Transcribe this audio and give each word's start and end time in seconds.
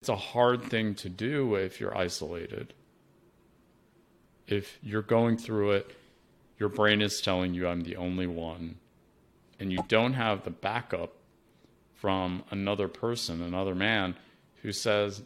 it's 0.00 0.08
a 0.08 0.16
hard 0.16 0.64
thing 0.64 0.94
to 0.94 1.08
do 1.08 1.54
if 1.56 1.78
you're 1.78 1.96
isolated. 1.96 2.72
If 4.46 4.78
you're 4.82 5.02
going 5.02 5.36
through 5.36 5.72
it, 5.72 5.94
your 6.58 6.70
brain 6.70 7.02
is 7.02 7.20
telling 7.20 7.54
you 7.54 7.68
I'm 7.68 7.82
the 7.82 7.96
only 7.96 8.26
one, 8.26 8.76
and 9.58 9.70
you 9.70 9.78
don't 9.88 10.14
have 10.14 10.44
the 10.44 10.50
backup 10.50 11.12
from 11.94 12.44
another 12.50 12.88
person, 12.88 13.42
another 13.42 13.74
man 13.74 14.16
who 14.62 14.72
says, 14.72 15.22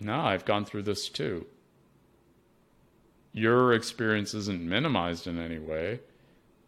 No, 0.00 0.20
I've 0.20 0.46
gone 0.46 0.64
through 0.64 0.82
this 0.82 1.08
too. 1.10 1.46
Your 3.32 3.74
experience 3.74 4.34
isn't 4.34 4.62
minimized 4.62 5.26
in 5.26 5.38
any 5.38 5.58
way, 5.58 6.00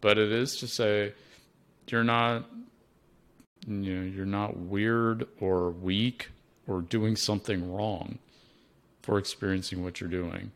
but 0.01 0.17
it 0.17 0.31
is 0.31 0.57
to 0.57 0.67
say, 0.67 1.13
you're 1.87 2.03
not 2.03 2.49
you 3.67 3.95
know, 3.95 4.03
you're 4.03 4.25
not 4.25 4.57
weird 4.57 5.27
or 5.39 5.71
weak 5.71 6.29
or 6.67 6.81
doing 6.81 7.15
something 7.15 7.71
wrong 7.71 8.19
for 9.01 9.17
experiencing 9.17 9.83
what 9.83 10.01
you're 10.01 10.09
doing. 10.09 10.51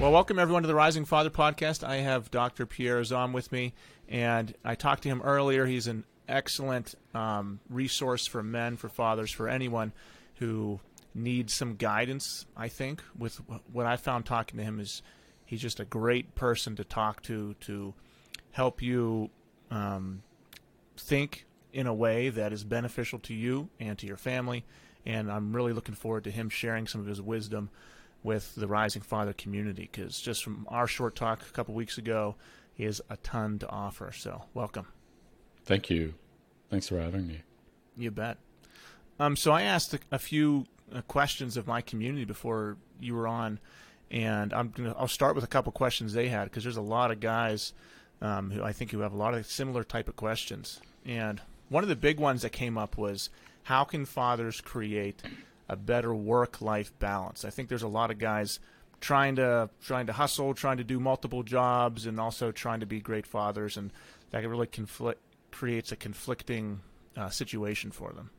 Well, 0.00 0.10
welcome 0.10 0.40
everyone 0.40 0.62
to 0.62 0.66
the 0.66 0.74
Rising 0.74 1.04
Father 1.04 1.30
podcast. 1.30 1.86
I 1.86 1.98
have 1.98 2.28
Dr. 2.32 2.66
Pierre 2.66 3.00
Azzam 3.00 3.32
with 3.32 3.52
me, 3.52 3.72
and 4.08 4.52
I 4.64 4.74
talked 4.74 5.04
to 5.04 5.08
him 5.08 5.22
earlier. 5.22 5.64
He's 5.64 5.86
an 5.86 6.02
excellent 6.28 6.96
um, 7.14 7.60
resource 7.70 8.26
for 8.26 8.42
men, 8.42 8.76
for 8.76 8.88
fathers, 8.88 9.30
for 9.30 9.48
anyone 9.48 9.92
who 10.42 10.80
needs 11.14 11.54
some 11.54 11.76
guidance. 11.76 12.46
I 12.56 12.66
think 12.66 13.00
with 13.16 13.40
what 13.72 13.86
I 13.86 13.96
found 13.96 14.26
talking 14.26 14.58
to 14.58 14.64
him 14.64 14.80
is 14.80 15.02
he's 15.46 15.60
just 15.60 15.78
a 15.78 15.84
great 15.84 16.34
person 16.34 16.74
to 16.76 16.84
talk 16.84 17.22
to 17.22 17.54
to 17.60 17.94
help 18.50 18.82
you 18.82 19.30
um, 19.70 20.24
think 20.96 21.46
in 21.72 21.86
a 21.86 21.94
way 21.94 22.28
that 22.28 22.52
is 22.52 22.64
beneficial 22.64 23.20
to 23.20 23.34
you 23.34 23.68
and 23.78 23.96
to 23.98 24.06
your 24.06 24.16
family. 24.16 24.64
And 25.06 25.30
I'm 25.30 25.54
really 25.54 25.72
looking 25.72 25.94
forward 25.94 26.24
to 26.24 26.30
him 26.32 26.48
sharing 26.48 26.88
some 26.88 27.00
of 27.00 27.06
his 27.06 27.22
wisdom 27.22 27.70
with 28.24 28.54
the 28.56 28.66
Rising 28.66 29.02
Father 29.02 29.32
community 29.32 29.88
because 29.90 30.20
just 30.20 30.42
from 30.42 30.66
our 30.68 30.88
short 30.88 31.14
talk 31.14 31.42
a 31.42 31.52
couple 31.52 31.74
weeks 31.74 31.98
ago, 31.98 32.34
he 32.74 32.82
has 32.82 33.00
a 33.08 33.16
ton 33.18 33.60
to 33.60 33.68
offer. 33.68 34.10
So, 34.12 34.42
welcome. 34.54 34.88
Thank 35.64 35.88
you. 35.88 36.14
Thanks 36.68 36.88
for 36.88 37.00
having 37.00 37.28
me. 37.28 37.42
You 37.96 38.10
bet. 38.10 38.38
Um, 39.22 39.36
so 39.36 39.52
I 39.52 39.62
asked 39.62 39.94
a, 39.94 40.00
a 40.10 40.18
few 40.18 40.66
uh, 40.92 41.00
questions 41.02 41.56
of 41.56 41.68
my 41.68 41.80
community 41.80 42.24
before 42.24 42.76
you 43.00 43.14
were 43.14 43.28
on, 43.28 43.60
and 44.10 44.52
I'm 44.52 44.70
gonna, 44.70 44.96
I'll 44.98 45.06
start 45.06 45.36
with 45.36 45.44
a 45.44 45.46
couple 45.46 45.70
questions 45.70 46.12
they 46.12 46.26
had 46.26 46.46
because 46.46 46.64
there's 46.64 46.76
a 46.76 46.82
lot 46.82 47.12
of 47.12 47.20
guys 47.20 47.72
um, 48.20 48.50
who 48.50 48.64
I 48.64 48.72
think 48.72 48.90
who 48.90 48.98
have 48.98 49.12
a 49.12 49.16
lot 49.16 49.34
of 49.34 49.46
similar 49.46 49.84
type 49.84 50.08
of 50.08 50.16
questions. 50.16 50.80
And 51.06 51.40
one 51.68 51.84
of 51.84 51.88
the 51.88 51.94
big 51.94 52.18
ones 52.18 52.42
that 52.42 52.50
came 52.50 52.76
up 52.76 52.98
was 52.98 53.30
how 53.62 53.84
can 53.84 54.06
fathers 54.06 54.60
create 54.60 55.22
a 55.68 55.76
better 55.76 56.12
work-life 56.12 56.92
balance? 56.98 57.44
I 57.44 57.50
think 57.50 57.68
there's 57.68 57.84
a 57.84 57.88
lot 57.88 58.10
of 58.10 58.18
guys 58.18 58.58
trying 59.00 59.36
to 59.36 59.70
trying 59.84 60.08
to 60.08 60.14
hustle, 60.14 60.52
trying 60.52 60.78
to 60.78 60.84
do 60.84 60.98
multiple 60.98 61.44
jobs, 61.44 62.06
and 62.06 62.18
also 62.18 62.50
trying 62.50 62.80
to 62.80 62.86
be 62.86 62.98
great 62.98 63.28
fathers, 63.28 63.76
and 63.76 63.92
that 64.30 64.44
really 64.48 64.66
conflict 64.66 65.20
creates 65.52 65.92
a 65.92 65.96
conflicting 65.96 66.80
uh, 67.16 67.28
situation 67.28 67.92
for 67.92 68.12
them. 68.12 68.30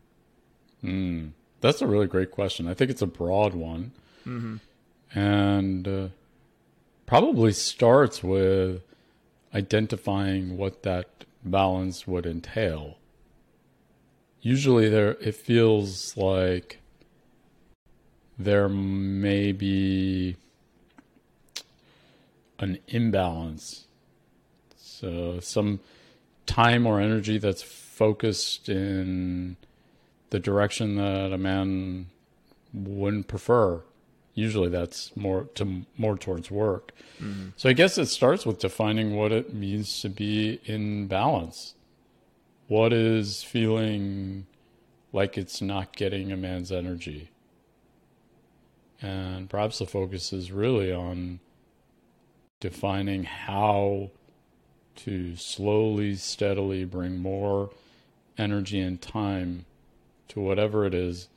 Mm, 0.84 1.32
that's 1.62 1.82
a 1.82 1.88
really 1.88 2.08
great 2.08 2.32
question. 2.32 2.68
I 2.68 2.74
think 2.74 2.92
it's 2.92 3.02
a 3.02 3.08
broad 3.08 3.54
one. 3.54 3.92
Mm-hmm. 4.28 4.58
And 5.18 5.88
uh, 5.88 6.08
probably 7.06 7.54
starts 7.54 8.24
with 8.24 8.82
identifying 9.54 10.58
what 10.58 10.84
that 10.84 11.26
balance 11.44 12.08
would 12.08 12.26
entail. 12.26 12.98
Usually 14.42 14.90
there 14.90 15.12
it 15.22 15.36
feels 15.36 16.18
like 16.18 16.80
there 18.38 18.68
may 18.68 19.52
be 19.52 20.36
an 22.60 22.80
imbalance. 22.88 23.88
So 24.76 25.40
some 25.40 25.80
time 26.46 26.86
or 26.86 27.00
energy 27.00 27.38
that's 27.38 27.62
focused 27.62 28.70
in 28.70 29.58
the 30.34 30.40
direction 30.40 30.96
that 30.96 31.32
a 31.32 31.38
man 31.38 32.08
wouldn't 32.74 33.28
prefer. 33.28 33.84
Usually 34.34 34.68
that's 34.68 35.16
more 35.16 35.44
to 35.54 35.86
more 35.96 36.18
towards 36.18 36.50
work. 36.50 36.92
Mm-hmm. 37.22 37.50
So 37.56 37.70
I 37.70 37.74
guess 37.74 38.00
it 38.00 38.08
starts 38.08 38.44
with 38.44 38.58
defining 38.58 39.16
what 39.16 39.32
it 39.32 39.54
means 39.54 40.02
to 40.02 40.10
be 40.10 40.60
in 40.66 41.06
balance. 41.06 41.76
What 42.68 42.94
is 42.94 43.44
feeling 43.44 44.48
like 45.12 45.38
it's 45.38 45.62
not 45.62 45.96
getting 45.96 46.32
a 46.32 46.36
man's 46.36 46.72
energy? 46.72 47.30
And 49.04 49.48
perhaps 49.52 49.78
the 49.78 49.86
focus 49.86 50.34
is 50.34 50.52
really 50.52 50.92
on 50.92 51.42
defining 52.60 53.26
how 53.26 54.10
to 54.96 55.36
slowly, 55.36 56.16
steadily 56.16 56.86
bring 56.86 57.20
more 57.20 57.70
energy 58.36 58.80
and 58.80 59.00
time 59.00 59.68
to 60.34 60.42
whatever 60.42 60.86
it 60.86 60.94
is 60.94 61.28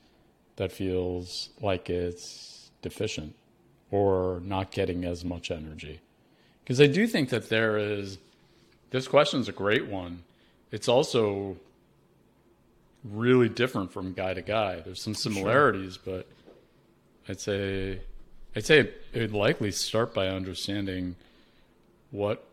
that 0.56 0.72
feels 0.72 1.50
like 1.60 1.90
it's 1.90 2.70
deficient 2.80 3.34
or 3.90 4.40
not 4.42 4.70
getting 4.70 5.04
as 5.04 5.24
much 5.24 5.50
energy. 5.50 6.00
Because 6.64 6.80
I 6.80 6.86
do 6.86 7.06
think 7.06 7.28
that 7.28 7.48
there 7.48 7.76
is, 7.78 8.18
this 8.90 9.06
question 9.06 9.40
is 9.40 9.48
a 9.48 9.52
great 9.52 9.86
one. 9.86 10.24
It's 10.72 10.88
also 10.88 11.56
really 13.04 13.48
different 13.48 13.92
from 13.92 14.14
guy 14.14 14.34
to 14.34 14.42
guy. 14.42 14.80
There's 14.80 15.00
some 15.00 15.14
similarities, 15.14 15.98
sure. 16.02 16.16
but 16.16 16.26
I'd 17.28 17.40
say, 17.40 18.00
I'd 18.56 18.64
say 18.64 18.80
it 19.12 19.20
would 19.20 19.32
likely 19.32 19.70
start 19.72 20.14
by 20.14 20.28
understanding 20.28 21.16
what 22.10 22.44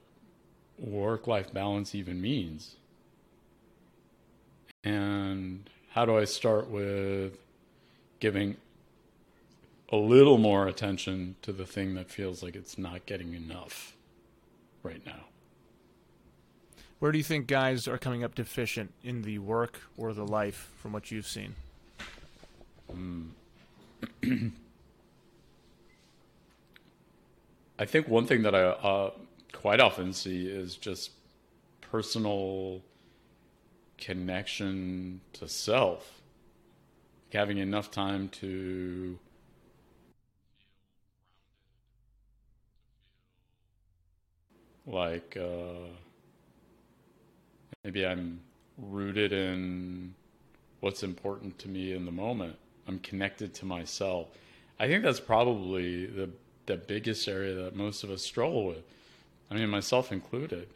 work 0.78 1.26
life 1.26 1.54
balance 1.54 1.96
even 1.96 2.22
means. 2.22 2.76
And 4.84 5.70
how 5.94 6.06
do 6.06 6.18
I 6.18 6.26
start 6.26 6.70
with 6.70 7.38
giving 8.20 8.58
a 9.90 9.96
little 9.96 10.40
more 10.40 10.68
attention 10.68 11.36
to 11.44 11.54
the 11.54 11.68
thing 11.68 11.94
that 11.94 12.10
feels 12.10 12.42
like 12.42 12.56
it's 12.56 12.80
not 12.80 13.06
getting 13.06 13.36
enough 13.36 13.96
right 14.82 15.06
now? 15.06 15.26
Where 16.98 17.12
do 17.12 17.20
you 17.20 17.24
think 17.24 17.46
guys 17.46 17.88
are 17.88 18.00
coming 18.00 18.24
up 18.24 18.34
deficient 18.34 18.92
in 19.04 19.22
the 19.22 19.38
work 19.38 19.82
or 19.96 20.14
the 20.14 20.26
life 20.26 20.72
from 20.82 20.94
what 20.94 21.12
you've 21.12 21.28
seen? 21.28 21.54
Um, 22.92 23.36
I 27.78 27.86
think 27.86 28.08
one 28.08 28.26
thing 28.26 28.42
that 28.44 28.56
I 28.56 28.64
uh, 28.64 29.12
quite 29.52 29.80
often 29.80 30.12
see 30.12 30.48
is 30.48 30.76
just 30.76 31.12
personal 31.82 32.82
connection 34.04 35.22
to 35.32 35.48
self. 35.48 36.22
like 37.28 37.40
having 37.40 37.58
enough 37.60 37.90
time 37.90 38.28
to 38.30 39.18
like 44.86 45.38
uh, 45.40 45.88
maybe 47.84 48.06
I'm 48.06 48.42
rooted 48.78 49.32
in 49.32 50.14
what's 50.82 51.04
important 51.04 51.58
to 51.60 51.70
me 51.70 51.94
in 51.94 52.06
the 52.06 52.12
moment. 52.12 52.58
I'm 52.88 53.00
connected 53.00 53.54
to 53.56 53.66
myself. 53.66 54.28
I 54.80 54.88
think 54.88 55.04
that's 55.04 55.20
probably 55.22 56.06
the 56.08 56.30
the 56.66 56.78
biggest 56.78 57.28
area 57.28 57.54
that 57.56 57.76
most 57.76 58.04
of 58.04 58.10
us 58.10 58.22
struggle 58.22 58.68
with. 58.68 58.84
I 59.52 59.56
mean, 59.56 59.70
myself 59.70 60.12
included. 60.12 60.68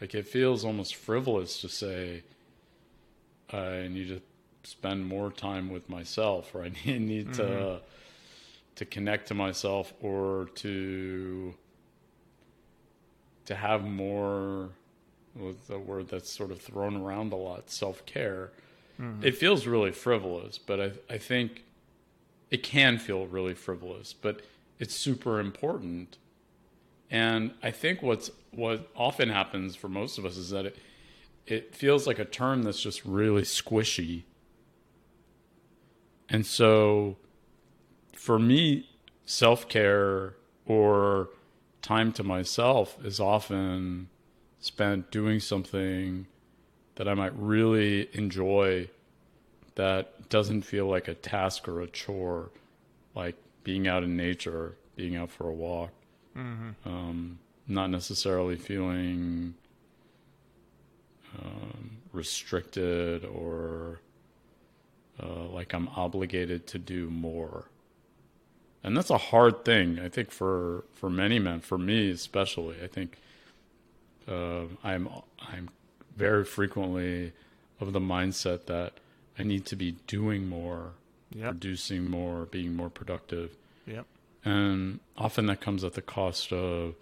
Like 0.00 0.14
it 0.14 0.26
feels 0.28 0.64
almost 0.64 0.94
frivolous 0.94 1.60
to 1.62 1.68
say 1.68 2.22
I 3.52 3.88
need 3.88 4.08
to 4.08 4.20
spend 4.62 5.06
more 5.06 5.30
time 5.30 5.70
with 5.70 5.88
myself, 5.88 6.54
or 6.54 6.62
I 6.64 6.68
need, 6.86 7.28
mm-hmm. 7.28 7.32
to 7.32 7.80
to 8.76 8.84
connect 8.84 9.28
to 9.28 9.34
myself, 9.34 9.92
or 10.00 10.48
to 10.56 11.54
to 13.46 13.54
have 13.54 13.84
more. 13.84 14.70
With 15.34 15.66
the 15.66 15.78
word 15.78 16.08
that's 16.08 16.32
sort 16.32 16.50
of 16.50 16.62
thrown 16.62 16.96
around 16.96 17.34
a 17.34 17.36
lot, 17.36 17.68
self 17.68 18.06
care. 18.06 18.52
Mm-hmm. 18.98 19.22
It 19.22 19.36
feels 19.36 19.66
really 19.66 19.92
frivolous, 19.92 20.56
but 20.56 20.80
I 20.80 20.92
I 21.10 21.18
think 21.18 21.64
it 22.50 22.62
can 22.62 22.96
feel 22.96 23.26
really 23.26 23.52
frivolous, 23.52 24.14
but 24.14 24.40
it's 24.78 24.94
super 24.94 25.38
important 25.38 26.16
and 27.10 27.52
I 27.62 27.70
think 27.70 28.02
what's 28.02 28.30
what 28.50 28.90
often 28.96 29.28
happens 29.28 29.76
for 29.76 29.88
most 29.88 30.18
of 30.18 30.24
us 30.24 30.36
is 30.36 30.50
that 30.50 30.66
it 30.66 30.78
it 31.46 31.74
feels 31.74 32.06
like 32.06 32.18
a 32.18 32.24
term 32.24 32.62
that's 32.62 32.80
just 32.80 33.04
really 33.04 33.42
squishy. 33.42 34.24
And 36.28 36.44
so 36.44 37.16
for 38.12 38.38
me, 38.38 38.88
self 39.24 39.68
care 39.68 40.34
or 40.64 41.28
time 41.82 42.12
to 42.12 42.24
myself 42.24 42.96
is 43.04 43.20
often 43.20 44.08
spent 44.58 45.10
doing 45.12 45.38
something 45.38 46.26
that 46.96 47.06
I 47.06 47.14
might 47.14 47.38
really 47.38 48.08
enjoy 48.12 48.88
that 49.76 50.28
doesn't 50.28 50.62
feel 50.62 50.86
like 50.86 51.06
a 51.06 51.14
task 51.14 51.68
or 51.68 51.80
a 51.80 51.86
chore, 51.86 52.50
like 53.14 53.36
being 53.62 53.86
out 53.86 54.02
in 54.02 54.16
nature, 54.16 54.74
being 54.96 55.14
out 55.14 55.30
for 55.30 55.48
a 55.48 55.52
walk. 55.52 55.90
Mm-hmm. 56.36 56.88
Um, 56.88 57.38
not 57.68 57.90
necessarily 57.90 58.56
feeling 58.56 59.54
um, 61.38 61.98
restricted 62.12 63.24
or 63.24 64.00
uh, 65.22 65.44
like 65.44 65.74
I'm 65.74 65.88
obligated 65.88 66.66
to 66.68 66.78
do 66.78 67.10
more. 67.10 67.66
And 68.82 68.96
that's 68.96 69.10
a 69.10 69.18
hard 69.18 69.64
thing, 69.64 69.98
I 69.98 70.08
think, 70.08 70.30
for, 70.30 70.84
for 70.94 71.10
many 71.10 71.38
men, 71.38 71.60
for 71.60 71.78
me 71.78 72.10
especially. 72.10 72.76
I 72.82 72.86
think 72.86 73.18
uh, 74.28 74.62
I'm 74.84 75.08
I'm 75.40 75.70
very 76.16 76.44
frequently 76.44 77.32
of 77.80 77.92
the 77.92 78.00
mindset 78.00 78.66
that 78.66 78.94
I 79.38 79.42
need 79.42 79.66
to 79.66 79.76
be 79.76 79.92
doing 80.06 80.48
more, 80.48 80.92
yep. 81.34 81.50
producing 81.50 82.10
more, 82.10 82.46
being 82.46 82.74
more 82.74 82.88
productive. 82.88 83.56
Yep. 83.86 84.06
And 84.44 85.00
often 85.16 85.46
that 85.46 85.60
comes 85.60 85.84
at 85.84 85.94
the 85.94 86.02
cost 86.02 86.52
of 86.52 86.94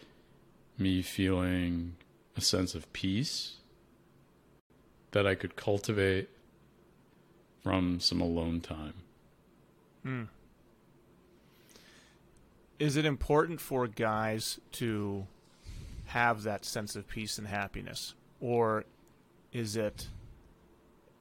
me 0.78 1.02
feeling 1.02 1.94
a 2.36 2.40
sense 2.40 2.74
of 2.74 2.92
peace 2.92 3.56
that 5.14 5.28
I 5.28 5.36
could 5.36 5.54
cultivate 5.54 6.28
from 7.62 8.00
some 8.00 8.20
alone 8.20 8.60
time. 8.60 8.94
Hmm. 10.02 10.24
Is 12.80 12.96
it 12.96 13.06
important 13.06 13.60
for 13.60 13.86
guys 13.86 14.58
to 14.72 15.26
have 16.06 16.42
that 16.42 16.64
sense 16.64 16.96
of 16.96 17.06
peace 17.06 17.38
and 17.38 17.46
happiness? 17.46 18.14
Or 18.40 18.84
is 19.52 19.76
it 19.76 20.08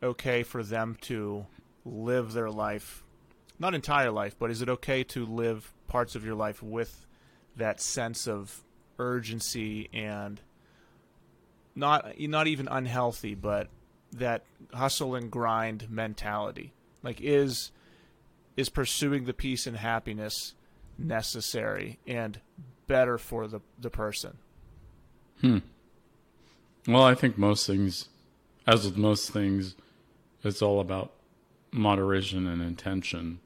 okay 0.01 0.41
for 0.41 0.63
them 0.63 0.97
to 1.01 1.45
live 1.85 2.33
their 2.33 2.49
life, 2.49 3.03
not 3.59 3.75
entire 3.75 4.09
life, 4.09 4.35
but 4.39 4.49
is 4.49 4.63
it 4.63 4.69
okay 4.69 5.03
to 5.03 5.23
live 5.23 5.71
parts 5.87 6.15
of 6.15 6.25
your 6.25 6.35
life 6.35 6.63
with 6.63 7.05
that 7.55 7.79
sense 7.79 8.27
of 8.27 8.63
urgency 8.97 9.87
and 9.93 10.41
not 11.75 12.19
not 12.19 12.47
even 12.47 12.67
unhealthy, 12.67 13.35
but 13.35 13.69
that 14.13 14.43
hustle 14.73 15.15
and 15.15 15.29
grind 15.29 15.89
mentality? 15.89 16.73
Like 17.01 17.19
is 17.21 17.71
is 18.55 18.69
pursuing 18.69 19.25
the 19.25 19.33
peace 19.33 19.65
and 19.65 19.77
happiness 19.77 20.53
necessary 20.97 21.99
and 22.07 22.39
better 22.87 23.17
for 23.17 23.47
the 23.47 23.61
the 23.79 23.89
person? 23.89 24.37
Hmm. 25.41 25.59
Well, 26.87 27.03
I 27.03 27.15
think 27.15 27.37
most 27.37 27.65
things, 27.65 28.09
as 28.67 28.85
with 28.85 28.97
most 28.97 29.31
things, 29.31 29.75
it's 30.43 30.61
all 30.61 30.79
about 30.79 31.13
moderation 31.71 32.45
and 32.47 32.61
intention. 32.61 33.39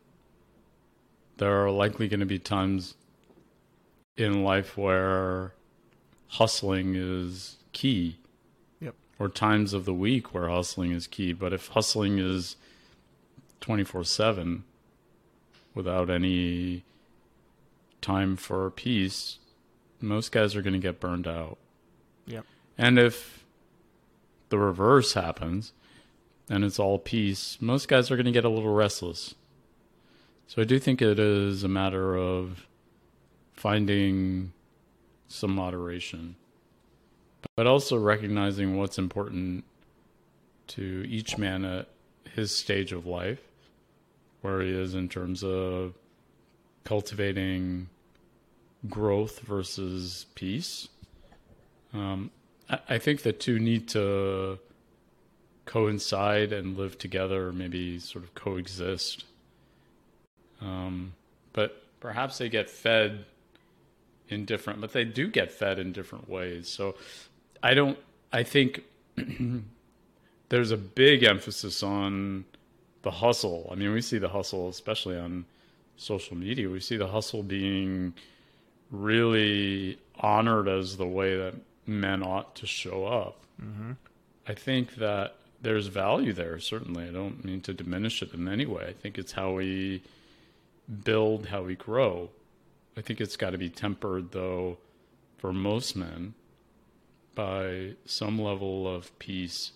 There 1.38 1.64
are 1.64 1.72
likely 1.72 2.08
going 2.08 2.20
to 2.20 2.26
be 2.26 2.40
times 2.40 2.96
in 4.18 4.44
life 4.44 4.76
where 4.78 5.54
hustling 6.30 6.96
is 6.96 7.58
key. 7.72 8.18
Or 9.20 9.30
times 9.30 9.74
of 9.74 9.86
the 9.86 9.94
week 9.94 10.34
where 10.34 10.50
hustling 10.50 10.92
is 10.92 11.08
key. 11.08 11.34
But 11.34 11.52
if 11.52 11.70
hustling 11.70 12.20
is 12.20 12.56
24 13.62 14.04
7 14.04 14.64
without 15.74 16.10
any 16.10 16.84
time 18.02 18.36
for 18.36 18.70
peace, 18.70 19.40
most 20.02 20.32
guys 20.32 20.56
are 20.56 20.62
going 20.62 20.74
to 20.74 20.80
get 20.80 21.00
burned 21.00 21.28
out. 21.28 21.58
Yep. 22.28 22.46
And 22.78 23.00
if 23.00 23.46
the 24.50 24.58
reverse 24.58 25.14
happens 25.14 25.74
and 26.50 26.64
it's 26.64 26.80
all 26.80 27.00
peace, 27.00 27.58
most 27.60 27.88
guys 27.88 28.12
are 28.12 28.16
going 28.16 28.26
to 28.26 28.32
get 28.32 28.46
a 28.46 28.50
little 28.50 28.74
restless. 28.74 29.36
So 30.48 30.62
I 30.62 30.66
do 30.66 30.80
think 30.80 31.02
it 31.02 31.20
is 31.20 31.64
a 31.64 31.68
matter 31.68 32.16
of 32.16 32.68
finding 33.54 34.54
some 35.28 35.54
moderation, 35.54 36.36
but 37.56 37.68
also 37.68 37.98
recognizing 37.98 38.78
what's 38.78 38.98
important 38.98 39.64
to 40.68 41.06
each 41.08 41.38
man 41.38 41.64
at 41.64 41.88
his 42.36 42.56
stage 42.56 42.92
of 42.92 43.06
life, 43.06 43.42
where 44.42 44.62
he 44.62 44.72
is 44.72 44.94
in 44.94 45.10
terms 45.10 45.44
of 45.44 45.94
cultivating 46.84 47.90
growth 48.90 49.40
versus 49.40 50.26
peace 50.36 50.88
um, 51.94 52.32
I, 52.70 52.80
I 52.90 52.98
think 52.98 53.22
the 53.22 53.34
two 53.34 53.60
need 53.60 53.88
to 53.90 54.60
coincide 55.66 56.54
and 56.54 56.78
live 56.78 56.98
together, 56.98 57.52
maybe 57.52 58.00
sort 58.00 58.24
of 58.24 58.34
coexist. 58.34 59.26
Um, 60.62 61.14
but 61.54 61.84
perhaps 62.00 62.38
they 62.38 62.50
get 62.50 62.70
fed 62.70 63.26
in 64.30 64.46
different, 64.46 64.82
but 64.82 64.94
they 64.94 65.06
do 65.06 65.28
get 65.28 65.52
fed 65.52 65.80
in 65.80 65.92
different 65.92 66.30
ways. 66.30 66.68
So 66.68 66.96
I 67.64 67.74
don't, 67.74 67.98
I 68.32 68.44
think 68.44 68.84
there's 70.50 70.72
a 70.72 70.78
big 70.78 71.24
emphasis 71.24 71.84
on 71.84 72.46
the 73.04 73.12
hustle. 73.12 73.70
I 73.72 73.76
mean, 73.76 73.94
we 73.94 74.02
see 74.02 74.18
the 74.18 74.30
hustle, 74.30 74.70
especially 74.70 75.18
on 75.18 75.46
social 75.96 76.38
media, 76.38 76.70
we 76.70 76.80
see 76.80 76.98
the 76.98 77.08
hustle 77.08 77.44
being 77.44 78.14
really 78.92 79.98
honored 80.20 80.68
as 80.68 80.98
the 80.98 81.08
way 81.08 81.36
that 81.38 81.56
men 81.86 82.24
ought 82.24 82.56
to 82.56 82.68
show 82.68 83.06
up. 83.06 83.40
Mm-hmm. 83.62 83.94
I 84.48 84.54
think 84.54 84.96
that 84.96 85.36
there's 85.62 85.88
value 85.88 86.34
there, 86.34 86.60
certainly. 86.60 87.08
I 87.08 87.12
don't 87.12 87.44
mean 87.44 87.62
to 87.62 87.74
diminish 87.74 88.22
it 88.22 88.34
in 88.34 88.48
any 88.48 88.66
way. 88.66 88.86
I 88.88 88.94
think 88.94 89.18
it's 89.18 89.32
how 89.32 89.54
we 89.54 90.04
build, 91.04 91.48
how 91.48 91.64
we 91.64 91.76
grow. 91.76 92.30
I 92.98 93.02
think 93.02 93.22
it's 93.22 93.38
got 93.38 93.52
to 93.52 93.60
be 93.60 93.70
tempered, 93.70 94.32
though, 94.32 94.80
for 95.38 95.54
most 95.54 95.96
men 95.96 96.34
by 97.36 97.94
some 98.06 98.42
level 98.42 98.94
of 98.94 99.18
peace, 99.20 99.74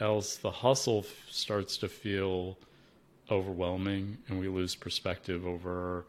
else 0.00 0.36
the 0.36 0.50
hustle 0.50 1.00
f- 1.00 1.14
starts 1.30 1.76
to 1.76 1.88
feel 1.88 2.56
overwhelming 3.30 4.16
and 4.26 4.40
we 4.40 4.48
lose 4.48 4.74
perspective 4.74 5.46
over 5.46 6.06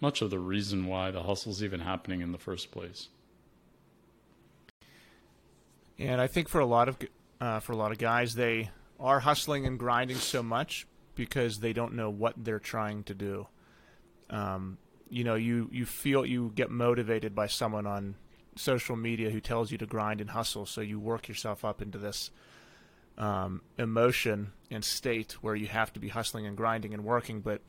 much 0.00 0.22
of 0.22 0.30
the 0.30 0.38
reason 0.38 0.86
why 0.86 1.10
the 1.10 1.24
hustle's 1.24 1.62
even 1.62 1.80
happening 1.80 2.20
in 2.20 2.30
the 2.30 2.38
first 2.38 2.70
place. 2.70 3.08
And 5.98 6.20
I 6.20 6.28
think 6.28 6.48
for 6.48 6.60
a 6.60 6.66
lot 6.66 6.88
of 6.88 6.96
uh, 7.40 7.60
for 7.60 7.72
a 7.72 7.76
lot 7.76 7.90
of 7.90 7.98
guys, 7.98 8.34
they 8.34 8.70
are 9.00 9.20
hustling 9.20 9.66
and 9.66 9.78
grinding 9.78 10.18
so 10.18 10.42
much 10.42 10.86
because 11.16 11.58
they 11.58 11.72
don't 11.72 11.94
know 11.94 12.10
what 12.10 12.34
they're 12.36 12.60
trying 12.60 13.02
to 13.04 13.14
do. 13.14 13.48
Um, 14.30 14.78
you 15.08 15.24
know, 15.24 15.34
you 15.34 15.68
you 15.72 15.86
feel 15.86 16.26
you 16.26 16.52
get 16.54 16.70
motivated 16.70 17.34
by 17.34 17.46
someone 17.46 17.86
on 17.86 18.16
social 18.56 18.96
media 18.96 19.30
who 19.30 19.40
tells 19.40 19.70
you 19.70 19.78
to 19.78 19.86
grind 19.86 20.20
and 20.20 20.30
hustle, 20.30 20.66
so 20.66 20.80
you 20.80 20.98
work 20.98 21.28
yourself 21.28 21.64
up 21.64 21.82
into 21.82 21.98
this 21.98 22.30
um, 23.18 23.62
emotion 23.78 24.52
and 24.70 24.84
state 24.84 25.32
where 25.42 25.54
you 25.54 25.66
have 25.66 25.92
to 25.92 26.00
be 26.00 26.08
hustling 26.08 26.46
and 26.46 26.56
grinding 26.56 26.92
and 26.92 27.04
working, 27.04 27.40
but 27.40 27.60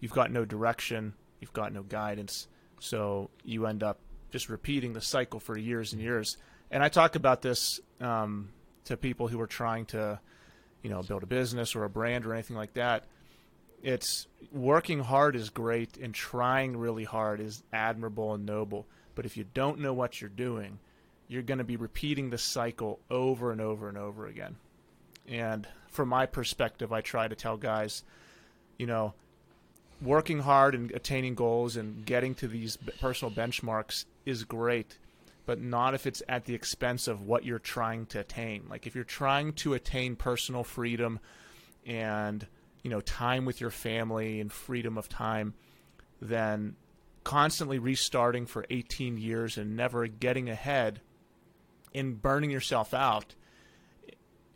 you've 0.00 0.12
got 0.12 0.30
no 0.30 0.44
direction, 0.44 1.14
you've 1.40 1.52
got 1.52 1.72
no 1.72 1.82
guidance, 1.82 2.48
so 2.80 3.30
you 3.44 3.66
end 3.66 3.82
up 3.82 3.98
just 4.30 4.48
repeating 4.48 4.92
the 4.92 5.00
cycle 5.00 5.40
for 5.40 5.56
years 5.56 5.92
and 5.92 6.02
years. 6.02 6.36
And 6.70 6.82
I 6.82 6.88
talk 6.88 7.16
about 7.16 7.42
this 7.42 7.80
um, 8.00 8.50
to 8.84 8.96
people 8.96 9.28
who 9.28 9.40
are 9.40 9.46
trying 9.46 9.86
to, 9.86 10.20
you 10.82 10.90
know, 10.90 11.02
build 11.02 11.22
a 11.22 11.26
business 11.26 11.74
or 11.74 11.84
a 11.84 11.90
brand 11.90 12.26
or 12.26 12.34
anything 12.34 12.56
like 12.56 12.74
that. 12.74 13.04
It's 13.82 14.26
working 14.52 15.00
hard 15.00 15.36
is 15.36 15.50
great, 15.50 15.96
and 15.96 16.14
trying 16.14 16.76
really 16.76 17.04
hard 17.04 17.40
is 17.40 17.62
admirable 17.72 18.34
and 18.34 18.44
noble. 18.44 18.86
But 19.14 19.26
if 19.26 19.36
you 19.36 19.44
don't 19.54 19.80
know 19.80 19.92
what 19.92 20.20
you're 20.20 20.30
doing, 20.30 20.78
you're 21.28 21.42
going 21.42 21.58
to 21.58 21.64
be 21.64 21.76
repeating 21.76 22.30
the 22.30 22.38
cycle 22.38 23.00
over 23.10 23.52
and 23.52 23.60
over 23.60 23.88
and 23.88 23.98
over 23.98 24.26
again. 24.26 24.56
And 25.26 25.66
from 25.90 26.08
my 26.08 26.26
perspective, 26.26 26.92
I 26.92 27.00
try 27.00 27.28
to 27.28 27.34
tell 27.34 27.56
guys, 27.56 28.02
you 28.78 28.86
know, 28.86 29.14
working 30.00 30.40
hard 30.40 30.74
and 30.74 30.90
attaining 30.92 31.34
goals 31.34 31.76
and 31.76 32.04
getting 32.04 32.34
to 32.36 32.48
these 32.48 32.76
personal 33.00 33.34
benchmarks 33.34 34.04
is 34.24 34.44
great 34.44 34.98
but 35.48 35.62
not 35.62 35.94
if 35.94 36.06
it's 36.06 36.22
at 36.28 36.44
the 36.44 36.54
expense 36.54 37.08
of 37.08 37.22
what 37.22 37.42
you're 37.42 37.58
trying 37.58 38.04
to 38.04 38.20
attain. 38.20 38.62
Like 38.68 38.86
if 38.86 38.94
you're 38.94 39.02
trying 39.02 39.54
to 39.54 39.72
attain 39.72 40.14
personal 40.14 40.62
freedom 40.62 41.20
and 41.86 42.46
you 42.82 42.90
know 42.90 43.00
time 43.00 43.44
with 43.44 43.60
your 43.60 43.70
family 43.70 44.40
and 44.40 44.52
freedom 44.52 44.98
of 44.98 45.08
time, 45.08 45.54
than 46.20 46.76
constantly 47.24 47.78
restarting 47.78 48.46
for 48.46 48.64
18 48.70 49.18
years 49.18 49.58
and 49.58 49.76
never 49.76 50.06
getting 50.06 50.48
ahead 50.48 51.00
and 51.94 52.22
burning 52.22 52.50
yourself 52.50 52.94
out 52.94 53.34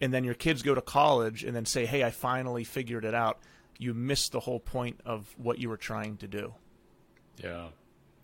and 0.00 0.12
then 0.12 0.24
your 0.24 0.34
kids 0.34 0.62
go 0.62 0.74
to 0.74 0.80
college 0.80 1.44
and 1.44 1.54
then 1.54 1.66
say, 1.66 1.86
"Hey, 1.86 2.02
I 2.02 2.10
finally 2.10 2.64
figured 2.64 3.04
it 3.04 3.14
out." 3.14 3.38
you 3.82 3.94
miss 3.94 4.28
the 4.28 4.40
whole 4.40 4.60
point 4.60 5.00
of 5.04 5.34
what 5.36 5.58
you 5.58 5.68
were 5.68 5.76
trying 5.76 6.16
to 6.18 6.28
do. 6.28 6.54
Yeah. 7.42 7.68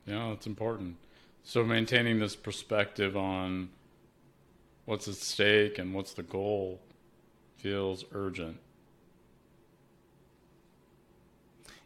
Yeah, 0.07 0.33
it's 0.33 0.47
important. 0.47 0.97
So 1.43 1.65
maintaining 1.65 2.21
this 2.21 2.37
perspective 2.37 3.17
on 3.17 3.71
what's 4.85 5.09
at 5.09 5.17
stake 5.17 5.79
and 5.79 5.93
what's 5.95 6.15
the 6.15 6.23
goal 6.23 6.81
feels 7.57 8.05
urgent. 8.13 8.59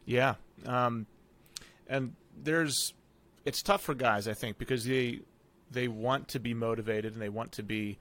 Yeah. 0.05 0.35
Um, 0.67 1.07
and 1.87 2.15
there's 2.43 2.95
it's 3.45 3.63
tough 3.63 3.83
for 3.83 3.95
guys, 3.95 4.29
I 4.29 4.35
think, 4.35 4.59
because 4.59 4.85
they 4.85 5.21
they 5.71 5.89
want 5.89 6.29
to 6.29 6.41
be 6.41 6.55
motivated 6.55 7.13
and 7.13 7.23
they 7.23 7.29
want 7.29 7.53
to 7.53 7.63
be 7.63 7.99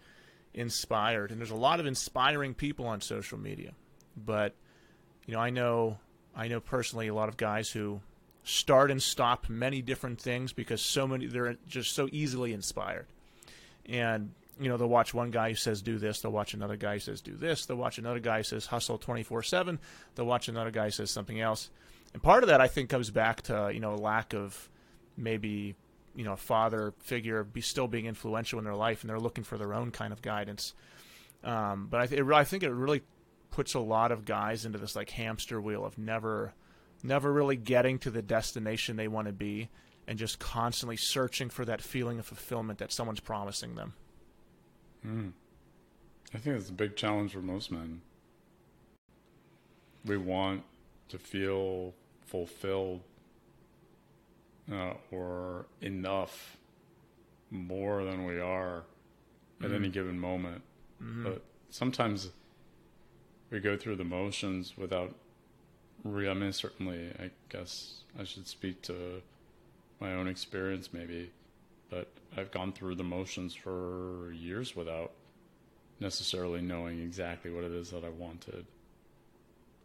inspired. 0.54 1.32
And 1.32 1.40
there's 1.40 1.52
a 1.52 1.56
lot 1.56 1.80
of 1.80 1.86
inspiring 1.86 2.54
people 2.54 2.86
on 2.86 3.02
social 3.02 3.38
media. 3.38 3.72
But 4.18 4.54
you 5.26 5.34
know, 5.34 5.40
I 5.40 5.50
know 5.50 5.98
I 6.36 6.48
know 6.48 6.60
personally 6.60 7.08
a 7.08 7.14
lot 7.14 7.30
of 7.30 7.38
guys 7.38 7.70
who 7.70 8.02
start 8.44 8.90
and 8.90 9.02
stop 9.02 9.50
many 9.50 9.82
different 9.82 10.20
things 10.20 10.52
because 10.54 10.82
so 10.82 11.08
many 11.08 11.28
they're 11.28 11.58
just 11.68 11.96
so 11.96 12.10
easily 12.12 12.54
inspired. 12.54 13.08
And 13.86 14.32
you 14.60 14.70
know, 14.70 14.78
they'll 14.78 14.88
watch 14.88 15.14
one 15.14 15.32
guy 15.32 15.50
who 15.50 15.56
says 15.56 15.82
do 15.82 15.98
this, 15.98 16.22
they'll 16.22 16.32
watch 16.32 16.54
another 16.54 16.76
guy 16.76 16.94
who 16.94 17.00
says 17.00 17.22
do 17.22 17.36
this, 17.36 17.66
they'll 17.66 17.78
watch 17.78 17.98
another 17.98 18.20
guy 18.20 18.38
who 18.38 18.44
says 18.44 18.68
hustle 18.68 19.00
24/7, 19.00 19.80
they'll 20.16 20.26
watch 20.26 20.48
another 20.48 20.72
guy 20.72 20.86
who 20.86 20.92
says 20.92 21.12
something 21.12 21.40
else. 21.40 21.70
And 22.14 22.22
part 22.22 22.44
of 22.44 22.50
that 22.50 22.62
I 22.62 22.68
think 22.68 22.90
comes 22.90 23.10
back 23.10 23.42
to, 23.44 23.72
you 23.74 23.80
know, 23.80 23.96
lack 23.96 24.34
of 24.34 24.70
maybe, 25.18 25.76
you 26.16 26.24
know, 26.24 26.34
a 26.34 26.38
father 26.38 26.94
figure 27.00 27.44
be 27.44 27.62
still 27.62 27.88
being 27.88 28.06
influential 28.06 28.60
in 28.60 28.66
their 28.66 28.76
life 28.76 29.02
and 29.02 29.10
they're 29.10 29.20
looking 29.20 29.44
for 29.44 29.58
their 29.58 29.74
own 29.74 29.92
kind 29.92 30.12
of 30.12 30.22
guidance. 30.22 30.74
Um, 31.44 31.88
but 31.90 32.02
I, 32.02 32.08
th- 32.08 32.22
I 32.22 32.44
think 32.44 32.64
it 32.64 32.72
really 32.72 33.02
puts 33.50 33.74
a 33.74 33.80
lot 33.80 34.12
of 34.12 34.26
guys 34.26 34.66
into 34.66 34.78
this 34.78 34.96
like 34.96 35.10
hamster 35.10 35.60
wheel 35.60 35.86
of 35.86 35.98
never 35.98 36.54
never 37.04 37.32
really 37.32 37.56
getting 37.56 37.98
to 38.00 38.12
the 38.12 38.22
destination 38.22 38.96
they 38.96 39.08
want 39.08 39.28
to 39.28 39.34
be 39.34 39.70
and 40.08 40.20
just 40.20 40.40
constantly 40.40 40.98
searching 40.98 41.50
for 41.50 41.66
that 41.66 41.82
feeling 41.82 42.20
of 42.20 42.26
fulfillment 42.26 42.80
that 42.80 42.92
someone's 42.92 43.20
promising 43.20 43.76
them. 43.76 43.94
Mm. 45.06 45.32
I 46.34 46.38
think 46.38 46.58
it's 46.58 46.70
a 46.70 46.74
big 46.74 46.96
challenge 46.96 47.32
for 47.34 47.42
most 47.42 47.72
men. 47.72 48.02
We 50.06 50.18
want 50.18 50.64
to 51.10 51.18
feel 51.18 51.94
fulfilled 52.32 53.02
uh, 54.72 54.94
or 55.12 55.66
enough 55.82 56.58
more 57.50 58.06
than 58.06 58.26
we 58.26 58.40
are 58.40 58.78
at 59.60 59.68
mm-hmm. 59.68 59.76
any 59.76 59.90
given 59.90 60.18
moment. 60.18 60.62
Mm-hmm. 61.04 61.24
But 61.26 61.44
sometimes 61.70 62.30
we 63.50 63.60
go 63.60 63.76
through 63.76 63.98
the 63.98 64.06
motions 64.06 64.78
without 64.78 65.14
I 66.04 66.10
mean, 66.10 66.52
certainly, 66.52 67.12
I 67.20 67.30
guess 67.50 68.04
I 68.20 68.24
should 68.24 68.48
speak 68.48 68.82
to 68.84 69.22
my 70.00 70.14
own 70.14 70.28
experience, 70.28 70.90
maybe, 70.92 71.30
but 71.92 72.08
I've 72.36 72.50
gone 72.50 72.72
through 72.74 72.96
the 72.96 73.04
motions 73.04 73.54
for 73.54 74.32
years 74.34 74.76
without 74.76 75.12
necessarily 76.00 76.62
knowing 76.62 77.00
exactly 77.00 77.52
what 77.52 77.64
it 77.64 77.72
is 77.72 77.92
that 77.92 78.04
I 78.04 78.10
wanted, 78.10 78.66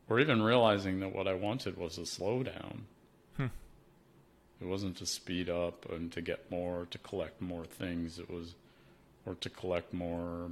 or 0.08 0.20
even 0.20 0.42
realizing 0.42 1.00
that 1.00 1.14
what 1.14 1.26
I 1.26 1.34
wanted 1.34 1.76
was 1.76 1.98
a 1.98 2.02
slowdown. 2.02 2.82
Hmm. 3.36 3.46
It 4.60 4.66
wasn't 4.66 4.96
to 4.98 5.06
speed 5.06 5.50
up 5.50 5.90
and 5.90 6.12
to 6.12 6.20
get 6.20 6.50
more, 6.50 6.86
to 6.90 6.98
collect 6.98 7.40
more 7.40 7.64
things. 7.64 8.18
It 8.18 8.30
was, 8.30 8.54
or 9.24 9.34
to 9.36 9.50
collect 9.50 9.92
more 9.92 10.50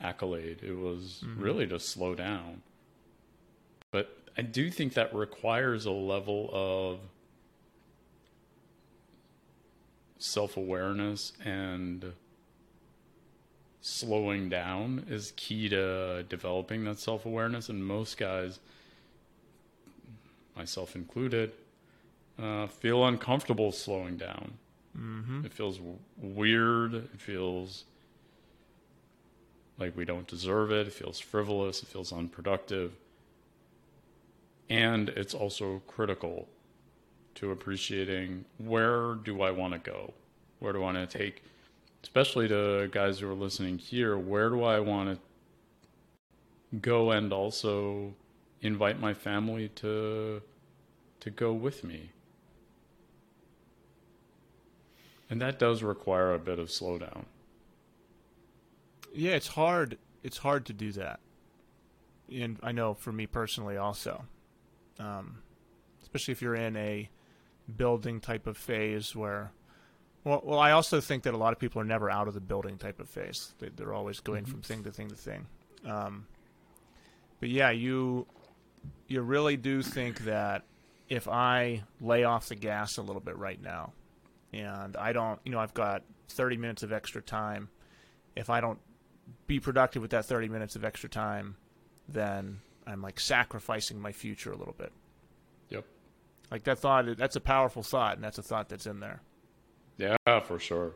accolade. 0.00 0.60
It 0.62 0.76
was 0.76 1.22
mm-hmm. 1.24 1.40
really 1.40 1.66
to 1.68 1.78
slow 1.78 2.14
down. 2.14 2.62
But 3.90 4.16
I 4.36 4.42
do 4.42 4.70
think 4.70 4.94
that 4.94 5.14
requires 5.14 5.86
a 5.86 5.90
level 5.90 6.50
of 6.52 7.00
self 10.18 10.56
awareness 10.56 11.32
and 11.44 12.12
slowing 13.80 14.48
down 14.48 15.06
is 15.08 15.32
key 15.36 15.68
to 15.68 16.24
developing 16.28 16.84
that 16.84 16.98
self 16.98 17.26
awareness. 17.26 17.68
And 17.68 17.84
most 17.84 18.18
guys, 18.18 18.60
myself 20.56 20.94
included, 20.94 21.52
uh, 22.40 22.66
feel 22.66 23.06
uncomfortable 23.06 23.72
slowing 23.72 24.16
down. 24.16 24.54
Mm-hmm. 24.98 25.46
It 25.46 25.52
feels 25.52 25.78
w- 25.78 25.98
weird. 26.18 26.94
It 26.94 27.20
feels 27.20 27.84
like 29.78 29.96
we 29.96 30.04
don't 30.04 30.26
deserve 30.26 30.70
it. 30.72 30.86
It 30.88 30.92
feels 30.92 31.18
frivolous. 31.18 31.82
It 31.82 31.88
feels 31.88 32.12
unproductive 32.12 32.92
and 34.70 35.08
it's 35.10 35.34
also 35.34 35.82
critical 35.88 36.48
to 37.34 37.50
appreciating 37.50 38.44
where 38.58 39.16
do 39.16 39.42
I 39.42 39.50
want 39.50 39.72
to 39.74 39.78
go? 39.90 40.14
Where 40.60 40.72
do 40.72 40.78
I 40.78 40.82
want 40.82 41.10
to 41.10 41.18
take, 41.18 41.42
especially 42.02 42.48
to 42.48 42.88
guys 42.92 43.18
who 43.18 43.30
are 43.30 43.34
listening 43.34 43.78
here, 43.78 44.16
where 44.16 44.48
do 44.50 44.62
I 44.62 44.80
want 44.80 45.18
to 45.18 46.78
go 46.78 47.10
and 47.10 47.32
also 47.32 48.14
invite 48.60 49.00
my 49.00 49.14
family 49.14 49.68
to 49.76 50.42
to 51.20 51.30
go 51.30 51.52
with 51.52 51.84
me? 51.84 52.10
And 55.28 55.40
that 55.40 55.58
does 55.58 55.82
require 55.82 56.32
a 56.32 56.38
bit 56.38 56.58
of 56.58 56.68
slowdown. 56.68 57.24
Yeah, 59.14 59.32
it's 59.32 59.48
hard. 59.48 59.98
It's 60.22 60.38
hard 60.38 60.66
to 60.66 60.72
do 60.72 60.92
that. 60.92 61.20
And 62.32 62.58
I 62.62 62.72
know 62.72 62.94
for 62.94 63.12
me 63.12 63.26
personally 63.26 63.76
also 63.76 64.24
um, 65.00 65.38
especially 66.02 66.32
if 66.32 66.42
you're 66.42 66.54
in 66.54 66.76
a 66.76 67.08
building 67.76 68.20
type 68.20 68.46
of 68.46 68.56
phase 68.56 69.16
where 69.16 69.52
well, 70.24 70.42
well, 70.44 70.58
I 70.58 70.72
also 70.72 71.00
think 71.00 71.22
that 71.22 71.34
a 71.34 71.38
lot 71.38 71.52
of 71.52 71.58
people 71.58 71.80
are 71.80 71.84
never 71.84 72.10
out 72.10 72.28
of 72.28 72.34
the 72.34 72.40
building 72.40 72.76
type 72.76 73.00
of 73.00 73.08
phase. 73.08 73.54
They, 73.58 73.70
are 73.82 73.94
always 73.94 74.20
going 74.20 74.44
mm-hmm. 74.44 74.52
from 74.52 74.62
thing 74.62 74.84
to 74.84 74.92
thing 74.92 75.08
to 75.08 75.16
thing. 75.16 75.46
Um, 75.86 76.26
but 77.40 77.48
yeah, 77.48 77.70
you 77.70 78.26
you 79.08 79.22
really 79.22 79.56
do 79.56 79.82
think 79.82 80.24
that 80.24 80.64
if 81.08 81.26
I 81.26 81.82
lay 82.00 82.24
off 82.24 82.48
the 82.48 82.54
gas 82.54 82.98
a 82.98 83.02
little 83.02 83.20
bit 83.20 83.36
right 83.36 83.60
now, 83.60 83.92
and 84.52 84.96
I 84.96 85.12
don't, 85.12 85.40
you 85.44 85.52
know, 85.52 85.58
I've 85.58 85.74
got 85.74 86.02
30 86.28 86.56
minutes 86.56 86.82
of 86.82 86.92
extra 86.92 87.22
time. 87.22 87.68
If 88.36 88.50
I 88.50 88.60
don't 88.60 88.78
be 89.46 89.58
productive 89.58 90.02
with 90.02 90.12
that 90.12 90.26
30 90.26 90.48
minutes 90.48 90.76
of 90.76 90.84
extra 90.84 91.08
time, 91.08 91.56
then 92.08 92.60
I'm 92.86 93.02
like 93.02 93.20
sacrificing 93.20 94.00
my 94.00 94.12
future 94.12 94.52
a 94.52 94.56
little 94.56 94.74
bit. 94.76 94.92
Yep. 95.70 95.84
Like 96.50 96.64
that 96.64 96.78
thought, 96.78 97.16
that's 97.16 97.36
a 97.36 97.40
powerful 97.40 97.82
thought, 97.82 98.16
and 98.16 98.24
that's 98.24 98.38
a 98.38 98.42
thought 98.42 98.68
that's 98.68 98.86
in 98.86 99.00
there. 99.00 99.20
Yeah, 100.00 100.40
for 100.40 100.58
sure. 100.58 100.92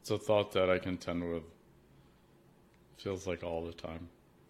It's 0.00 0.10
a 0.10 0.18
thought 0.18 0.52
that 0.52 0.70
I 0.70 0.78
contend 0.78 1.30
with. 1.30 1.42
Feels 2.96 3.26
like 3.26 3.44
all 3.44 3.64
the 3.66 3.72
time. 3.72 4.08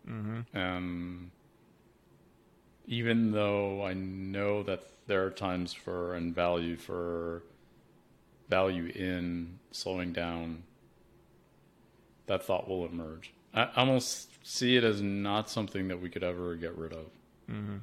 Mm-hmm. 0.08 0.56
And 0.56 1.30
even 2.86 3.32
though 3.32 3.84
I 3.84 3.94
know 3.94 4.62
that 4.62 4.84
there 5.08 5.26
are 5.26 5.30
times 5.30 5.72
for 5.72 6.14
and 6.14 6.32
value 6.32 6.76
for 6.76 7.42
value 8.48 8.92
in 8.94 9.58
slowing 9.72 10.12
down, 10.12 10.62
that 12.26 12.44
thought 12.44 12.68
will 12.68 12.86
emerge. 12.86 13.32
I 13.52 13.70
almost 13.74 14.28
see 14.46 14.76
it 14.76 14.84
as 14.84 15.02
not 15.02 15.50
something 15.50 15.88
that 15.88 16.00
we 16.00 16.08
could 16.10 16.22
ever 16.22 16.54
get 16.54 16.76
rid 16.76 16.92
of, 16.92 17.06
mm-hmm. 17.50 17.78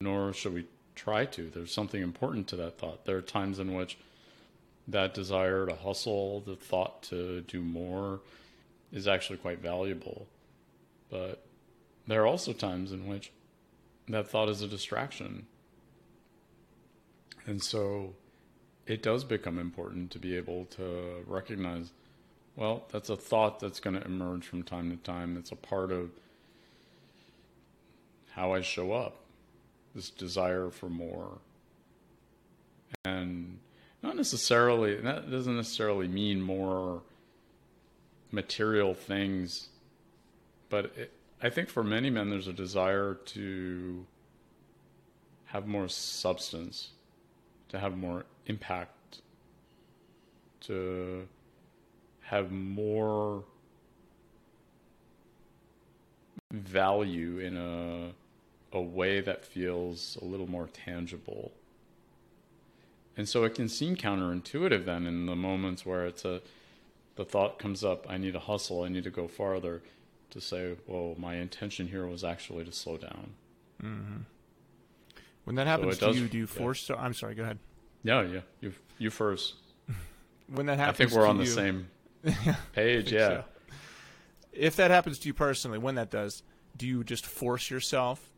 nor 0.00 0.32
should 0.32 0.54
we 0.54 0.66
try 0.96 1.24
to. 1.26 1.50
There's 1.50 1.72
something 1.72 2.02
important 2.02 2.48
to 2.48 2.56
that 2.56 2.78
thought. 2.78 3.04
There 3.04 3.16
are 3.16 3.22
times 3.22 3.60
in 3.60 3.74
which 3.74 3.96
that 4.88 5.14
desire 5.14 5.66
to 5.66 5.74
hustle, 5.74 6.40
the 6.40 6.56
thought 6.56 7.02
to 7.04 7.42
do 7.42 7.60
more, 7.60 8.20
is 8.92 9.06
actually 9.06 9.38
quite 9.38 9.60
valuable. 9.60 10.26
But 11.10 11.44
there 12.06 12.22
are 12.22 12.26
also 12.26 12.52
times 12.52 12.92
in 12.92 13.06
which 13.06 13.30
that 14.08 14.28
thought 14.28 14.48
is 14.48 14.62
a 14.62 14.68
distraction. 14.68 15.46
And 17.46 17.62
so 17.62 18.14
it 18.86 19.02
does 19.02 19.24
become 19.24 19.58
important 19.58 20.10
to 20.12 20.18
be 20.18 20.36
able 20.36 20.64
to 20.66 21.22
recognize 21.26 21.92
well, 22.58 22.86
that's 22.90 23.08
a 23.08 23.16
thought 23.16 23.60
that's 23.60 23.78
going 23.78 23.94
to 23.94 24.04
emerge 24.04 24.44
from 24.44 24.64
time 24.64 24.90
to 24.90 24.96
time. 24.96 25.36
It's 25.36 25.52
a 25.52 25.56
part 25.56 25.92
of 25.92 26.10
how 28.32 28.52
I 28.52 28.62
show 28.62 28.92
up, 28.92 29.20
this 29.94 30.10
desire 30.10 30.68
for 30.68 30.88
more. 30.88 31.38
And 33.04 33.60
not 34.02 34.16
necessarily, 34.16 34.96
that 34.96 35.30
doesn't 35.30 35.56
necessarily 35.56 36.08
mean 36.08 36.40
more 36.40 37.02
material 38.30 38.94
things, 38.94 39.68
but 40.68 40.92
it, 40.96 41.12
I 41.42 41.50
think 41.50 41.68
for 41.68 41.84
many 41.84 42.10
men, 42.10 42.30
there's 42.30 42.48
a 42.48 42.52
desire 42.52 43.14
to 43.14 44.06
have 45.46 45.66
more 45.66 45.88
substance, 45.88 46.90
to 47.70 47.78
have 47.78 47.96
more 47.96 48.24
impact, 48.46 49.20
to 50.62 51.26
have 52.22 52.50
more 52.50 53.44
value 56.52 57.38
in 57.38 57.56
a 57.56 58.12
a 58.72 58.80
way 58.80 59.20
that 59.20 59.44
feels 59.44 60.18
a 60.20 60.24
little 60.24 60.48
more 60.48 60.68
tangible. 60.68 61.52
And 63.18 63.28
so 63.28 63.42
it 63.42 63.56
can 63.56 63.68
seem 63.68 63.96
counterintuitive 63.96 64.84
then 64.84 65.04
in 65.04 65.26
the 65.26 65.34
moments 65.34 65.84
where 65.84 66.06
it's 66.06 66.24
a 66.24 66.40
the 67.16 67.24
thought 67.24 67.58
comes 67.58 67.82
up, 67.82 68.06
I 68.08 68.16
need 68.16 68.34
to 68.34 68.38
hustle, 68.38 68.84
I 68.84 68.88
need 68.88 69.02
to 69.02 69.10
go 69.10 69.26
farther, 69.26 69.82
to 70.30 70.40
say, 70.40 70.76
well, 70.86 71.16
my 71.18 71.34
intention 71.34 71.88
here 71.88 72.06
was 72.06 72.22
actually 72.22 72.64
to 72.64 72.70
slow 72.70 72.96
down. 72.96 73.30
Mm-hmm. 73.82 74.16
When 75.42 75.56
that 75.56 75.66
happens 75.66 75.98
so 75.98 76.12
to 76.12 76.18
you, 76.18 76.28
do 76.28 76.38
you 76.38 76.46
force? 76.46 76.88
Yeah. 76.88 76.94
To, 76.94 77.02
I'm 77.02 77.14
sorry. 77.14 77.34
Go 77.34 77.42
ahead. 77.42 77.58
Yeah, 78.04 78.22
yeah. 78.22 78.40
You 78.60 78.72
you 78.98 79.10
first. 79.10 79.54
when 80.54 80.66
that 80.66 80.78
happens, 80.78 80.94
I 80.94 81.04
think 81.04 81.20
we're 81.20 81.26
on 81.26 81.38
you, 81.38 81.44
the 81.44 81.50
same 81.50 81.88
page. 82.72 83.10
yeah. 83.12 83.28
So. 83.28 83.44
If 84.52 84.76
that 84.76 84.92
happens 84.92 85.18
to 85.20 85.26
you 85.26 85.34
personally, 85.34 85.78
when 85.78 85.96
that 85.96 86.10
does, 86.10 86.44
do 86.76 86.86
you 86.86 87.02
just 87.02 87.26
force 87.26 87.68
yourself 87.68 88.30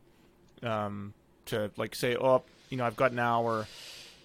um, 0.63 1.13
to 1.45 1.69
like 1.77 1.93
say, 1.93 2.15
oh, 2.15 2.43
you 2.71 2.77
know, 2.77 2.85
I've 2.85 2.95
got 2.95 3.11
an 3.11 3.19
hour. 3.19 3.67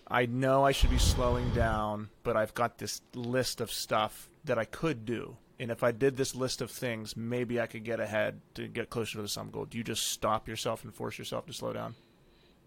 I 0.09 0.27
know 0.27 0.65
I 0.65 0.73
should 0.73 0.91
be 0.91 0.99
slowing 0.99 1.51
down, 1.51 2.11
but 2.23 2.37
I've 2.37 2.55
got 2.55 2.79
this 2.79 3.01
list 3.15 3.61
of 3.61 3.73
stuff 3.73 4.29
that 4.45 4.59
I 4.59 4.65
could 4.65 5.05
do. 5.05 5.37
And 5.59 5.71
if 5.71 5.83
I 5.83 5.91
did 5.91 6.17
this 6.17 6.35
list 6.35 6.61
of 6.61 6.71
things, 6.71 7.17
maybe 7.17 7.61
I 7.61 7.67
could 7.67 7.83
get 7.83 7.99
ahead 7.99 8.41
to 8.55 8.69
get 8.69 8.91
closer 8.91 9.17
to 9.17 9.23
the 9.23 9.29
sum 9.29 9.51
goal. 9.51 9.65
Do 9.65 9.79
you 9.79 9.85
just 9.85 10.09
stop 10.09 10.49
yourself 10.49 10.85
and 10.85 10.95
force 10.95 11.19
yourself 11.19 11.47
to 11.47 11.53
slow 11.53 11.73
down? 11.73 11.95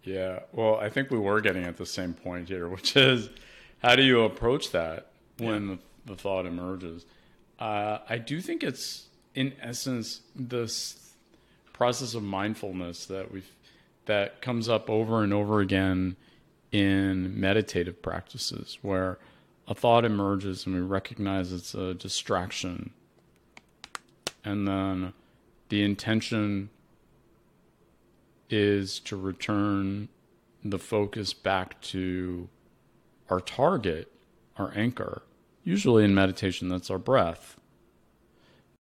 Yeah. 0.04 0.40
Well, 0.52 0.78
I 0.78 0.90
think 0.90 1.12
we 1.12 1.20
were 1.20 1.40
getting 1.40 1.64
at 1.64 1.78
the 1.78 1.86
same 1.86 2.14
point 2.14 2.50
here, 2.50 2.68
which 2.70 2.98
is 2.98 3.30
how 3.82 3.96
do 3.96 4.04
you 4.04 4.24
approach 4.24 4.72
that 4.72 5.12
when 5.38 5.70
yeah. 5.70 5.76
the, 6.06 6.14
the, 6.14 6.22
thought 6.22 6.46
emerges? 6.46 7.06
Uh, 7.58 8.00
I 8.10 8.18
do 8.18 8.42
think 8.42 8.64
it's, 8.64 9.08
in 9.36 9.54
essence, 9.62 10.22
this 10.36 11.14
process 11.72 12.16
of 12.16 12.24
mindfulness 12.24 13.06
that 13.06 13.32
we've 13.32 13.50
that 14.06 14.42
comes 14.42 14.68
up 14.68 14.90
over 14.90 15.24
and 15.24 15.32
over 15.32 15.60
again 15.60 16.16
in 16.72 17.40
meditative 17.40 18.02
practices 18.02 18.78
where 18.82 19.18
a 19.68 19.76
thought 19.76 20.06
emerges 20.06 20.66
and 20.66 20.76
we 20.76 20.82
recognize 20.82 21.52
it's 21.52 21.74
a 21.74 21.94
distraction. 21.94 22.92
And 24.44 24.68
then 24.68 25.14
the 25.70 25.84
intention 25.84 26.70
is 28.50 29.00
to 29.02 29.16
return 29.16 30.10
the 30.64 30.80
focus 30.80 31.34
back 31.34 31.80
to 31.82 32.50
our 33.30 33.40
target, 33.40 34.12
our 34.58 34.72
anchor. 34.76 35.22
Usually 35.64 36.04
in 36.04 36.16
meditation, 36.16 36.70
that's 36.70 36.90
our 36.90 36.98
breath. 36.98 37.60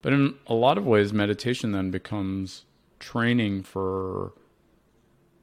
But 0.01 0.13
in 0.13 0.35
a 0.47 0.55
lot 0.55 0.79
of 0.79 0.85
ways, 0.85 1.13
meditation 1.13 1.73
then 1.73 1.91
becomes 1.91 2.65
training 2.99 3.63
for 3.63 4.33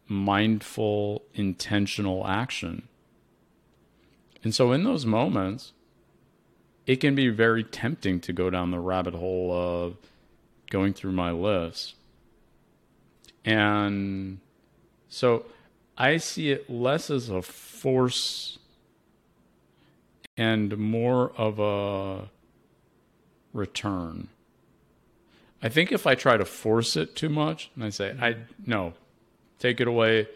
mindful, 0.08 1.22
intentional 1.34 2.26
action. 2.26 2.88
And 4.42 4.54
so 4.54 4.72
in 4.72 4.84
those 4.84 5.04
moments, 5.04 5.72
it 6.86 6.96
can 6.96 7.14
be 7.14 7.28
very 7.28 7.62
tempting 7.62 8.20
to 8.20 8.32
go 8.32 8.48
down 8.50 8.70
the 8.70 8.80
rabbit 8.80 9.14
hole 9.14 9.52
of 9.52 9.96
going 10.70 10.94
through 10.94 11.12
my 11.12 11.30
list. 11.30 11.94
And 13.44 14.38
so 15.08 15.44
I 15.96 16.16
see 16.16 16.50
it 16.50 16.70
less 16.70 17.10
as 17.10 17.28
a 17.28 17.42
force 17.42 18.58
and 20.36 20.78
more 20.78 21.32
of 21.36 21.58
a 21.58 22.30
return. 23.52 24.28
I 25.60 25.68
think 25.68 25.90
if 25.90 26.06
I 26.06 26.14
try 26.14 26.36
to 26.36 26.44
force 26.44 26.96
it 26.96 27.16
too 27.16 27.28
much 27.28 27.70
and 27.74 27.84
I 27.84 27.90
say, 27.90 28.16
I 28.20 28.36
no, 28.64 28.94
take 29.58 29.80
it 29.80 29.88
away, 29.88 30.28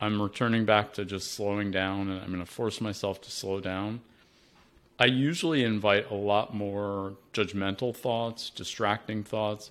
I'm 0.00 0.20
returning 0.20 0.64
back 0.64 0.92
to 0.94 1.04
just 1.04 1.32
slowing 1.32 1.70
down 1.70 2.08
and 2.08 2.20
I'm 2.20 2.32
going 2.32 2.44
to 2.44 2.50
force 2.50 2.80
myself 2.80 3.20
to 3.22 3.30
slow 3.30 3.60
down. 3.60 4.00
I 4.98 5.06
usually 5.06 5.62
invite 5.62 6.10
a 6.10 6.14
lot 6.14 6.54
more 6.54 7.14
judgmental 7.34 7.94
thoughts, 7.94 8.50
distracting 8.50 9.24
thoughts 9.24 9.70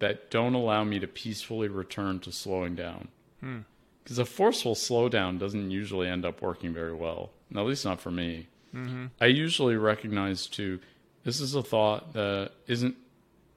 that 0.00 0.30
don't 0.30 0.54
allow 0.54 0.82
me 0.82 0.98
to 0.98 1.06
peacefully 1.06 1.68
return 1.68 2.18
to 2.20 2.32
slowing 2.32 2.74
down. 2.74 3.08
Because 3.40 4.16
hmm. 4.16 4.22
a 4.22 4.24
forceful 4.24 4.74
slowdown 4.74 5.38
doesn't 5.38 5.70
usually 5.70 6.08
end 6.08 6.24
up 6.24 6.42
working 6.42 6.72
very 6.72 6.94
well, 6.94 7.30
at 7.54 7.64
least 7.64 7.84
not 7.84 8.00
for 8.00 8.10
me. 8.10 8.48
Mm-hmm. 8.74 9.06
I 9.20 9.26
usually 9.26 9.76
recognize 9.76 10.46
too, 10.46 10.80
this 11.24 11.40
is 11.40 11.54
a 11.54 11.62
thought 11.62 12.12
that 12.14 12.52
isn't 12.66 12.96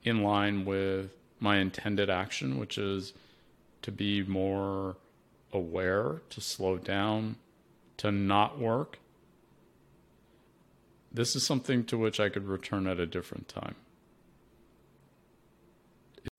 in 0.04 0.24
line 0.24 0.66
with 0.66 1.12
my 1.40 1.58
intended 1.58 2.10
action, 2.10 2.60
which 2.60 2.78
is 2.78 3.14
to 3.84 3.92
be 3.92 4.24
more 4.24 4.98
aware, 5.52 6.22
to 6.32 6.42
slow 6.42 6.78
down, 6.78 7.36
to 7.98 8.12
not 8.12 8.60
work, 8.60 8.98
this 11.12 11.36
is 11.36 11.46
something 11.46 11.84
to 11.86 11.98
which 11.98 12.20
I 12.20 12.30
could 12.30 12.48
return 12.48 12.88
at 12.88 13.00
a 13.00 13.06
different 13.06 13.48
time. 13.48 13.76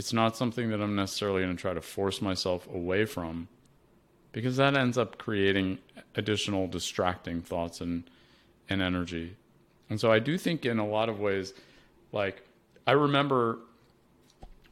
It's 0.00 0.12
not 0.12 0.36
something 0.36 0.70
that 0.70 0.80
I'm 0.80 0.96
necessarily 0.96 1.42
going 1.42 1.56
to 1.56 1.60
try 1.60 1.74
to 1.74 1.80
force 1.80 2.20
myself 2.20 2.66
away 2.66 3.04
from 3.04 3.48
because 4.32 4.56
that 4.56 4.76
ends 4.76 4.98
up 4.98 5.16
creating 5.16 5.78
additional 6.16 6.66
distracting 6.66 7.40
thoughts 7.40 7.80
and, 7.80 8.02
and 8.68 8.82
energy. 8.82 9.36
And 9.88 10.00
so 10.00 10.10
I 10.10 10.18
do 10.18 10.36
think, 10.36 10.66
in 10.66 10.78
a 10.78 10.86
lot 10.86 11.08
of 11.08 11.20
ways, 11.20 11.54
like 12.10 12.42
I 12.86 12.92
remember 12.92 13.58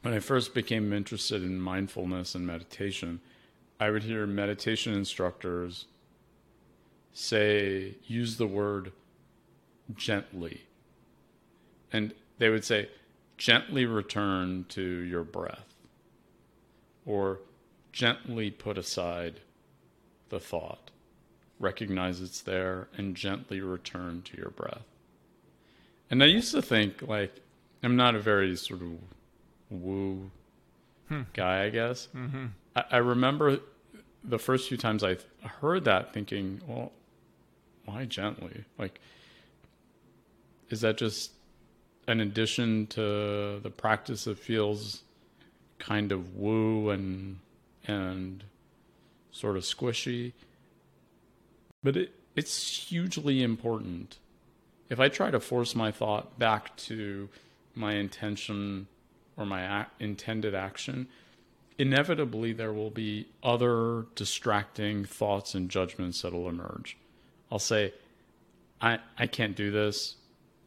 when 0.03 0.13
I 0.13 0.19
first 0.19 0.53
became 0.53 0.93
interested 0.93 1.43
in 1.43 1.59
mindfulness 1.59 2.35
and 2.35 2.45
meditation 2.45 3.19
I 3.83 3.89
would 3.89 4.03
hear 4.03 4.25
meditation 4.25 4.93
instructors 4.93 5.87
say, 7.11 7.95
use 8.05 8.37
the 8.37 8.47
word 8.47 8.93
gently. 9.93 10.61
And 11.91 12.13
they 12.37 12.49
would 12.49 12.63
say, 12.63 12.89
gently 13.37 13.85
return 13.85 14.65
to 14.69 14.81
your 14.81 15.25
breath, 15.25 15.73
or 17.05 17.41
gently 17.91 18.51
put 18.51 18.77
aside 18.77 19.41
the 20.29 20.39
thought, 20.39 20.91
recognize 21.59 22.21
it's 22.21 22.39
there, 22.39 22.87
and 22.95 23.15
gently 23.15 23.59
return 23.59 24.21
to 24.21 24.37
your 24.37 24.51
breath. 24.51 24.85
And 26.09 26.23
I 26.23 26.27
used 26.27 26.51
to 26.51 26.61
think, 26.61 27.01
like, 27.01 27.35
I'm 27.83 27.97
not 27.97 28.15
a 28.15 28.19
very 28.19 28.55
sort 28.55 28.81
of 28.81 28.93
woo 29.73 30.29
hmm. 31.09 31.21
guy, 31.33 31.65
I 31.65 31.69
guess. 31.69 32.07
Mm-hmm. 32.15 32.45
I, 32.75 32.83
I 32.91 32.97
remember 32.97 33.59
the 34.23 34.39
first 34.39 34.69
few 34.69 34.77
times 34.77 35.03
I 35.03 35.17
heard 35.61 35.85
that, 35.85 36.13
thinking, 36.13 36.61
well, 36.67 36.91
why 37.85 38.05
gently? 38.05 38.63
Like, 38.77 38.99
is 40.69 40.81
that 40.81 40.97
just 40.97 41.31
an 42.07 42.19
addition 42.19 42.87
to 42.87 43.59
the 43.61 43.69
practice 43.69 44.25
that 44.25 44.37
feels 44.37 45.03
kind 45.79 46.11
of 46.11 46.35
woo 46.35 46.89
and 46.89 47.39
and 47.85 48.43
sort 49.31 49.57
of 49.57 49.63
squishy? 49.63 50.33
But 51.83 51.97
it 51.97 52.13
it's 52.35 52.87
hugely 52.89 53.43
important. 53.43 54.17
If 54.89 54.99
I 54.99 55.09
try 55.09 55.31
to 55.31 55.39
force 55.39 55.75
my 55.75 55.91
thought 55.91 56.39
back 56.39 56.75
to 56.77 57.29
my 57.75 57.93
intention 57.93 58.87
or 59.37 59.45
my 59.45 59.85
intended 59.99 60.53
action, 60.53 61.07
inevitably 61.77 62.53
there 62.53 62.73
will 62.73 62.89
be 62.89 63.27
other 63.41 64.05
distracting 64.15 65.05
thoughts 65.05 65.55
and 65.55 65.69
judgments 65.69 66.21
that'll 66.21 66.47
emerge. 66.47 66.97
I'll 67.51 67.59
say, 67.59 67.93
I, 68.81 68.99
I 69.17 69.27
can't 69.27 69.55
do 69.55 69.71
this. 69.71 70.15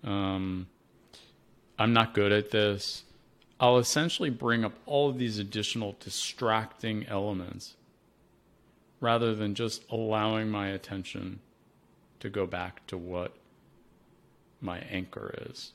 Um, 0.02 0.66
I'm 1.78 1.92
not 1.92 2.14
good 2.14 2.32
at 2.32 2.50
this. 2.50 3.04
I'll 3.58 3.78
essentially 3.78 4.30
bring 4.30 4.64
up 4.64 4.72
all 4.86 5.08
of 5.08 5.18
these 5.18 5.38
additional 5.38 5.96
distracting 6.00 7.06
elements 7.06 7.74
rather 9.00 9.34
than 9.34 9.54
just 9.54 9.84
allowing 9.90 10.50
my 10.50 10.68
attention 10.68 11.40
to 12.20 12.28
go 12.28 12.46
back 12.46 12.86
to 12.86 12.96
what 12.96 13.34
my 14.60 14.78
anchor 14.90 15.34
is. 15.50 15.72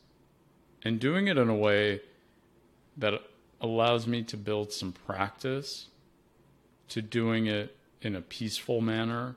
And 0.84 1.00
doing 1.00 1.28
it 1.28 1.38
in 1.38 1.50
a 1.50 1.56
way 1.56 2.02
that 2.98 3.14
allows 3.60 4.08
me 4.08 4.24
to 4.24 4.38
build 4.38 4.72
some 4.72 4.92
practice 4.92 5.88
to 6.90 7.02
doing 7.02 7.48
it 7.48 7.76
in 8.02 8.16
a 8.16 8.22
peaceful 8.22 8.82
manner 8.82 9.36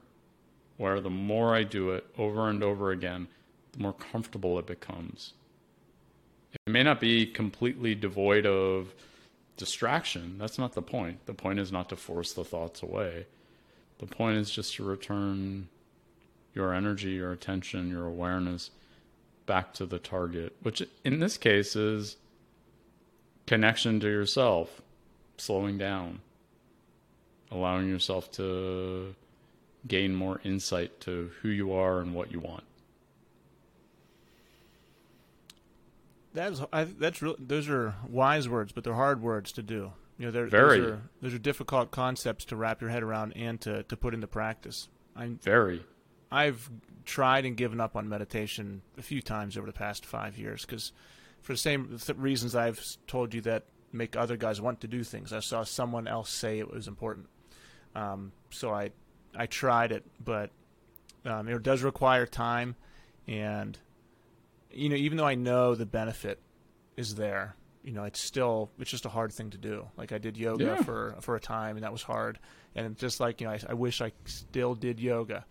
where 0.76 1.00
the 1.00 1.10
more 1.10 1.54
I 1.54 1.62
do 1.62 1.90
it 1.90 2.06
over 2.18 2.48
and 2.48 2.62
over 2.62 2.90
again, 2.90 3.28
the 3.72 3.78
more 3.80 3.92
comfortable 3.92 4.58
it 4.58 4.66
becomes. 4.66 5.34
It 6.52 6.70
may 6.70 6.82
not 6.82 7.00
be 7.00 7.26
completely 7.26 7.94
devoid 7.94 8.46
of 8.46 8.94
distraction. 9.56 10.36
That's 10.38 10.58
not 10.58 10.72
the 10.72 10.82
point. 10.82 11.26
The 11.26 11.34
point 11.34 11.58
is 11.58 11.70
not 11.70 11.88
to 11.90 11.96
force 11.96 12.32
the 12.32 12.44
thoughts 12.44 12.82
away. 12.82 13.26
The 13.98 14.06
point 14.06 14.38
is 14.38 14.50
just 14.50 14.74
to 14.76 14.84
return 14.84 15.68
your 16.54 16.72
energy, 16.74 17.10
your 17.10 17.32
attention, 17.32 17.88
your 17.88 18.06
awareness 18.06 18.70
back 19.46 19.74
to 19.74 19.86
the 19.86 19.98
target, 19.98 20.56
which 20.62 20.82
in 21.04 21.20
this 21.20 21.36
case 21.36 21.76
is 21.76 22.16
connection 23.46 24.00
to 24.00 24.08
yourself, 24.08 24.82
slowing 25.36 25.78
down. 25.78 26.20
allowing 27.50 27.88
yourself 27.88 28.30
to 28.32 29.14
gain 29.86 30.14
more 30.14 30.40
insight 30.44 31.00
to 31.00 31.30
who 31.40 31.48
you 31.48 31.72
are 31.72 32.00
and 32.00 32.14
what 32.14 32.32
you 32.32 32.40
want. 32.40 32.64
That's 36.32 36.60
I, 36.72 36.84
that's 36.84 37.22
real. 37.22 37.36
Those 37.38 37.68
are 37.68 37.94
wise 38.08 38.48
words, 38.48 38.72
but 38.72 38.82
they're 38.82 38.94
hard 38.94 39.22
words 39.22 39.52
to 39.52 39.62
do. 39.62 39.92
You 40.18 40.26
know, 40.26 40.30
they're, 40.32 40.46
Very. 40.46 40.80
Those 40.80 40.90
are, 40.90 41.02
those 41.22 41.34
are 41.34 41.38
difficult 41.38 41.90
concepts 41.90 42.44
to 42.46 42.56
wrap 42.56 42.80
your 42.80 42.90
head 42.90 43.02
around 43.02 43.32
and 43.36 43.60
to, 43.62 43.82
to 43.84 43.96
put 43.96 44.14
into 44.14 44.26
practice. 44.26 44.88
I'm 45.14 45.38
Very. 45.42 45.84
I've 46.32 46.68
tried 47.04 47.44
and 47.44 47.56
given 47.56 47.80
up 47.80 47.94
on 47.94 48.08
meditation 48.08 48.82
a 48.98 49.02
few 49.02 49.22
times 49.22 49.56
over 49.56 49.66
the 49.66 49.72
past 49.72 50.04
five 50.04 50.36
years 50.36 50.64
because, 50.64 50.92
for 51.44 51.52
the 51.52 51.58
same 51.58 51.96
th- 51.98 52.18
reasons 52.18 52.56
I've 52.56 52.82
told 53.06 53.32
you 53.32 53.40
that 53.42 53.62
make 53.92 54.16
other 54.16 54.36
guys 54.36 54.60
want 54.60 54.80
to 54.80 54.88
do 54.88 55.04
things. 55.04 55.32
I 55.32 55.38
saw 55.38 55.62
someone 55.62 56.08
else 56.08 56.30
say 56.30 56.58
it 56.58 56.68
was 56.68 56.88
important, 56.88 57.26
um, 57.94 58.32
so 58.50 58.72
I 58.72 58.90
I 59.36 59.46
tried 59.46 59.92
it, 59.92 60.04
but 60.22 60.50
um, 61.24 61.48
it 61.48 61.62
does 61.62 61.82
require 61.82 62.26
time, 62.26 62.74
and 63.28 63.78
you 64.72 64.88
know 64.88 64.96
even 64.96 65.16
though 65.18 65.26
I 65.26 65.36
know 65.36 65.74
the 65.76 65.86
benefit 65.86 66.40
is 66.96 67.14
there, 67.14 67.54
you 67.84 67.92
know 67.92 68.04
it's 68.04 68.20
still 68.20 68.70
it's 68.80 68.90
just 68.90 69.04
a 69.06 69.08
hard 69.10 69.32
thing 69.32 69.50
to 69.50 69.58
do. 69.58 69.86
Like 69.96 70.10
I 70.12 70.18
did 70.18 70.36
yoga 70.36 70.64
Yeah. 70.64 70.82
for 70.82 71.14
for 71.20 71.36
a 71.36 71.40
time, 71.40 71.76
and 71.76 71.84
that 71.84 71.92
was 71.92 72.02
hard. 72.02 72.38
And 72.74 72.96
just 72.98 73.20
like 73.20 73.40
you 73.40 73.46
know, 73.46 73.52
I, 73.52 73.60
I 73.68 73.74
wish 73.74 74.00
I 74.00 74.10
still 74.24 74.74
did 74.74 74.98
yoga. 74.98 75.44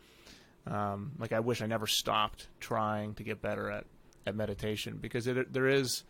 Um, 0.66 1.12
like 1.20 1.32
I 1.34 1.40
wish 1.42 1.62
I 1.62 1.66
never 1.66 1.88
stopped 1.88 2.48
trying 2.60 3.14
to 3.16 3.24
get 3.24 3.42
better 3.42 3.70
at, 3.70 3.86
at 4.26 4.36
meditation 4.36 4.98
because 5.02 5.28
it, 5.28 5.54
there 5.54 5.68
is 5.68 6.04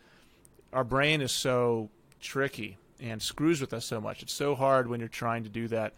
our 0.72 0.84
brain 0.84 1.20
is 1.20 1.32
so 1.32 1.90
tricky 2.20 2.78
and 3.00 3.20
screws 3.22 3.60
with 3.60 3.72
us 3.72 3.84
so 3.84 4.00
much. 4.00 4.22
It's 4.22 4.34
so 4.34 4.54
hard 4.54 4.88
when 4.88 5.00
you're 5.00 5.08
trying 5.08 5.44
to 5.44 5.48
do 5.48 5.68
that, 5.68 5.94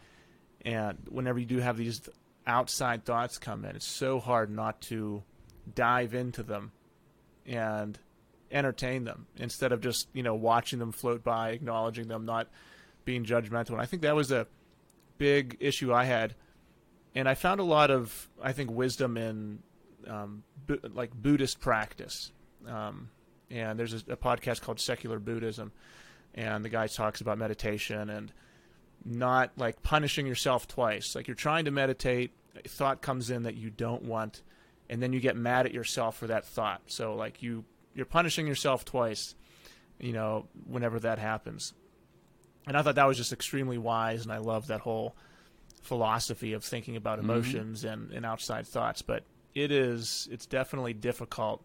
and 0.64 0.98
whenever 1.08 1.38
you 1.38 1.46
do 1.46 1.58
have 1.58 1.76
these 1.76 2.00
outside 2.46 3.04
thoughts 3.04 3.38
come 3.38 3.64
in, 3.64 3.76
it's 3.76 3.86
so 3.86 4.20
hard 4.20 4.50
not 4.50 4.80
to 4.82 5.22
dive 5.74 6.14
into 6.14 6.42
them 6.42 6.72
and 7.46 7.98
entertain 8.50 9.04
them 9.04 9.26
instead 9.36 9.72
of 9.72 9.80
just 9.80 10.08
you 10.12 10.22
know 10.22 10.34
watching 10.34 10.78
them 10.78 10.92
float 10.92 11.22
by, 11.24 11.50
acknowledging 11.50 12.08
them, 12.08 12.24
not 12.24 12.48
being 13.04 13.24
judgmental. 13.24 13.70
And 13.70 13.80
I 13.80 13.86
think 13.86 14.02
that 14.02 14.16
was 14.16 14.30
a 14.30 14.46
big 15.18 15.56
issue 15.60 15.94
I 15.94 16.04
had 16.04 16.34
and 17.16 17.28
I 17.28 17.34
found 17.34 17.58
a 17.58 17.64
lot 17.64 17.90
of 17.90 18.28
I 18.40 18.52
think 18.52 18.70
wisdom 18.70 19.16
in 19.16 19.60
um, 20.08 20.42
Bu- 20.66 20.80
like 20.92 21.14
Buddhist 21.14 21.60
practice. 21.60 22.32
Um, 22.66 23.10
and 23.50 23.78
there's 23.78 23.92
a, 23.92 24.12
a 24.12 24.16
podcast 24.16 24.62
called 24.62 24.80
Secular 24.80 25.18
Buddhism, 25.18 25.72
and 26.34 26.64
the 26.64 26.68
guy 26.68 26.86
talks 26.86 27.20
about 27.20 27.38
meditation 27.38 28.10
and 28.10 28.32
not 29.04 29.52
like 29.56 29.82
punishing 29.82 30.26
yourself 30.26 30.66
twice. 30.66 31.14
Like 31.14 31.28
you're 31.28 31.34
trying 31.34 31.66
to 31.66 31.70
meditate, 31.70 32.32
a 32.64 32.68
thought 32.68 33.02
comes 33.02 33.30
in 33.30 33.44
that 33.44 33.54
you 33.54 33.70
don't 33.70 34.02
want, 34.02 34.42
and 34.90 35.02
then 35.02 35.12
you 35.12 35.20
get 35.20 35.36
mad 35.36 35.66
at 35.66 35.72
yourself 35.72 36.16
for 36.16 36.26
that 36.26 36.44
thought. 36.44 36.82
So 36.86 37.14
like 37.14 37.42
you 37.42 37.64
you're 37.94 38.06
punishing 38.06 38.46
yourself 38.46 38.84
twice, 38.84 39.34
you 39.98 40.12
know, 40.12 40.46
whenever 40.66 41.00
that 41.00 41.18
happens. 41.18 41.72
And 42.66 42.76
I 42.76 42.82
thought 42.82 42.96
that 42.96 43.06
was 43.06 43.16
just 43.16 43.32
extremely 43.32 43.78
wise, 43.78 44.24
and 44.24 44.32
I 44.32 44.38
love 44.38 44.66
that 44.66 44.80
whole 44.80 45.14
philosophy 45.82 46.52
of 46.52 46.64
thinking 46.64 46.96
about 46.96 47.20
emotions 47.20 47.84
and, 47.84 48.10
and 48.10 48.26
outside 48.26 48.66
thoughts. 48.66 49.02
But 49.02 49.22
it 49.56 49.72
is 49.72 50.28
it's 50.30 50.44
definitely 50.44 50.92
difficult 50.92 51.64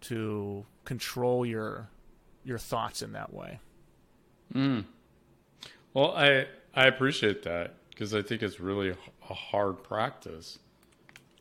to 0.00 0.64
control 0.84 1.44
your 1.44 1.90
your 2.44 2.56
thoughts 2.56 3.02
in 3.02 3.12
that 3.12 3.34
way. 3.34 3.58
Mm. 4.54 4.84
Well, 5.92 6.12
I 6.16 6.46
I 6.72 6.86
appreciate 6.86 7.42
that 7.42 7.74
because 7.90 8.14
I 8.14 8.22
think 8.22 8.42
it's 8.42 8.60
really 8.60 8.94
a 9.28 9.34
hard 9.34 9.82
practice. 9.82 10.60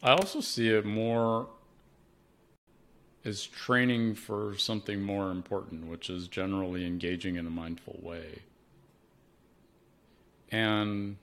I 0.01 0.13
also 0.13 0.41
see 0.41 0.69
it 0.69 0.85
more 0.85 1.47
as 3.23 3.45
training 3.45 4.15
for 4.15 4.57
something 4.57 5.01
more 5.01 5.29
important, 5.29 5.85
which 5.87 6.09
is 6.09 6.27
generally 6.27 6.85
engaging 6.85 7.35
in 7.35 7.45
a 7.45 7.49
mindful 7.49 7.99
way. 8.01 8.39
And 10.51 11.17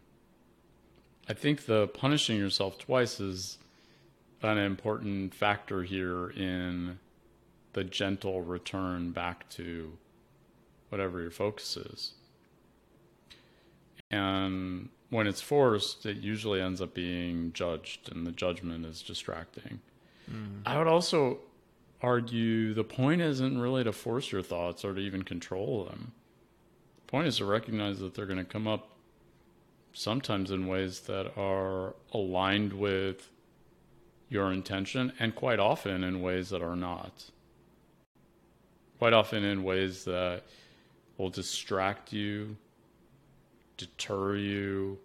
I 1.29 1.33
think 1.33 1.67
the 1.67 1.89
punishing 1.89 2.39
yourself 2.39 2.79
twice 2.79 3.19
is 3.19 3.59
an 4.45 4.59
important 4.59 5.35
factor 5.35 5.83
here 5.83 6.31
in 6.31 6.99
the 7.73 7.85
gentle 7.85 8.43
return 8.43 9.13
back 9.13 9.49
to 9.51 9.97
whatever 10.89 11.21
your 11.21 11.31
focus 11.31 11.77
is. 11.77 12.13
And 14.11 14.91
when 15.09 15.27
it's 15.27 15.41
forced, 15.41 16.05
it 16.05 16.19
usually 16.19 16.61
ends 16.61 16.81
up 16.81 16.95
being 16.95 17.53
judged, 17.53 18.13
and 18.13 18.27
the 18.27 18.33
judgment 18.33 18.85
is 18.85 19.03
distracting. 19.03 19.81
Mm. 20.31 20.63
I 20.67 20.79
would 20.79 20.87
also 20.87 21.39
argue 22.03 22.75
the 22.75 22.85
point 22.85 23.23
isn't 23.23 23.61
really 23.61 23.85
to 23.85 23.93
force 23.93 24.33
your 24.33 24.43
thoughts 24.43 24.85
or 24.85 24.95
to 24.95 25.01
even 25.01 25.23
control 25.23 25.85
them. 25.85 26.13
The 27.07 27.11
point 27.11 27.27
is 27.27 27.39
to 27.39 27.45
recognize 27.45 28.01
that 28.01 28.15
they're 28.15 28.27
going 28.27 28.39
to 28.39 28.45
come 28.45 28.67
up 28.67 28.91
sometimes 29.93 30.51
in 30.51 30.67
ways 30.67 31.01
that 31.01 31.33
are 31.37 31.95
aligned 32.13 32.73
with 32.73 33.29
your 34.33 34.53
intention, 34.53 35.13
and 35.19 35.35
quite 35.35 35.59
often 35.59 36.03
in 36.03 36.23
ways 36.23 36.49
that 36.51 36.63
are 36.63 36.77
not. 36.77 37.31
Quite 38.99 39.13
often 39.13 39.45
in 39.45 39.63
ways 39.63 40.05
that 40.05 40.43
will 41.19 41.29
distract 41.29 42.13
you, 42.13 42.57
deter 43.77 44.37
you, 44.37 44.99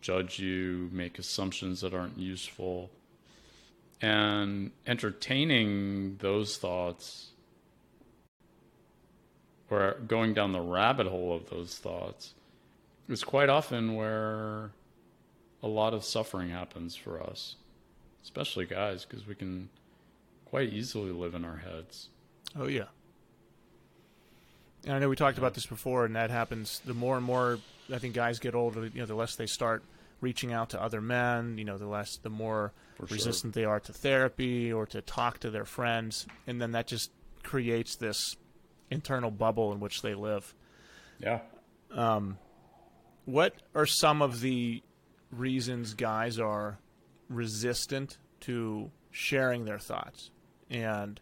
judge 0.00 0.38
you, 0.38 0.90
make 0.92 1.18
assumptions 1.18 1.80
that 1.80 1.94
aren't 1.94 2.18
useful. 2.18 2.90
And 4.00 4.72
entertaining 4.86 6.18
those 6.18 6.58
thoughts 6.58 7.30
or 9.70 9.96
going 10.06 10.34
down 10.34 10.52
the 10.52 10.60
rabbit 10.60 11.06
hole 11.06 11.34
of 11.34 11.50
those 11.50 11.76
thoughts 11.76 12.34
is 13.08 13.24
quite 13.24 13.48
often 13.48 13.94
where 13.94 14.70
a 15.62 15.68
lot 15.68 15.94
of 15.94 16.04
suffering 16.04 16.50
happens 16.50 16.94
for 16.94 17.20
us, 17.22 17.56
especially 18.26 18.66
guys, 18.66 19.04
because 19.04 19.24
we 19.24 19.36
can 19.36 19.68
quite 20.46 20.72
easily 20.72 21.12
live 21.12 21.34
in 21.34 21.44
our 21.44 21.58
heads. 21.58 22.08
Oh 22.58 22.66
yeah. 22.66 22.86
And 24.84 24.94
I 24.94 24.98
know 24.98 25.08
we 25.08 25.14
talked 25.14 25.38
about 25.38 25.54
this 25.54 25.66
before, 25.66 26.04
and 26.04 26.16
that 26.16 26.30
happens 26.30 26.80
the 26.84 26.92
more 26.92 27.16
and 27.16 27.24
more 27.24 27.60
I 27.92 27.98
think 27.98 28.14
guys 28.14 28.40
get 28.40 28.56
older. 28.56 28.86
You 28.86 29.00
know, 29.00 29.06
the 29.06 29.14
less 29.14 29.36
they 29.36 29.46
start 29.46 29.84
reaching 30.20 30.52
out 30.52 30.70
to 30.70 30.82
other 30.82 31.00
men. 31.00 31.56
You 31.56 31.64
know, 31.64 31.78
the 31.78 31.86
less, 31.86 32.16
the 32.18 32.30
more 32.30 32.72
For 32.96 33.06
sure. 33.06 33.14
resistant 33.14 33.54
they 33.54 33.64
are 33.64 33.78
to 33.78 33.92
therapy 33.92 34.72
or 34.72 34.86
to 34.86 35.00
talk 35.02 35.38
to 35.40 35.50
their 35.50 35.64
friends, 35.64 36.26
and 36.48 36.60
then 36.60 36.72
that 36.72 36.88
just 36.88 37.12
creates 37.44 37.96
this 37.96 38.36
internal 38.90 39.30
bubble 39.30 39.72
in 39.72 39.78
which 39.78 40.02
they 40.02 40.14
live. 40.14 40.52
Yeah. 41.20 41.40
Um, 41.92 42.38
what 43.24 43.54
are 43.74 43.86
some 43.86 44.20
of 44.20 44.40
the 44.40 44.82
reasons 45.30 45.94
guys 45.94 46.40
are 46.40 46.78
resistant 47.28 48.18
to 48.40 48.90
sharing 49.10 49.64
their 49.64 49.78
thoughts 49.78 50.30
and 50.70 51.20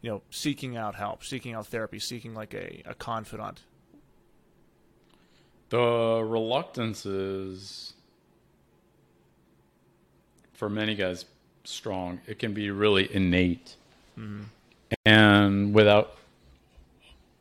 you 0.00 0.10
know 0.10 0.22
seeking 0.30 0.76
out 0.76 0.94
help 0.94 1.24
seeking 1.24 1.54
out 1.54 1.66
therapy 1.66 1.98
seeking 1.98 2.34
like 2.34 2.54
a, 2.54 2.82
a 2.86 2.94
confidant. 2.94 3.62
The 5.70 6.22
reluctance 6.24 7.04
is, 7.06 7.94
for 10.52 10.68
many 10.68 10.94
guys, 10.94 11.24
strong. 11.64 12.20
It 12.26 12.38
can 12.38 12.52
be 12.52 12.70
really 12.70 13.12
innate, 13.12 13.76
mm-hmm. 14.16 14.42
and 15.04 15.74
without 15.74 16.16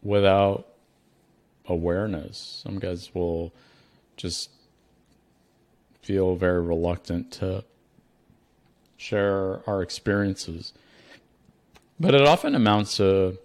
without 0.02 0.68
awareness, 1.68 2.62
some 2.64 2.80
guys 2.80 3.14
will 3.14 3.54
just 4.18 4.50
feel 6.02 6.36
very 6.36 6.62
reluctant 6.62 7.32
to 7.32 7.64
share 9.04 9.62
our 9.68 9.82
experiences. 9.82 10.72
But 12.00 12.16
it 12.16 12.22
often 12.22 12.56
amounts 12.56 12.98
to 12.98 13.38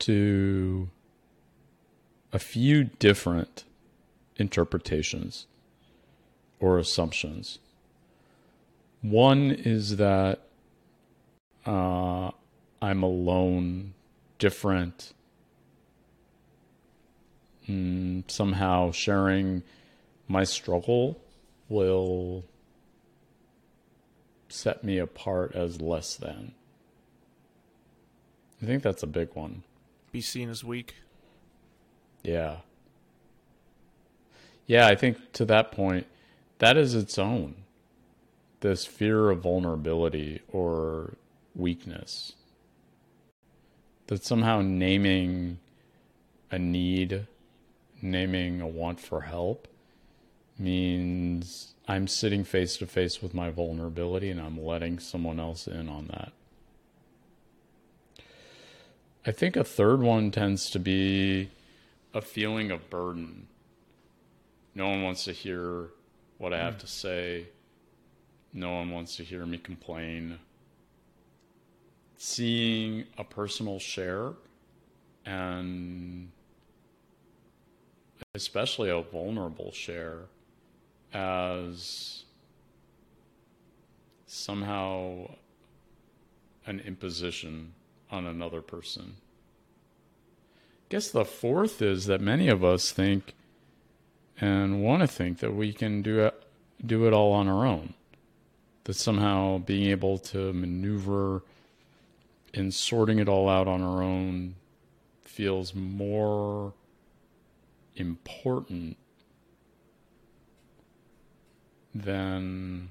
to 0.00 0.88
a 2.32 2.38
few 2.38 2.84
different 2.84 3.64
interpretations 4.36 5.46
or 6.58 6.78
assumptions. 6.78 7.58
One 9.02 9.50
is 9.50 9.98
that 9.98 10.40
uh, 11.66 12.30
I'm 12.80 13.02
alone, 13.02 13.92
different, 14.38 15.12
mm, 17.68 18.30
somehow 18.30 18.92
sharing 18.92 19.62
my 20.28 20.44
struggle 20.44 21.20
will 21.68 22.44
set 24.52 24.84
me 24.84 24.98
apart 24.98 25.54
as 25.54 25.80
less 25.80 26.16
than. 26.16 26.52
I 28.62 28.66
think 28.66 28.82
that's 28.82 29.02
a 29.02 29.06
big 29.06 29.30
one. 29.34 29.62
be 30.12 30.20
seen 30.20 30.50
as 30.50 30.62
weak 30.62 30.94
Yeah. 32.22 32.58
yeah, 34.66 34.86
I 34.86 34.94
think 34.94 35.32
to 35.32 35.44
that 35.46 35.72
point, 35.72 36.06
that 36.58 36.76
is 36.76 36.94
its 36.94 37.18
own. 37.18 37.54
This 38.60 38.84
fear 38.84 39.30
of 39.30 39.40
vulnerability 39.40 40.42
or 40.52 41.14
weakness. 41.54 42.34
That 44.08 44.22
somehow 44.24 44.60
naming 44.60 45.58
a 46.50 46.58
need, 46.58 47.26
naming 48.02 48.60
a 48.60 48.66
want 48.66 49.00
for 49.00 49.22
help, 49.22 49.66
means 50.60 51.74
I'm 51.88 52.06
sitting 52.06 52.44
face 52.44 52.76
to 52.76 52.86
face 52.86 53.20
with 53.20 53.34
my 53.34 53.50
vulnerability 53.50 54.30
and 54.30 54.40
I'm 54.40 54.62
letting 54.62 54.98
someone 54.98 55.40
else 55.40 55.66
in 55.66 55.88
on 55.88 56.06
that. 56.08 56.32
I 59.26 59.32
think 59.32 59.56
a 59.56 59.64
third 59.64 60.00
one 60.00 60.30
tends 60.30 60.70
to 60.70 60.78
be 60.78 61.50
a 62.14 62.20
feeling 62.20 62.70
of 62.70 62.88
burden. 62.90 63.48
No 64.74 64.88
one 64.88 65.02
wants 65.02 65.24
to 65.24 65.32
hear 65.32 65.88
what 66.38 66.54
I 66.54 66.58
have 66.58 66.78
to 66.78 66.86
say. 66.86 67.48
No 68.52 68.72
one 68.72 68.90
wants 68.90 69.16
to 69.16 69.24
hear 69.24 69.44
me 69.44 69.58
complain. 69.58 70.38
Seeing 72.16 73.04
a 73.18 73.24
personal 73.24 73.78
share 73.78 74.32
and 75.26 76.30
especially 78.34 78.90
a 78.90 79.02
vulnerable 79.02 79.72
share 79.72 80.26
as 81.12 82.24
somehow 84.26 85.30
an 86.66 86.80
imposition 86.80 87.74
on 88.10 88.26
another 88.26 88.60
person. 88.60 89.16
I 90.56 90.86
guess 90.88 91.10
the 91.10 91.24
fourth 91.24 91.82
is 91.82 92.06
that 92.06 92.20
many 92.20 92.48
of 92.48 92.64
us 92.64 92.92
think 92.92 93.34
and 94.40 94.82
want 94.82 95.02
to 95.02 95.06
think 95.06 95.38
that 95.38 95.54
we 95.54 95.72
can 95.72 96.02
do 96.02 96.20
it, 96.20 96.42
do 96.84 97.06
it 97.06 97.12
all 97.12 97.32
on 97.32 97.48
our 97.48 97.66
own. 97.66 97.94
That 98.84 98.94
somehow 98.94 99.58
being 99.58 99.90
able 99.90 100.18
to 100.18 100.52
maneuver 100.52 101.42
and 102.54 102.72
sorting 102.72 103.18
it 103.18 103.28
all 103.28 103.48
out 103.48 103.68
on 103.68 103.82
our 103.82 104.02
own 104.02 104.56
feels 105.22 105.74
more 105.74 106.72
important 107.94 108.96
than, 111.94 112.90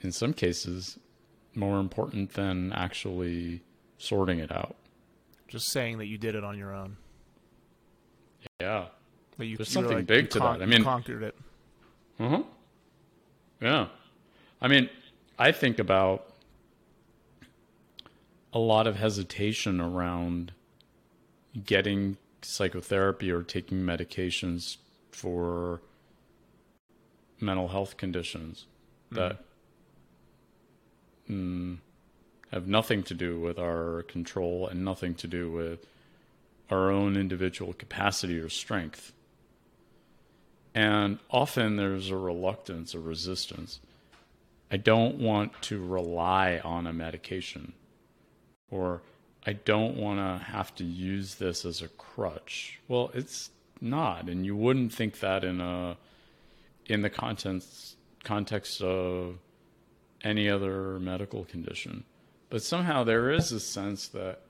in 0.00 0.12
some 0.12 0.32
cases, 0.32 0.98
more 1.54 1.78
important 1.78 2.34
than 2.34 2.72
actually 2.72 3.62
sorting 3.98 4.38
it 4.38 4.50
out. 4.52 4.76
Just 5.48 5.68
saying 5.70 5.98
that 5.98 6.06
you 6.06 6.18
did 6.18 6.34
it 6.34 6.42
on 6.44 6.58
your 6.58 6.74
own. 6.74 6.96
Yeah. 8.60 8.86
That 9.38 9.46
you, 9.46 9.56
There's 9.56 9.68
something 9.68 9.98
like- 9.98 10.06
big 10.06 10.30
to 10.30 10.38
con- 10.38 10.58
that. 10.58 10.64
I 10.64 10.66
mean- 10.66 10.82
conquered 10.84 11.22
it. 11.22 11.36
Uh 12.18 12.28
huh. 12.28 12.42
Yeah. 13.60 13.88
I 14.60 14.68
mean, 14.68 14.88
I 15.38 15.52
think 15.52 15.78
about 15.78 16.32
a 18.52 18.58
lot 18.58 18.86
of 18.86 18.96
hesitation 18.96 19.80
around 19.80 20.52
getting 21.64 22.16
psychotherapy 22.42 23.30
or 23.30 23.42
taking 23.42 23.78
medications 23.78 24.76
for 25.10 25.80
mental 27.44 27.68
health 27.68 27.96
conditions 27.96 28.66
that 29.10 29.38
mm, 31.30 31.78
have 32.52 32.66
nothing 32.66 33.02
to 33.04 33.14
do 33.14 33.40
with 33.40 33.58
our 33.58 34.02
control 34.04 34.68
and 34.68 34.84
nothing 34.84 35.14
to 35.14 35.26
do 35.26 35.50
with 35.50 35.86
our 36.70 36.90
own 36.90 37.16
individual 37.16 37.72
capacity 37.72 38.38
or 38.38 38.48
strength. 38.48 39.12
And 40.74 41.18
often 41.30 41.76
there's 41.76 42.10
a 42.10 42.16
reluctance, 42.16 42.94
a 42.94 42.98
resistance. 42.98 43.80
I 44.70 44.76
don't 44.76 45.18
want 45.18 45.60
to 45.62 45.84
rely 45.84 46.60
on 46.64 46.86
a 46.86 46.92
medication, 46.92 47.74
or 48.70 49.02
I 49.46 49.52
don't 49.52 49.96
want 49.96 50.18
to 50.18 50.44
have 50.44 50.74
to 50.76 50.84
use 50.84 51.36
this 51.36 51.64
as 51.64 51.80
a 51.80 51.88
crutch. 51.88 52.80
Well, 52.88 53.10
it's 53.14 53.50
not, 53.80 54.28
and 54.28 54.44
you 54.44 54.56
wouldn't 54.56 54.92
think 54.92 55.20
that 55.20 55.44
in 55.44 55.60
a 55.60 55.96
in 56.86 57.02
the 57.02 57.10
context 57.10 57.96
context 58.22 58.80
of 58.80 59.38
any 60.22 60.48
other 60.48 60.98
medical 60.98 61.44
condition. 61.44 62.04
But 62.48 62.62
somehow 62.62 63.04
there 63.04 63.30
is 63.30 63.52
a 63.52 63.60
sense 63.60 64.08
that 64.08 64.40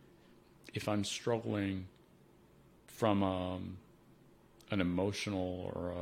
if 0.72 0.88
I'm 0.88 1.04
struggling 1.04 1.86
from 2.86 3.22
um, 3.22 3.76
an 4.70 4.80
emotional 4.80 5.72
or 5.74 5.94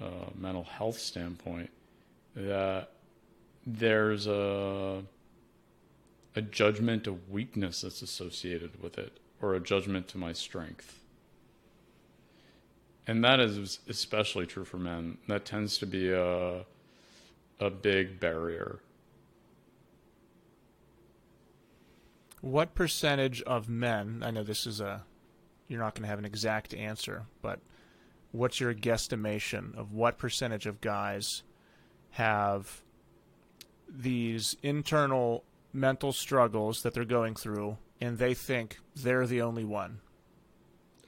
a, 0.00 0.04
a 0.04 0.10
mental 0.36 0.64
health 0.64 0.98
standpoint, 0.98 1.70
that 2.36 2.90
there's 3.66 4.26
a 4.26 5.02
a 6.36 6.42
judgment 6.42 7.08
of 7.08 7.28
weakness 7.28 7.80
that's 7.80 8.02
associated 8.02 8.80
with 8.80 8.98
it, 8.98 9.18
or 9.42 9.54
a 9.54 9.60
judgment 9.60 10.06
to 10.08 10.18
my 10.18 10.32
strength. 10.32 10.99
And 13.06 13.24
that 13.24 13.40
is 13.40 13.80
especially 13.88 14.46
true 14.46 14.64
for 14.64 14.78
men. 14.78 15.18
That 15.26 15.44
tends 15.44 15.78
to 15.78 15.86
be 15.86 16.12
a 16.12 16.64
a 17.60 17.70
big 17.70 18.18
barrier. 18.18 18.80
What 22.40 22.74
percentage 22.74 23.42
of 23.42 23.68
men? 23.68 24.22
I 24.24 24.30
know 24.30 24.42
this 24.42 24.66
is 24.66 24.80
a. 24.80 25.04
You're 25.68 25.80
not 25.80 25.94
going 25.94 26.02
to 26.02 26.08
have 26.08 26.18
an 26.18 26.24
exact 26.24 26.74
answer, 26.74 27.26
but 27.42 27.60
what's 28.32 28.58
your 28.58 28.74
guesstimation 28.74 29.76
of 29.76 29.92
what 29.92 30.18
percentage 30.18 30.66
of 30.66 30.80
guys 30.80 31.42
have 32.12 32.82
these 33.88 34.56
internal 34.62 35.44
mental 35.72 36.12
struggles 36.12 36.82
that 36.82 36.94
they're 36.94 37.04
going 37.04 37.34
through, 37.36 37.76
and 38.00 38.18
they 38.18 38.34
think 38.34 38.78
they're 38.96 39.26
the 39.26 39.42
only 39.42 39.64
one? 39.64 40.00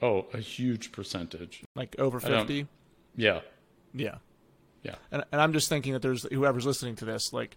Oh, 0.01 0.27
a 0.33 0.39
huge 0.39 0.91
percentage. 0.91 1.63
Like 1.75 1.95
over 1.99 2.19
fifty? 2.19 2.67
Yeah. 3.15 3.41
Yeah. 3.93 4.15
Yeah. 4.81 4.95
And 5.11 5.23
and 5.31 5.39
I'm 5.41 5.53
just 5.53 5.69
thinking 5.69 5.93
that 5.93 6.01
there's 6.01 6.23
whoever's 6.23 6.65
listening 6.65 6.95
to 6.97 7.05
this, 7.05 7.31
like 7.33 7.55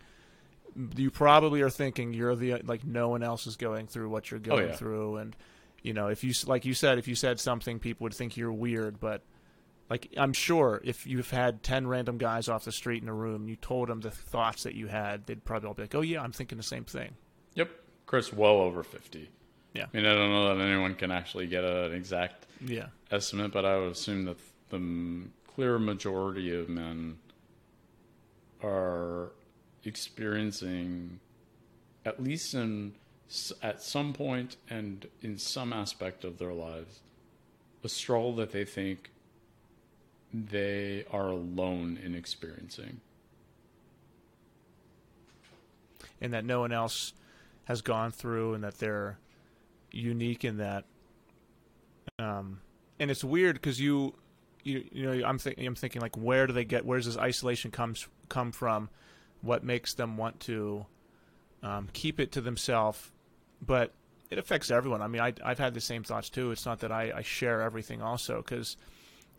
you 0.96 1.10
probably 1.10 1.62
are 1.62 1.70
thinking 1.70 2.12
you're 2.12 2.36
the 2.36 2.56
like 2.64 2.84
no 2.84 3.08
one 3.08 3.22
else 3.22 3.46
is 3.46 3.56
going 3.56 3.86
through 3.86 4.10
what 4.10 4.30
you're 4.30 4.38
oh, 4.38 4.42
going 4.42 4.64
Oh, 4.64 4.68
yeah. 4.68 4.76
through, 4.76 5.16
and 5.16 5.36
you 5.82 5.92
know 5.92 6.08
if 6.08 6.22
you 6.22 6.32
like 6.46 6.64
you 6.64 6.74
said 6.74 6.98
if 6.98 7.08
you 7.08 7.14
said 7.14 7.40
something 7.40 7.78
people 7.78 8.04
would 8.04 8.14
think 8.14 8.36
you're 8.36 8.52
weird, 8.52 9.00
but 9.00 9.22
like 9.88 10.12
I'm 10.16 10.32
sure 10.32 10.80
if 10.84 11.06
you've 11.06 11.30
had 11.30 11.62
ten 11.62 11.86
random 11.86 12.18
guys 12.18 12.48
off 12.48 12.64
the 12.64 12.72
street 12.72 13.02
in 13.02 13.08
a 13.08 13.14
room, 13.14 13.42
and 13.42 13.48
you 13.48 13.56
told 13.56 13.88
them 13.88 14.00
the 14.00 14.10
thoughts 14.10 14.64
that 14.64 14.74
you 14.74 14.86
had, 14.86 15.26
they'd 15.26 15.44
probably 15.44 15.68
all 15.68 15.74
be 15.74 15.82
like, 15.82 15.94
oh 15.94 16.00
yeah, 16.02 16.22
I'm 16.22 16.32
thinking 16.32 16.58
the 16.58 16.64
same 16.64 16.84
thing. 16.84 17.14
Yep. 17.54 17.70
Chris, 18.04 18.32
well 18.32 18.58
over 18.58 18.82
50. 18.84 19.30
Yeah. 19.76 19.86
I 19.92 19.96
mean, 19.96 20.06
I 20.06 20.14
don't 20.14 20.30
know 20.30 20.56
that 20.56 20.64
anyone 20.64 20.94
can 20.94 21.10
actually 21.10 21.46
get 21.46 21.64
an 21.64 21.92
exact 21.92 22.46
Yeah. 22.60 22.86
estimate, 23.10 23.52
but 23.52 23.64
I 23.64 23.76
would 23.78 23.92
assume 23.92 24.24
that 24.24 24.38
the 24.70 25.28
clear 25.54 25.78
majority 25.78 26.54
of 26.54 26.68
men 26.68 27.18
are 28.62 29.30
experiencing, 29.84 31.20
at 32.04 32.22
least 32.22 32.54
in 32.54 32.94
at 33.60 33.82
some 33.82 34.12
point 34.12 34.56
and 34.70 35.06
in 35.20 35.36
some 35.36 35.72
aspect 35.72 36.24
of 36.24 36.38
their 36.38 36.52
lives, 36.52 37.00
a 37.82 37.88
struggle 37.88 38.34
that 38.36 38.52
they 38.52 38.64
think 38.64 39.10
they 40.32 41.04
are 41.10 41.28
alone 41.28 41.98
in 42.02 42.14
experiencing. 42.14 43.00
and 46.20 46.32
that 46.32 46.44
no 46.46 46.60
one 46.60 46.72
else 46.72 47.12
has 47.66 47.82
gone 47.82 48.10
through 48.10 48.54
and 48.54 48.64
that 48.64 48.78
they're 48.78 49.18
unique 49.96 50.44
in 50.44 50.58
that 50.58 50.84
um 52.18 52.60
and 52.98 53.10
it's 53.10 53.24
weird 53.24 53.54
because 53.54 53.80
you 53.80 54.14
you 54.62 54.84
you 54.92 55.06
know 55.06 55.26
I'm 55.26 55.38
thinking 55.38 55.66
I'm 55.66 55.74
thinking 55.74 56.02
like 56.02 56.16
where 56.16 56.46
do 56.46 56.52
they 56.52 56.64
get 56.64 56.84
where's 56.84 57.06
this 57.06 57.16
isolation 57.16 57.70
comes 57.70 58.06
come 58.28 58.52
from? 58.52 58.88
What 59.42 59.62
makes 59.62 59.94
them 59.94 60.16
want 60.16 60.40
to 60.40 60.86
um, 61.62 61.88
keep 61.92 62.20
it 62.20 62.32
to 62.32 62.40
themselves 62.40 63.10
but 63.64 63.92
it 64.30 64.38
affects 64.38 64.70
everyone. 64.70 65.02
I 65.02 65.06
mean 65.06 65.22
I, 65.22 65.32
I've 65.44 65.58
had 65.58 65.74
the 65.74 65.80
same 65.80 66.02
thoughts 66.02 66.30
too. 66.30 66.50
It's 66.50 66.66
not 66.66 66.80
that 66.80 66.92
I, 66.92 67.12
I 67.16 67.22
share 67.22 67.62
everything 67.62 68.02
also 68.02 68.38
because 68.38 68.76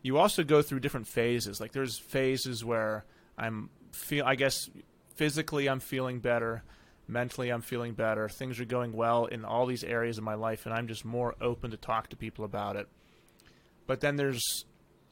you 0.02 0.16
also 0.18 0.44
go 0.44 0.62
through 0.62 0.80
different 0.80 1.06
phases. 1.06 1.60
Like 1.60 1.72
there's 1.72 1.98
phases 1.98 2.64
where 2.64 3.04
I'm 3.36 3.70
feel 3.92 4.24
I 4.24 4.34
guess 4.34 4.70
physically 5.14 5.68
I'm 5.68 5.80
feeling 5.80 6.20
better, 6.20 6.62
mentally 7.08 7.48
I'm 7.50 7.62
feeling 7.62 7.94
better. 7.94 8.28
Things 8.28 8.60
are 8.60 8.64
going 8.64 8.92
well 8.92 9.24
in 9.26 9.44
all 9.44 9.66
these 9.66 9.82
areas 9.82 10.18
of 10.18 10.24
my 10.24 10.34
life 10.34 10.66
and 10.66 10.74
I'm 10.74 10.86
just 10.86 11.04
more 11.04 11.34
open 11.40 11.70
to 11.70 11.76
talk 11.76 12.08
to 12.10 12.16
people 12.16 12.44
about 12.44 12.76
it. 12.76 12.86
But 13.86 14.00
then 14.00 14.16
there's 14.16 14.64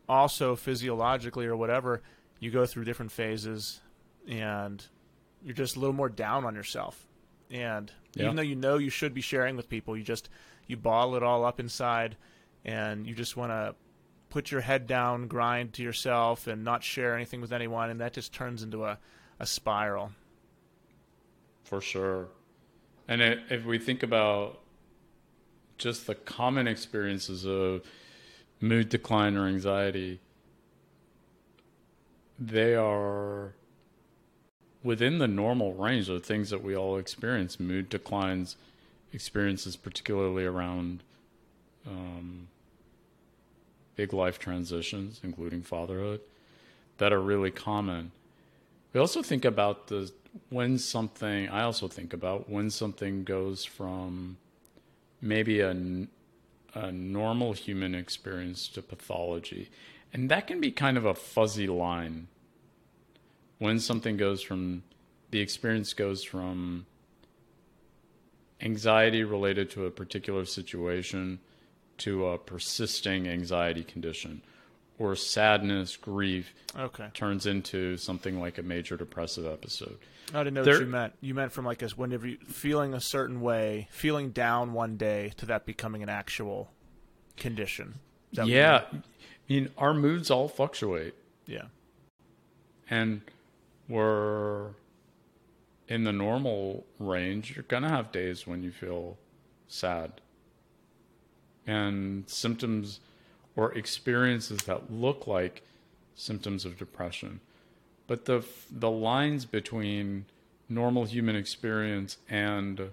also 0.08 0.54
physiologically 0.56 1.46
or 1.46 1.56
whatever, 1.56 2.02
you 2.38 2.50
go 2.50 2.66
through 2.66 2.84
different 2.84 3.12
phases 3.12 3.80
and 4.28 4.84
you're 5.42 5.54
just 5.54 5.76
a 5.76 5.80
little 5.80 5.94
more 5.94 6.08
down 6.08 6.44
on 6.44 6.54
yourself. 6.54 7.06
And 7.50 7.90
Yeah. 8.14 8.24
even 8.24 8.36
though 8.36 8.42
you 8.42 8.56
know 8.56 8.76
you 8.76 8.90
should 8.90 9.14
be 9.14 9.20
sharing 9.20 9.56
with 9.56 9.68
people, 9.68 9.96
you 9.96 10.04
just 10.04 10.28
you 10.66 10.76
bottle 10.76 11.14
it 11.16 11.22
all 11.22 11.44
up 11.44 11.60
inside 11.60 12.16
and 12.64 13.06
you 13.06 13.14
just 13.14 13.36
want 13.36 13.52
to 13.52 13.74
put 14.28 14.50
your 14.50 14.60
head 14.60 14.86
down, 14.88 15.28
grind 15.28 15.72
to 15.74 15.82
yourself, 15.82 16.48
and 16.48 16.64
not 16.64 16.82
share 16.82 17.14
anything 17.14 17.40
with 17.40 17.52
anyone, 17.52 17.88
and 17.90 18.00
that 18.00 18.12
just 18.12 18.34
turns 18.34 18.62
into 18.64 18.84
a, 18.84 18.98
a 19.38 19.46
spiral. 19.46 20.10
For 21.66 21.80
sure. 21.80 22.28
And 23.08 23.20
it, 23.20 23.40
if 23.50 23.64
we 23.64 23.78
think 23.78 24.04
about 24.04 24.60
just 25.78 26.06
the 26.06 26.14
common 26.14 26.68
experiences 26.68 27.44
of 27.44 27.82
mood 28.60 28.88
decline 28.88 29.36
or 29.36 29.48
anxiety, 29.48 30.20
they 32.38 32.76
are 32.76 33.54
within 34.84 35.18
the 35.18 35.26
normal 35.26 35.74
range 35.74 36.08
of 36.08 36.24
things 36.24 36.50
that 36.50 36.62
we 36.62 36.76
all 36.76 36.98
experience. 36.98 37.58
Mood 37.58 37.88
declines, 37.88 38.56
experiences, 39.12 39.74
particularly 39.74 40.44
around 40.44 41.02
um, 41.84 42.46
big 43.96 44.12
life 44.12 44.38
transitions, 44.38 45.20
including 45.24 45.62
fatherhood, 45.62 46.20
that 46.98 47.12
are 47.12 47.20
really 47.20 47.50
common. 47.50 48.12
We 48.92 49.00
also 49.00 49.20
think 49.20 49.44
about 49.44 49.88
the 49.88 50.12
when 50.50 50.78
something. 50.78 51.48
I 51.48 51.62
also 51.62 51.88
think 51.88 52.12
about 52.12 52.48
when 52.48 52.70
something 52.70 53.24
goes 53.24 53.64
from 53.64 54.36
maybe 55.20 55.60
a, 55.60 55.74
a 56.74 56.92
normal 56.92 57.52
human 57.52 57.94
experience 57.94 58.68
to 58.68 58.82
pathology, 58.82 59.70
and 60.12 60.30
that 60.30 60.46
can 60.46 60.60
be 60.60 60.70
kind 60.70 60.96
of 60.96 61.04
a 61.04 61.14
fuzzy 61.14 61.66
line. 61.66 62.28
When 63.58 63.80
something 63.80 64.16
goes 64.16 64.42
from 64.42 64.82
the 65.30 65.40
experience 65.40 65.92
goes 65.92 66.22
from 66.22 66.86
anxiety 68.60 69.24
related 69.24 69.70
to 69.70 69.86
a 69.86 69.90
particular 69.90 70.44
situation 70.44 71.40
to 71.98 72.26
a 72.26 72.38
persisting 72.38 73.26
anxiety 73.28 73.82
condition 73.82 74.42
or 74.98 75.14
sadness, 75.16 75.96
grief 75.96 76.54
Okay. 76.76 77.08
turns 77.14 77.46
into 77.46 77.96
something 77.96 78.40
like 78.40 78.58
a 78.58 78.62
major 78.62 78.96
depressive 78.96 79.44
episode. 79.46 79.98
I 80.34 80.38
didn't 80.38 80.54
know 80.54 80.64
There- 80.64 80.74
what 80.74 80.80
you 80.80 80.86
meant. 80.86 81.12
You 81.20 81.34
meant 81.34 81.52
from 81.52 81.64
like 81.64 81.82
a, 81.82 81.88
whenever 81.90 82.26
you 82.26 82.38
feeling 82.38 82.94
a 82.94 83.00
certain 83.00 83.40
way, 83.40 83.88
feeling 83.90 84.30
down 84.30 84.72
one 84.72 84.96
day, 84.96 85.32
to 85.36 85.46
that 85.46 85.66
becoming 85.66 86.02
an 86.02 86.08
actual 86.08 86.72
condition. 87.36 87.96
Yeah. 88.32 88.84
I 88.92 89.02
mean, 89.48 89.70
our 89.78 89.94
moods 89.94 90.30
all 90.30 90.48
fluctuate. 90.48 91.14
Yeah. 91.46 91.66
and 92.90 93.20
we're 93.88 94.70
in 95.88 96.02
the 96.04 96.12
normal 96.12 96.84
range, 96.98 97.54
you're 97.54 97.64
going 97.64 97.82
to 97.84 97.88
have 97.88 98.10
days 98.12 98.46
when 98.46 98.62
you 98.64 98.70
feel 98.72 99.16
sad. 99.68 100.20
And 101.66 102.28
symptoms 102.28 103.00
or 103.56 103.72
experiences 103.72 104.58
that 104.60 104.92
look 104.92 105.26
like 105.26 105.62
symptoms 106.14 106.64
of 106.64 106.78
depression. 106.78 107.40
But 108.06 108.26
the 108.26 108.44
the 108.70 108.90
lines 108.90 109.44
between 109.46 110.26
normal 110.68 111.04
human 111.04 111.34
experience 111.36 112.18
and 112.28 112.90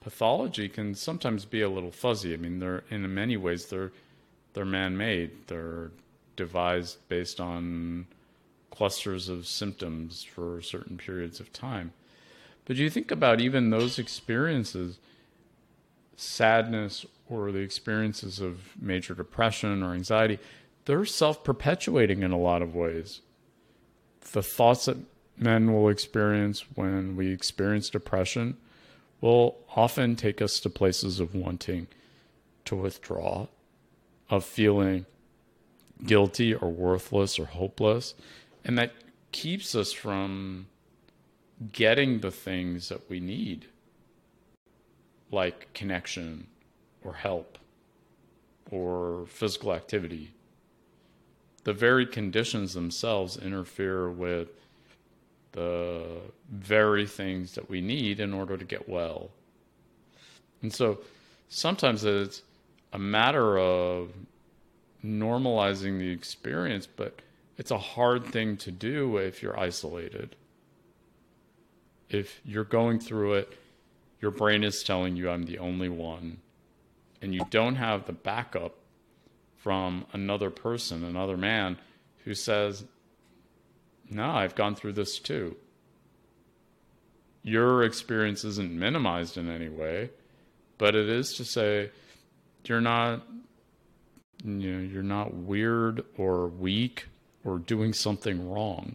pathology 0.00 0.68
can 0.68 0.94
sometimes 0.94 1.44
be 1.44 1.62
a 1.62 1.68
little 1.68 1.90
fuzzy. 1.90 2.34
I 2.34 2.36
mean, 2.36 2.58
they're 2.58 2.84
in 2.90 3.12
many 3.14 3.36
ways 3.36 3.66
they're 3.66 3.92
they're 4.52 4.64
man-made. 4.64 5.30
They're 5.46 5.90
devised 6.34 6.98
based 7.08 7.40
on 7.40 8.06
clusters 8.70 9.28
of 9.28 9.46
symptoms 9.46 10.22
for 10.22 10.60
certain 10.60 10.98
periods 10.98 11.40
of 11.40 11.52
time. 11.52 11.92
But 12.66 12.76
you 12.76 12.90
think 12.90 13.10
about 13.10 13.40
even 13.40 13.70
those 13.70 13.98
experiences, 13.98 14.98
sadness 16.16 17.06
or 17.28 17.50
the 17.52 17.58
experiences 17.58 18.40
of 18.40 18.80
major 18.80 19.14
depression 19.14 19.82
or 19.82 19.92
anxiety, 19.92 20.38
they're 20.84 21.04
self 21.04 21.42
perpetuating 21.44 22.22
in 22.22 22.30
a 22.32 22.38
lot 22.38 22.62
of 22.62 22.74
ways. 22.74 23.20
The 24.32 24.42
thoughts 24.42 24.86
that 24.86 24.98
men 25.36 25.72
will 25.72 25.88
experience 25.88 26.64
when 26.74 27.16
we 27.16 27.32
experience 27.32 27.90
depression 27.90 28.56
will 29.20 29.58
often 29.74 30.16
take 30.16 30.40
us 30.40 30.60
to 30.60 30.70
places 30.70 31.20
of 31.20 31.34
wanting 31.34 31.88
to 32.64 32.76
withdraw, 32.76 33.46
of 34.28 34.44
feeling 34.44 35.06
guilty 36.04 36.54
or 36.54 36.70
worthless 36.70 37.38
or 37.38 37.46
hopeless. 37.46 38.14
And 38.64 38.76
that 38.78 38.92
keeps 39.32 39.74
us 39.74 39.92
from 39.92 40.66
getting 41.72 42.20
the 42.20 42.30
things 42.30 42.88
that 42.88 43.08
we 43.08 43.20
need, 43.20 43.66
like 45.30 45.72
connection 45.72 46.48
or 47.06 47.14
help 47.14 47.58
or 48.70 49.26
physical 49.28 49.72
activity. 49.72 50.32
The 51.64 51.72
very 51.72 52.06
conditions 52.06 52.74
themselves 52.74 53.36
interfere 53.36 54.10
with 54.10 54.48
the 55.52 56.20
very 56.50 57.06
things 57.06 57.54
that 57.54 57.70
we 57.70 57.80
need 57.80 58.20
in 58.20 58.34
order 58.34 58.56
to 58.56 58.64
get 58.64 58.88
well. 58.88 59.30
And 60.62 60.72
so 60.72 60.98
sometimes 61.48 62.04
it's 62.04 62.42
a 62.92 62.98
matter 62.98 63.58
of 63.58 64.10
normalizing 65.04 65.98
the 65.98 66.10
experience, 66.10 66.86
but 66.86 67.20
it's 67.58 67.70
a 67.70 67.78
hard 67.78 68.26
thing 68.26 68.56
to 68.58 68.70
do 68.70 69.16
if 69.16 69.42
you're 69.42 69.58
isolated. 69.58 70.36
If 72.08 72.40
you're 72.44 72.64
going 72.64 73.00
through 73.00 73.34
it, 73.34 73.58
your 74.20 74.30
brain 74.30 74.62
is 74.62 74.82
telling 74.82 75.16
you, 75.16 75.30
I'm 75.30 75.44
the 75.44 75.58
only 75.58 75.88
one, 75.88 76.38
and 77.26 77.34
you 77.34 77.44
don't 77.50 77.74
have 77.74 78.06
the 78.06 78.12
backup 78.12 78.76
from 79.56 80.06
another 80.12 80.48
person, 80.48 81.02
another 81.02 81.36
man, 81.36 81.76
who 82.24 82.34
says, 82.34 82.84
No, 84.08 84.30
I've 84.30 84.54
gone 84.54 84.76
through 84.76 84.92
this 84.92 85.18
too. 85.18 85.56
Your 87.42 87.82
experience 87.82 88.44
isn't 88.44 88.70
minimized 88.70 89.36
in 89.36 89.50
any 89.50 89.68
way, 89.68 90.10
but 90.78 90.94
it 90.94 91.08
is 91.08 91.34
to 91.34 91.44
say, 91.44 91.90
you're 92.64 92.80
not 92.80 93.26
you 94.44 94.72
know, 94.72 94.78
you're 94.78 95.02
not 95.02 95.34
weird 95.34 96.04
or 96.16 96.46
weak 96.46 97.06
or 97.44 97.58
doing 97.58 97.92
something 97.92 98.48
wrong 98.48 98.94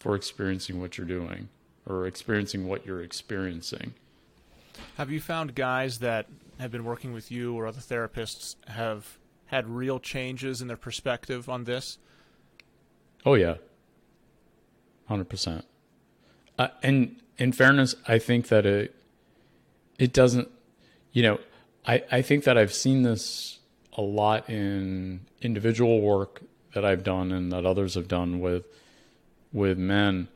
for 0.00 0.16
experiencing 0.16 0.80
what 0.80 0.98
you're 0.98 1.06
doing 1.06 1.48
or 1.88 2.08
experiencing 2.08 2.66
what 2.66 2.84
you're 2.84 3.02
experiencing. 3.02 3.94
Have 4.96 5.12
you 5.12 5.20
found 5.20 5.54
guys 5.54 6.00
that 6.00 6.26
have 6.58 6.70
been 6.70 6.84
working 6.84 7.12
with 7.12 7.30
you 7.30 7.54
or 7.54 7.66
other 7.66 7.80
therapists 7.80 8.56
have 8.68 9.18
had 9.46 9.68
real 9.68 9.98
changes 9.98 10.60
in 10.60 10.68
their 10.68 10.76
perspective 10.76 11.48
on 11.48 11.64
this? 11.64 11.98
Oh 13.24 13.34
yeah, 13.34 13.56
hundred 15.06 15.28
percent. 15.28 15.64
Uh, 16.58 16.68
and 16.82 17.16
in 17.38 17.52
fairness, 17.52 17.94
I 18.06 18.18
think 18.18 18.48
that 18.48 18.66
it 18.66 18.94
it 19.98 20.12
doesn't. 20.12 20.48
You 21.12 21.22
know, 21.22 21.40
I 21.86 22.02
I 22.10 22.22
think 22.22 22.44
that 22.44 22.56
I've 22.56 22.72
seen 22.72 23.02
this 23.02 23.58
a 23.96 24.02
lot 24.02 24.48
in 24.50 25.22
individual 25.40 26.00
work 26.00 26.42
that 26.74 26.84
I've 26.84 27.02
done 27.02 27.32
and 27.32 27.50
that 27.52 27.64
others 27.64 27.94
have 27.94 28.08
done 28.08 28.40
with 28.40 28.64
with 29.52 29.78
men, 29.78 30.28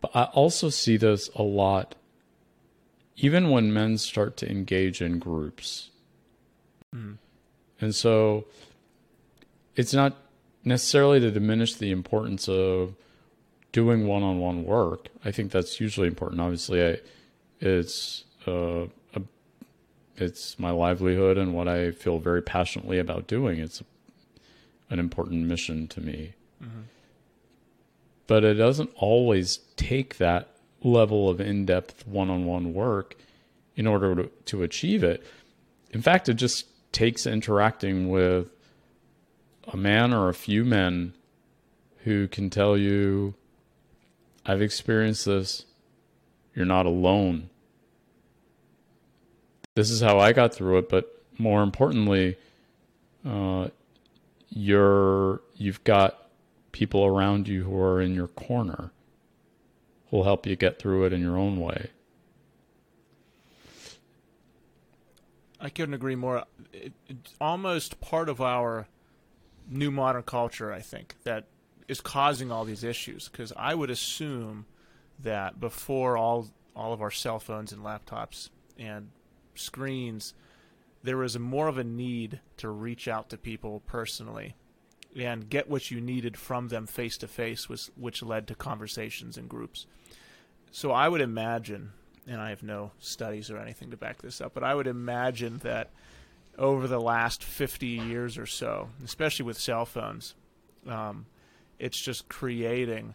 but 0.00 0.10
I 0.14 0.24
also 0.24 0.70
see 0.70 0.96
this 0.96 1.28
a 1.34 1.42
lot 1.42 1.94
even 3.16 3.50
when 3.50 3.72
men 3.72 3.98
start 3.98 4.36
to 4.38 4.50
engage 4.50 5.00
in 5.02 5.18
groups. 5.18 5.90
And 7.80 7.94
so 7.94 8.44
it's 9.76 9.94
not 9.94 10.16
necessarily 10.64 11.20
to 11.20 11.30
diminish 11.30 11.74
the 11.74 11.90
importance 11.90 12.48
of 12.48 12.94
doing 13.72 14.06
one-on-one 14.06 14.64
work. 14.64 15.08
I 15.24 15.30
think 15.30 15.50
that's 15.50 15.76
hugely 15.76 16.06
important. 16.06 16.40
Obviously, 16.40 16.86
I, 16.86 17.00
it's 17.60 18.24
uh, 18.46 18.86
a, 19.14 19.22
it's 20.16 20.58
my 20.58 20.70
livelihood 20.70 21.38
and 21.38 21.54
what 21.54 21.68
I 21.68 21.90
feel 21.90 22.18
very 22.18 22.42
passionately 22.42 22.98
about 22.98 23.26
doing. 23.26 23.58
It's 23.58 23.82
an 24.90 24.98
important 24.98 25.46
mission 25.46 25.88
to 25.88 26.00
me. 26.00 26.34
But 28.26 28.44
it 28.44 28.54
doesn't 28.54 28.90
always 28.96 29.58
take 29.76 30.18
that 30.18 30.51
level 30.82 31.28
of 31.28 31.40
in-depth 31.40 32.06
one-on-one 32.06 32.74
work 32.74 33.16
in 33.76 33.86
order 33.86 34.14
to, 34.14 34.30
to 34.46 34.62
achieve 34.62 35.02
it. 35.02 35.24
In 35.90 36.02
fact, 36.02 36.28
it 36.28 36.34
just 36.34 36.66
takes 36.92 37.26
interacting 37.26 38.10
with 38.10 38.48
a 39.68 39.76
man 39.76 40.12
or 40.12 40.28
a 40.28 40.34
few 40.34 40.64
men 40.64 41.14
who 42.04 42.28
can 42.28 42.50
tell 42.50 42.76
you, 42.76 43.34
I've 44.44 44.62
experienced 44.62 45.24
this. 45.26 45.64
You're 46.54 46.66
not 46.66 46.86
alone. 46.86 47.48
This 49.74 49.90
is 49.90 50.02
how 50.02 50.18
I 50.18 50.32
got 50.32 50.52
through 50.52 50.78
it, 50.78 50.88
but 50.88 51.24
more 51.38 51.62
importantly, 51.62 52.36
uh, 53.26 53.68
you're 54.50 55.40
you've 55.54 55.82
got 55.84 56.28
people 56.72 57.06
around 57.06 57.48
you 57.48 57.64
who 57.64 57.78
are 57.78 58.00
in 58.00 58.14
your 58.14 58.28
corner 58.28 58.90
who'll 60.12 60.24
help 60.24 60.46
you 60.46 60.54
get 60.54 60.78
through 60.78 61.06
it 61.06 61.12
in 61.12 61.20
your 61.22 61.38
own 61.38 61.58
way. 61.58 61.88
I 65.58 65.70
couldn't 65.70 65.94
agree 65.94 66.16
more. 66.16 66.44
It, 66.72 66.92
it's 67.08 67.34
almost 67.40 68.00
part 68.00 68.28
of 68.28 68.40
our 68.40 68.86
new 69.68 69.90
modern 69.90 70.22
culture, 70.22 70.70
I 70.72 70.80
think, 70.80 71.16
that 71.24 71.46
is 71.88 72.00
causing 72.00 72.52
all 72.52 72.64
these 72.64 72.84
issues. 72.84 73.28
Because 73.28 73.52
I 73.56 73.74
would 73.74 73.90
assume 73.90 74.66
that 75.18 75.58
before 75.58 76.16
all 76.16 76.48
all 76.76 76.92
of 76.92 77.00
our 77.00 77.10
cell 77.10 77.38
phones 77.38 77.72
and 77.72 77.82
laptops 77.82 78.50
and 78.78 79.10
screens, 79.54 80.34
there 81.02 81.16
was 81.16 81.38
more 81.38 81.68
of 81.68 81.78
a 81.78 81.84
need 81.84 82.40
to 82.58 82.68
reach 82.68 83.08
out 83.08 83.30
to 83.30 83.36
people 83.36 83.82
personally 83.86 84.56
and 85.16 85.48
get 85.48 85.68
what 85.68 85.90
you 85.90 86.00
needed 86.00 86.36
from 86.36 86.68
them 86.68 86.86
face 86.86 87.16
to 87.18 87.28
face, 87.28 87.68
which 87.68 88.22
led 88.22 88.46
to 88.48 88.54
conversations 88.54 89.36
in 89.36 89.46
groups. 89.46 89.86
So 90.72 90.90
I 90.90 91.06
would 91.06 91.20
imagine, 91.20 91.92
and 92.26 92.40
I 92.40 92.48
have 92.48 92.62
no 92.62 92.92
studies 92.98 93.50
or 93.50 93.58
anything 93.58 93.90
to 93.90 93.96
back 93.96 94.22
this 94.22 94.40
up, 94.40 94.54
but 94.54 94.64
I 94.64 94.74
would 94.74 94.86
imagine 94.86 95.58
that 95.58 95.90
over 96.58 96.88
the 96.88 97.00
last 97.00 97.44
50 97.44 97.86
years 97.86 98.38
or 98.38 98.46
so, 98.46 98.88
especially 99.04 99.44
with 99.44 99.58
cell 99.58 99.84
phones, 99.84 100.34
um, 100.86 101.26
it's 101.78 102.00
just 102.00 102.28
creating 102.30 103.14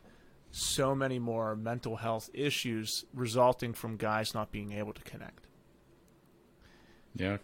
so 0.52 0.94
many 0.94 1.18
more 1.18 1.56
mental 1.56 1.96
health 1.96 2.30
issues 2.32 3.06
resulting 3.12 3.74
from 3.74 3.98
guys 3.98 4.36
not 4.36 4.52
being 4.52 4.72
able 4.74 4.94
to 4.94 5.02
connect. 5.02 5.48
Yeah. 7.16 7.38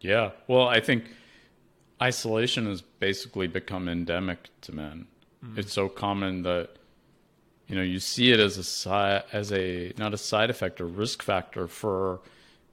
Yeah. 0.00 0.30
Well, 0.48 0.68
I 0.68 0.80
think 0.80 1.04
isolation 2.00 2.66
has 2.66 2.80
basically 2.80 3.46
become 3.46 3.90
endemic 3.90 4.48
to 4.62 4.72
men. 4.72 5.06
Mm-hmm. 5.44 5.60
It's 5.60 5.72
so 5.72 5.90
common 5.90 6.42
that 6.44 6.70
you 7.72 7.78
know 7.78 7.84
you 7.84 8.00
see 8.00 8.30
it 8.30 8.38
as 8.38 8.58
a 8.86 9.24
as 9.32 9.50
a 9.50 9.94
not 9.96 10.12
a 10.12 10.18
side 10.18 10.50
effect 10.50 10.78
or 10.78 10.84
risk 10.84 11.22
factor 11.22 11.66
for 11.66 12.20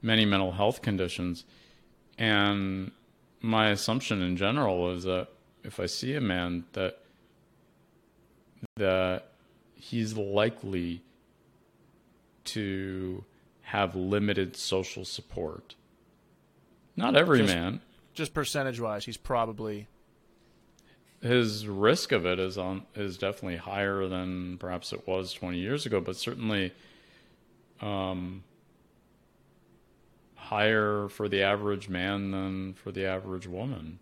many 0.02 0.26
mental 0.26 0.52
health 0.52 0.82
conditions. 0.82 1.46
And 2.18 2.92
my 3.40 3.70
assumption 3.70 4.22
in 4.22 4.36
general 4.36 4.92
is 4.92 5.06
that 5.06 5.30
if 5.64 5.80
I 5.80 5.86
see 5.86 6.16
a 6.16 6.20
man 6.20 6.66
that 6.74 7.00
that 8.76 9.30
he's 9.74 10.18
likely 10.18 11.02
to 12.44 13.24
have 13.62 13.96
limited 13.96 14.58
social 14.58 15.06
support. 15.06 15.76
Not 16.98 17.16
every 17.16 17.40
just, 17.40 17.56
man. 17.56 17.80
Just 18.14 18.34
percentage 18.34 18.82
wise, 18.82 19.06
he's 19.06 19.16
probably 19.16 19.88
his 21.22 21.68
risk 21.68 22.12
of 22.12 22.26
it 22.26 22.40
is 22.40 22.58
on 22.58 22.84
is 22.96 23.18
definitely 23.18 23.58
higher 23.58 24.08
than 24.08 24.58
perhaps 24.58 24.94
it 24.94 25.08
was 25.08 25.34
20 25.34 25.58
years 25.58 25.86
ago, 25.86 26.00
but 26.00 26.16
certainly 26.16 26.74
um, 27.82 28.44
higher 30.36 31.08
for 31.10 31.28
the 31.28 31.44
average 31.44 31.90
man 31.90 32.32
than 32.32 32.74
for 32.74 32.92
the 32.92 33.06
average 33.06 33.48
woman. 33.48 34.00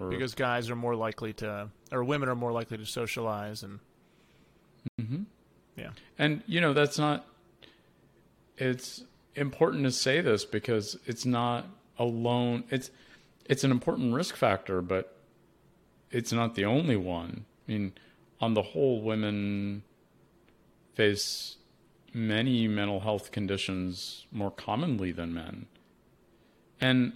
Or, 0.00 0.08
because 0.08 0.34
guys 0.34 0.70
are 0.70 0.76
more 0.76 0.94
likely 0.94 1.32
to, 1.34 1.68
or 1.90 2.04
women 2.04 2.28
are 2.28 2.34
more 2.34 2.52
likely 2.52 2.78
to 2.78 2.86
socialize 2.86 3.62
and. 3.62 3.78
Mm-hmm. 5.00 5.22
Yeah. 5.76 5.90
And 6.18 6.42
you 6.46 6.60
know 6.60 6.72
that's 6.72 6.98
not. 6.98 7.26
It's 8.58 9.04
important 9.34 9.84
to 9.84 9.90
say 9.90 10.20
this 10.20 10.44
because 10.44 10.98
it's 11.06 11.24
not 11.24 11.66
alone. 11.98 12.64
It's 12.70 12.90
it's 13.46 13.64
an 13.64 13.70
important 13.70 14.14
risk 14.14 14.36
factor, 14.36 14.82
but 14.82 15.16
it's 16.12 16.32
not 16.32 16.54
the 16.54 16.64
only 16.64 16.96
one. 16.96 17.46
I 17.66 17.72
mean, 17.72 17.92
on 18.40 18.54
the 18.54 18.62
whole, 18.62 19.00
women 19.00 19.82
face 20.94 21.56
many 22.12 22.68
mental 22.68 23.00
health 23.00 23.32
conditions 23.32 24.26
more 24.30 24.50
commonly 24.50 25.10
than 25.10 25.32
men. 25.32 25.66
And, 26.80 27.14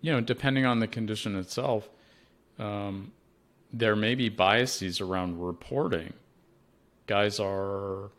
you 0.00 0.10
know, 0.10 0.20
depending 0.20 0.64
on 0.64 0.78
the 0.78 0.86
condition 0.86 1.36
itself, 1.36 1.88
um, 2.58 3.12
there 3.72 3.94
may 3.94 4.14
be 4.14 4.28
biases 4.28 5.00
around 5.00 5.40
reporting. 5.40 6.14
Guys 7.06 7.38
are 7.38 8.10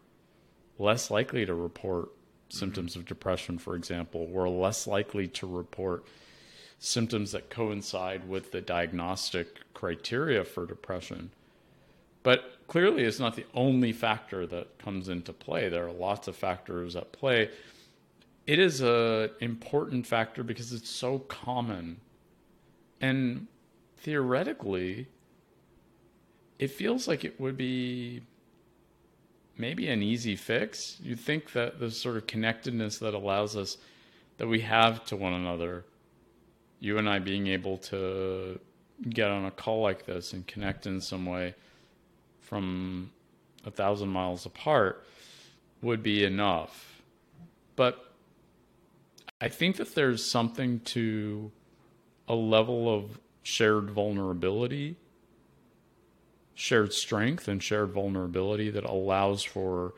less 0.78 1.10
likely 1.10 1.46
to 1.46 1.54
report 1.54 2.10
symptoms 2.50 2.96
of 2.96 3.06
depression, 3.06 3.58
for 3.58 3.76
example. 3.76 4.28
We're 4.28 4.50
less 4.50 4.86
likely 4.86 5.28
to 5.30 5.48
report 5.48 6.06
symptoms 6.84 7.32
that 7.32 7.52
coincide 7.52 8.28
with 8.28 8.52
the 8.52 8.60
diagnostic 8.60 9.60
criteria 9.76 10.44
for 10.44 10.66
depression. 10.66 11.30
But 12.24 12.58
clearly, 12.68 13.04
it's 13.04 13.20
not 13.20 13.36
the 13.36 13.46
only 13.54 13.94
factor 13.94 14.48
that 14.48 14.80
comes 14.80 15.08
into 15.08 15.32
play. 15.32 15.70
There 15.70 15.86
are 15.86 15.92
lots 15.92 16.28
of 16.28 16.36
factors 16.36 16.96
at 16.96 17.12
play. 17.12 17.52
It 18.48 18.58
is 18.58 18.82
an 18.82 19.30
important 19.42 20.08
factor 20.08 20.44
because 20.44 20.74
it's 20.74 20.90
so 20.90 21.20
common. 21.20 21.98
And 23.00 23.46
theoretically, 24.00 25.08
it 26.58 26.72
feels 26.72 27.08
like 27.08 27.24
it 27.24 27.40
would 27.40 27.58
be 27.58 28.24
maybe 29.56 29.88
an 29.88 30.02
easy 30.02 30.36
fix. 30.36 30.98
You 31.00 31.16
think 31.16 31.52
that 31.54 31.80
the 31.80 31.92
sort 31.92 32.18
of 32.18 32.26
connectedness 32.26 32.98
that 32.98 33.14
allows 33.14 33.56
us, 33.56 33.78
that 34.38 34.48
we 34.48 34.62
have 34.62 35.06
to 35.06 35.16
one 35.16 35.34
another, 35.34 35.86
you 36.82 36.98
and 36.98 37.08
I 37.08 37.20
being 37.20 37.48
able 37.48 37.78
to 37.78 38.60
get 39.08 39.30
on 39.30 39.46
a 39.46 39.52
call 39.52 39.82
like 39.82 40.06
this 40.06 40.34
and 40.34 40.46
connect 40.46 40.86
in 40.86 41.00
some 41.00 41.26
way 41.26 41.56
from 42.42 43.12
a 43.66 43.72
thousand 43.72 44.10
miles 44.10 44.46
apart 44.46 45.06
would 45.82 46.04
be 46.04 46.26
enough. 46.26 47.02
But 47.76 48.14
I 49.40 49.48
think 49.48 49.78
that 49.78 49.96
there's 49.96 50.30
something 50.30 50.80
to 50.82 51.52
a 52.28 52.36
level 52.36 52.94
of 52.94 53.20
shared 53.44 53.92
vulnerability, 53.92 54.98
shared 56.56 56.94
strength, 56.94 57.48
and 57.48 57.62
shared 57.62 57.92
vulnerability 57.92 58.72
that 58.72 58.86
allows 58.86 59.44
for 59.44 59.94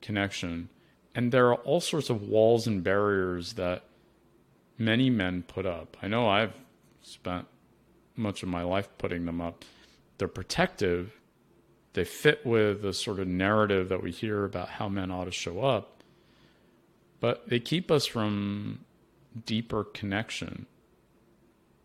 connection. 0.00 0.70
And 1.14 1.32
there 1.32 1.48
are 1.48 1.56
all 1.56 1.80
sorts 1.80 2.08
of 2.10 2.22
walls 2.22 2.66
and 2.66 2.82
barriers 2.82 3.54
that 3.54 3.84
many 4.78 5.10
men 5.10 5.42
put 5.42 5.66
up. 5.66 5.96
I 6.02 6.08
know 6.08 6.28
I've 6.28 6.54
spent 7.02 7.46
much 8.16 8.42
of 8.42 8.48
my 8.48 8.62
life 8.62 8.88
putting 8.98 9.26
them 9.26 9.40
up. 9.40 9.64
They're 10.18 10.28
protective, 10.28 11.20
they 11.94 12.04
fit 12.04 12.44
with 12.44 12.82
the 12.82 12.92
sort 12.92 13.20
of 13.20 13.28
narrative 13.28 13.88
that 13.88 14.02
we 14.02 14.10
hear 14.10 14.44
about 14.44 14.68
how 14.68 14.88
men 14.88 15.10
ought 15.10 15.24
to 15.24 15.30
show 15.30 15.64
up, 15.64 16.02
but 17.20 17.48
they 17.48 17.60
keep 17.60 17.90
us 17.90 18.04
from 18.04 18.80
deeper 19.46 19.84
connection. 19.84 20.66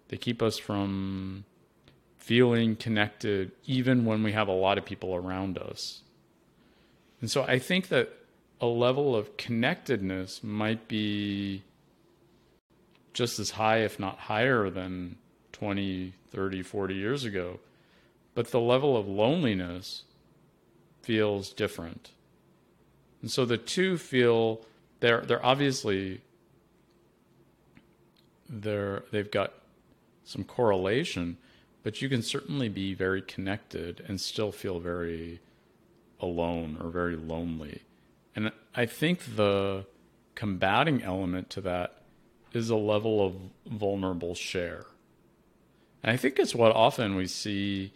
They 0.09 0.17
keep 0.17 0.41
us 0.41 0.57
from 0.57 1.45
feeling 2.17 2.75
connected 2.75 3.51
even 3.65 4.03
when 4.03 4.23
we 4.23 4.31
have 4.31 4.47
a 4.47 4.53
lot 4.53 4.77
of 4.77 4.85
people 4.85 5.15
around 5.15 5.57
us. 5.57 6.01
And 7.21 7.29
so 7.29 7.43
I 7.43 7.59
think 7.59 7.89
that 7.89 8.11
a 8.59 8.65
level 8.65 9.15
of 9.15 9.37
connectedness 9.37 10.43
might 10.43 10.87
be 10.87 11.63
just 13.13 13.39
as 13.39 13.51
high, 13.51 13.79
if 13.79 13.99
not 13.99 14.17
higher, 14.17 14.69
than 14.69 15.17
20, 15.53 16.13
30, 16.31 16.63
40 16.63 16.93
years 16.95 17.25
ago 17.25 17.59
but 18.39 18.51
the 18.51 18.59
level 18.61 18.95
of 18.95 19.05
loneliness 19.05 20.03
feels 21.01 21.51
different. 21.51 22.11
And 23.21 23.29
so 23.29 23.43
the 23.43 23.57
two 23.57 23.97
feel 23.97 24.61
they're 25.01 25.19
they're 25.19 25.45
obviously 25.45 26.21
they're 28.47 29.03
they've 29.11 29.29
got 29.29 29.53
some 30.23 30.45
correlation, 30.45 31.37
but 31.83 32.01
you 32.01 32.07
can 32.07 32.21
certainly 32.21 32.69
be 32.69 32.93
very 32.93 33.21
connected 33.21 34.05
and 34.07 34.21
still 34.21 34.53
feel 34.53 34.79
very 34.79 35.41
alone 36.21 36.77
or 36.81 36.89
very 36.89 37.17
lonely. 37.17 37.83
And 38.37 38.53
I 38.73 38.85
think 38.85 39.35
the 39.35 39.85
combating 40.35 41.03
element 41.03 41.49
to 41.49 41.59
that 41.61 41.98
is 42.53 42.69
a 42.69 42.75
level 42.75 43.25
of 43.25 43.35
vulnerable 43.71 44.35
share. 44.35 44.85
And 46.03 46.11
I 46.11 46.17
think 46.17 46.39
it's 46.39 46.55
what 46.55 46.71
often 46.75 47.15
we 47.15 47.27
see 47.27 47.93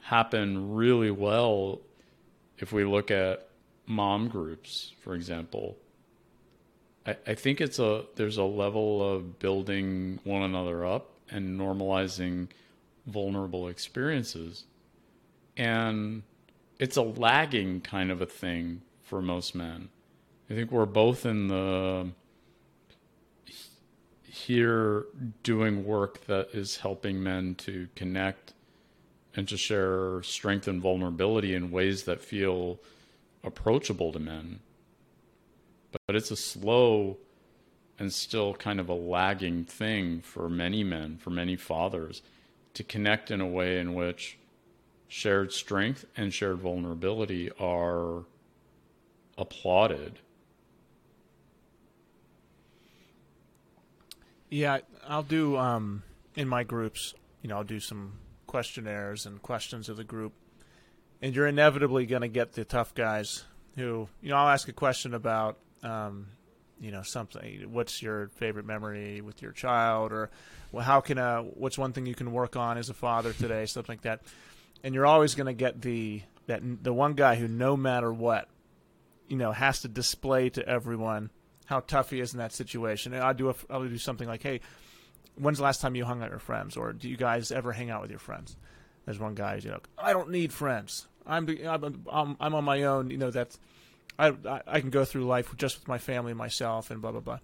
happen 0.00 0.74
really 0.74 1.10
well 1.10 1.80
if 2.58 2.72
we 2.72 2.84
look 2.84 3.10
at 3.10 3.48
mom 3.86 4.28
groups, 4.28 4.92
for 5.00 5.14
example. 5.14 5.76
I, 7.06 7.16
I 7.26 7.34
think 7.34 7.60
it's 7.60 7.78
a 7.78 8.04
there's 8.16 8.36
a 8.36 8.44
level 8.44 9.14
of 9.14 9.38
building 9.38 10.20
one 10.24 10.42
another 10.42 10.84
up 10.84 11.10
and 11.30 11.58
normalizing 11.58 12.48
vulnerable 13.06 13.68
experiences. 13.68 14.64
And 15.56 16.22
it's 16.78 16.96
a 16.96 17.02
lagging 17.02 17.80
kind 17.80 18.10
of 18.10 18.20
a 18.20 18.26
thing 18.26 18.82
for 19.02 19.20
most 19.20 19.54
men. 19.54 19.88
I 20.48 20.54
think 20.54 20.70
we're 20.70 20.86
both 20.86 21.26
in 21.26 21.48
the 21.48 22.10
here 24.30 25.06
doing 25.42 25.84
work 25.84 26.26
that 26.26 26.48
is 26.52 26.78
helping 26.78 27.22
men 27.22 27.54
to 27.56 27.88
connect 27.96 28.54
and 29.34 29.48
to 29.48 29.56
share 29.56 30.22
strength 30.22 30.68
and 30.68 30.80
vulnerability 30.80 31.54
in 31.54 31.70
ways 31.70 32.04
that 32.04 32.20
feel 32.20 32.78
approachable 33.42 34.12
to 34.12 34.18
men. 34.18 34.60
But, 36.06 36.14
it's 36.14 36.30
a 36.30 36.36
slow 36.36 37.18
and 37.98 38.12
still 38.12 38.54
kind 38.54 38.78
of 38.78 38.88
a 38.88 38.94
lagging 38.94 39.64
thing 39.64 40.20
for 40.20 40.48
many 40.48 40.84
men, 40.84 41.18
for 41.18 41.30
many 41.30 41.56
fathers. 41.56 42.22
to 42.74 42.84
connect 42.84 43.30
in 43.30 43.40
a 43.40 43.46
way 43.46 43.78
in 43.78 43.94
which 43.94 44.38
shared 45.08 45.52
strength 45.52 46.04
and 46.16 46.32
shared 46.32 46.58
vulnerability 46.58 47.50
are 47.58 48.24
applauded. 49.36 50.20
Yeah, 54.50 54.78
I'll 55.06 55.22
do 55.22 55.56
um, 55.56 56.02
in 56.34 56.48
my 56.48 56.64
groups. 56.64 57.14
You 57.40 57.48
know, 57.48 57.56
I'll 57.56 57.64
do 57.64 57.78
some 57.78 58.14
questionnaires 58.46 59.24
and 59.24 59.40
questions 59.40 59.88
of 59.88 59.96
the 59.96 60.04
group, 60.04 60.32
and 61.22 61.34
you're 61.34 61.46
inevitably 61.46 62.04
going 62.04 62.22
to 62.22 62.28
get 62.28 62.52
the 62.52 62.64
tough 62.64 62.92
guys 62.94 63.44
who, 63.76 64.08
you 64.20 64.30
know, 64.30 64.36
I'll 64.36 64.48
ask 64.48 64.68
a 64.68 64.72
question 64.72 65.14
about, 65.14 65.58
um, 65.84 66.26
you 66.80 66.90
know, 66.90 67.02
something. 67.02 67.72
What's 67.72 68.02
your 68.02 68.28
favorite 68.34 68.66
memory 68.66 69.20
with 69.20 69.40
your 69.40 69.52
child, 69.52 70.12
or 70.12 70.30
well, 70.72 70.84
how 70.84 71.00
can 71.00 71.16
a 71.18 71.42
what's 71.42 71.78
one 71.78 71.92
thing 71.92 72.06
you 72.06 72.16
can 72.16 72.32
work 72.32 72.56
on 72.56 72.76
as 72.76 72.90
a 72.90 72.94
father 72.94 73.32
today, 73.32 73.66
something 73.66 73.92
like 73.92 74.02
that. 74.02 74.20
And 74.82 74.94
you're 74.94 75.06
always 75.06 75.36
going 75.36 75.46
to 75.46 75.52
get 75.52 75.80
the 75.80 76.22
that 76.48 76.60
the 76.82 76.92
one 76.92 77.14
guy 77.14 77.36
who, 77.36 77.46
no 77.46 77.76
matter 77.76 78.12
what, 78.12 78.48
you 79.28 79.36
know, 79.36 79.52
has 79.52 79.82
to 79.82 79.88
display 79.88 80.50
to 80.50 80.68
everyone 80.68 81.30
how 81.70 81.80
tough 81.80 82.10
he 82.10 82.20
is 82.20 82.34
in 82.34 82.38
that 82.38 82.52
situation. 82.52 83.14
And 83.14 83.22
I 83.22 83.32
do 83.32 83.48
a, 83.48 83.54
I'll 83.70 83.88
do 83.88 83.96
something 83.96 84.28
like, 84.28 84.42
hey, 84.42 84.60
when's 85.36 85.58
the 85.58 85.64
last 85.64 85.80
time 85.80 85.94
you 85.94 86.04
hung 86.04 86.18
out 86.18 86.24
with 86.24 86.32
your 86.32 86.38
friends, 86.40 86.76
or 86.76 86.92
do 86.92 87.08
you 87.08 87.16
guys 87.16 87.50
ever 87.50 87.72
hang 87.72 87.90
out 87.90 88.02
with 88.02 88.10
your 88.10 88.18
friends? 88.18 88.56
There's 89.06 89.18
one 89.18 89.34
guy, 89.34 89.58
you 89.62 89.70
know, 89.70 89.80
I 89.96 90.12
don't 90.12 90.30
need 90.30 90.52
friends. 90.52 91.06
I'm 91.26 91.48
I'm 91.66 92.04
I'm, 92.10 92.36
I'm 92.40 92.54
on 92.54 92.64
my 92.64 92.82
own. 92.82 93.10
You 93.10 93.18
know 93.18 93.30
that's 93.30 93.58
I, 94.18 94.34
I 94.66 94.80
can 94.80 94.90
go 94.90 95.04
through 95.04 95.24
life 95.24 95.54
just 95.56 95.78
with 95.78 95.88
my 95.88 95.98
family 95.98 96.32
and 96.32 96.38
myself 96.38 96.90
and 96.90 97.00
blah 97.00 97.12
blah 97.12 97.20
blah. 97.20 97.38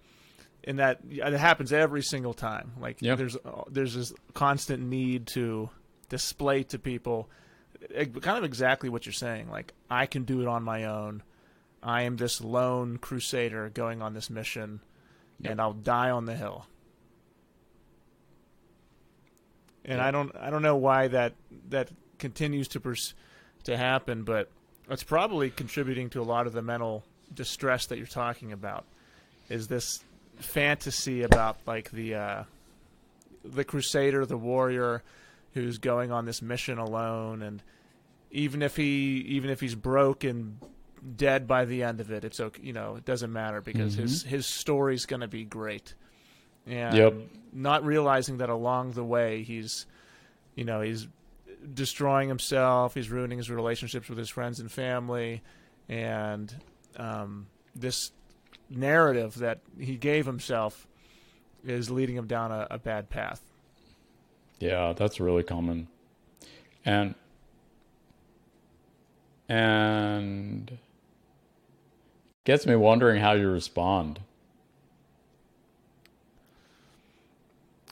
And 0.65 0.79
that 0.81 1.01
it 1.09 1.35
happens 1.35 1.73
every 1.73 2.03
single 2.03 2.35
time. 2.35 2.73
Like 2.81 3.01
yep. 3.01 3.19
there's 3.19 3.37
uh, 3.37 3.63
there's 3.71 3.95
this 3.95 4.13
constant 4.35 4.83
need 4.83 5.29
to 5.29 5.71
display 6.09 6.65
to 6.65 6.79
people 6.79 7.31
kind 8.21 8.39
of 8.39 8.45
exactly 8.45 8.89
what 8.89 9.07
you're 9.07 9.13
saying. 9.13 9.51
Like 9.51 9.73
I 9.89 10.07
can 10.07 10.25
do 10.25 10.41
it 10.41 10.49
on 10.49 10.63
my 10.63 10.85
own. 10.85 11.23
I 11.87 12.03
am 12.03 12.17
this 12.17 12.41
lone 12.41 12.99
crusader 12.99 13.71
going 13.73 14.03
on 14.03 14.13
this 14.13 14.29
mission, 14.29 14.81
yep. 15.39 15.53
and 15.53 15.61
I'll 15.61 15.73
die 15.73 16.11
on 16.11 16.27
the 16.27 16.35
hill. 16.35 16.67
And 19.85 19.99
yep. 19.99 20.07
I 20.07 20.11
don't 20.11 20.37
I 20.37 20.51
don't 20.51 20.63
know 20.63 20.75
why 20.75 21.07
that 21.07 21.35
that 21.69 21.91
continues 22.19 22.67
to 22.69 22.81
pers- 22.81 23.15
to 23.65 23.77
happen, 23.77 24.25
but 24.25 24.51
it's 24.91 25.05
probably 25.05 25.49
contributing 25.49 26.11
to 26.11 26.21
a 26.21 26.25
lot 26.25 26.49
of 26.49 26.53
the 26.53 26.61
mental 26.61 27.05
distress 27.33 27.87
that 27.87 27.99
you're 27.99 28.07
talking 28.09 28.51
about. 28.51 28.85
Is 29.49 29.69
this 29.69 30.03
fantasy 30.41 31.23
about 31.23 31.59
like 31.67 31.93
the 31.93 32.17
uh, 32.17 32.43
the 33.45 33.63
crusader, 33.63 34.27
the 34.27 34.37
warrior, 34.37 35.05
who's 35.55 35.79
going 35.79 36.11
on 36.11 36.25
this 36.25 36.43
mission 36.43 36.79
alone, 36.79 37.43
and 37.43 37.63
even 38.33 38.61
if 38.61 38.75
he 38.75 39.25
even 39.29 39.51
if 39.51 39.61
he's 39.61 39.77
broke 39.77 40.25
and 40.25 40.59
dead 41.15 41.47
by 41.47 41.65
the 41.65 41.83
end 41.83 42.01
of 42.01 42.11
it, 42.11 42.25
it's 42.25 42.41
okay. 42.41 42.63
You 42.63 42.73
know, 42.73 42.97
it 42.97 43.05
doesn't 43.05 43.33
matter 43.33 43.61
because 43.61 43.95
mm-hmm. 43.95 44.03
his 44.03 44.23
his 44.23 44.47
story's 44.47 45.07
going 45.07 45.21
to 45.21 45.29
be 45.29 45.45
great. 45.45 45.95
And 46.67 46.97
yep. 46.97 47.15
not 47.53 47.85
realizing 47.85 48.39
that 48.39 48.49
along 48.49 48.93
the 48.93 49.05
way 49.05 49.45
he's, 49.45 49.87
you 50.57 50.65
know, 50.65 50.81
he's 50.81 51.07
destroying 51.75 52.29
himself. 52.29 52.95
He's 52.95 53.09
ruining 53.09 53.39
his 53.39 53.51
relationships 53.51 54.09
with 54.09 54.19
his 54.19 54.29
friends 54.29 54.59
and 54.59 54.71
family, 54.71 55.43
and 55.89 56.53
um, 56.97 57.47
this 57.75 58.11
narrative 58.69 59.37
that 59.37 59.61
he 59.79 59.97
gave 59.97 60.27
himself 60.27 60.89
is 61.65 61.89
leading 61.89 62.17
him 62.17 62.27
down 62.27 62.51
a, 62.51 62.67
a 62.71 62.79
bad 62.79 63.11
path. 63.11 63.41
Yeah, 64.59 64.93
that's 64.93 65.21
really 65.21 65.45
common, 65.45 65.87
and 66.85 67.15
and 69.49 70.79
gets 72.47 72.65
me 72.65 72.75
wondering 72.77 73.21
how 73.21 73.33
you 73.33 73.51
respond. 73.51 74.21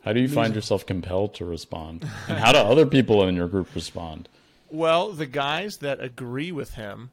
How 0.02 0.12
do 0.12 0.20
you 0.20 0.28
find 0.28 0.54
yourself 0.54 0.86
compelled 0.86 1.34
to 1.34 1.44
respond? 1.44 2.08
And 2.28 2.38
how 2.38 2.52
do 2.52 2.58
other 2.58 2.86
people 2.86 3.26
in 3.26 3.34
your 3.34 3.48
group 3.48 3.74
respond? 3.74 4.28
Well, 4.70 5.12
the 5.12 5.26
guys 5.26 5.78
that 5.78 6.02
agree 6.02 6.52
with 6.52 6.74
him 6.74 7.10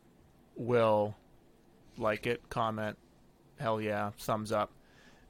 will 0.56 1.16
like 1.98 2.28
it, 2.28 2.50
comment, 2.50 2.98
hell 3.60 3.82
yeah, 3.82 4.12
thumbs 4.18 4.52
up, 4.52 4.72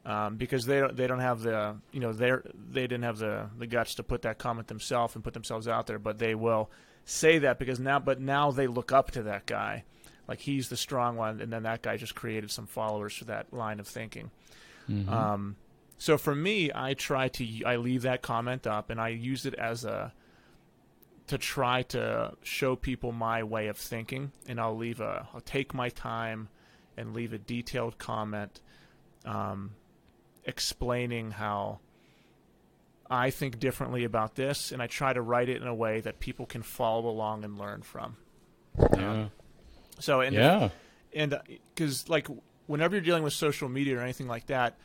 um, 0.06 0.38
because 0.38 0.66
they 0.66 0.80
don't 0.80 0.98
they 0.98 1.08
don't 1.08 1.20
have 1.20 1.42
the 1.42 1.76
you 1.92 2.00
know 2.00 2.14
they 2.14 2.32
they 2.72 2.82
didn't 2.82 3.04
have 3.04 3.20
the 3.20 3.50
the 3.58 3.68
guts 3.68 3.96
to 3.96 4.04
put 4.04 4.24
that 4.24 4.38
comment 4.40 4.68
themselves 4.68 5.14
and 5.14 5.24
put 5.24 5.34
themselves 5.34 5.68
out 5.68 5.88
there, 5.88 6.00
but 6.00 6.18
they 6.18 6.34
will 6.34 6.70
say 7.06 7.38
that 7.40 7.60
because 7.60 7.80
now 7.80 8.00
but 8.00 8.20
now 8.20 8.52
they 8.52 8.66
look 8.68 8.92
up 8.92 9.12
to 9.12 9.24
that 9.24 9.46
guy, 9.46 9.84
like 10.32 10.40
he's 10.40 10.70
the 10.70 10.78
strong 10.78 11.18
one, 11.18 11.42
and 11.42 11.52
then 11.52 11.64
that 11.64 11.82
guy 11.82 11.98
just 11.98 12.16
created 12.16 12.50
some 12.50 12.66
followers 12.66 13.14
for 13.14 13.26
that 13.26 13.52
line 13.52 13.82
of 13.82 13.88
thinking. 13.88 14.32
Mm-hmm. 14.90 15.14
Um, 15.14 15.58
so 15.98 16.18
for 16.18 16.34
me, 16.34 16.72
I 16.74 16.94
try 16.94 17.28
to 17.28 17.64
I 17.66 17.76
leave 17.76 18.04
that 18.04 18.22
comment 18.22 18.66
up 18.66 18.90
and 18.90 19.00
I 19.00 19.10
use 19.10 19.46
it 19.46 19.56
as 19.56 19.84
a 19.84 20.14
to 21.28 21.38
try 21.38 21.84
to 21.84 22.32
show 22.44 22.78
people 22.78 23.12
my 23.12 23.44
way 23.44 23.68
of 23.68 23.76
thinking, 23.76 24.32
and 24.48 24.58
I'll 24.58 24.78
leave 24.78 25.02
a 25.02 25.28
I'll 25.34 25.42
take 25.42 25.74
my 25.74 25.90
time 25.90 26.48
and 26.96 27.14
leave 27.14 27.34
a 27.34 27.38
detailed 27.38 27.98
comment 27.98 28.62
um, 29.26 29.72
explaining 30.46 31.32
how 31.32 31.80
I 33.10 33.32
think 33.32 33.60
differently 33.60 34.06
about 34.06 34.36
this, 34.36 34.72
and 34.72 34.82
I 34.82 34.88
try 34.88 35.12
to 35.12 35.22
write 35.22 35.50
it 35.50 35.62
in 35.62 35.68
a 35.68 35.76
way 35.76 36.00
that 36.00 36.22
people 36.22 36.46
can 36.46 36.62
follow 36.62 37.10
along 37.10 37.44
and 37.44 37.58
learn 37.58 37.82
from. 37.82 38.16
Yeah. 38.96 39.12
Um, 39.12 39.32
so 40.00 40.22
and 40.22 40.36
yeah, 40.36 40.70
and 41.14 41.40
because 41.74 42.10
like 42.10 42.28
whenever 42.68 42.96
you're 42.96 43.04
dealing 43.04 43.24
with 43.24 43.34
social 43.34 43.70
media 43.70 43.98
or 43.98 44.02
anything 44.02 44.28
like 44.28 44.48
that 44.48 44.78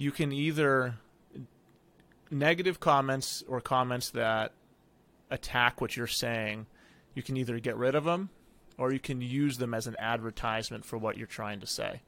you 0.00 0.10
can 0.10 0.32
either 0.32 0.94
negative 2.30 2.80
comments 2.80 3.44
or 3.46 3.60
comments 3.60 4.08
that 4.08 4.52
attack 5.30 5.78
what 5.78 5.94
you're 5.94 6.06
saying, 6.06 6.64
you 7.12 7.22
can 7.22 7.36
either 7.36 7.58
get 7.58 7.76
rid 7.76 7.94
of 7.94 8.04
them 8.04 8.30
or 8.78 8.94
you 8.94 8.98
can 8.98 9.20
use 9.20 9.58
them 9.58 9.74
as 9.74 9.86
an 9.86 9.94
advertisement 9.98 10.86
for 10.86 10.96
what 10.96 11.18
you're 11.18 11.26
trying 11.26 11.60
to 11.60 11.66
say. 11.66 12.00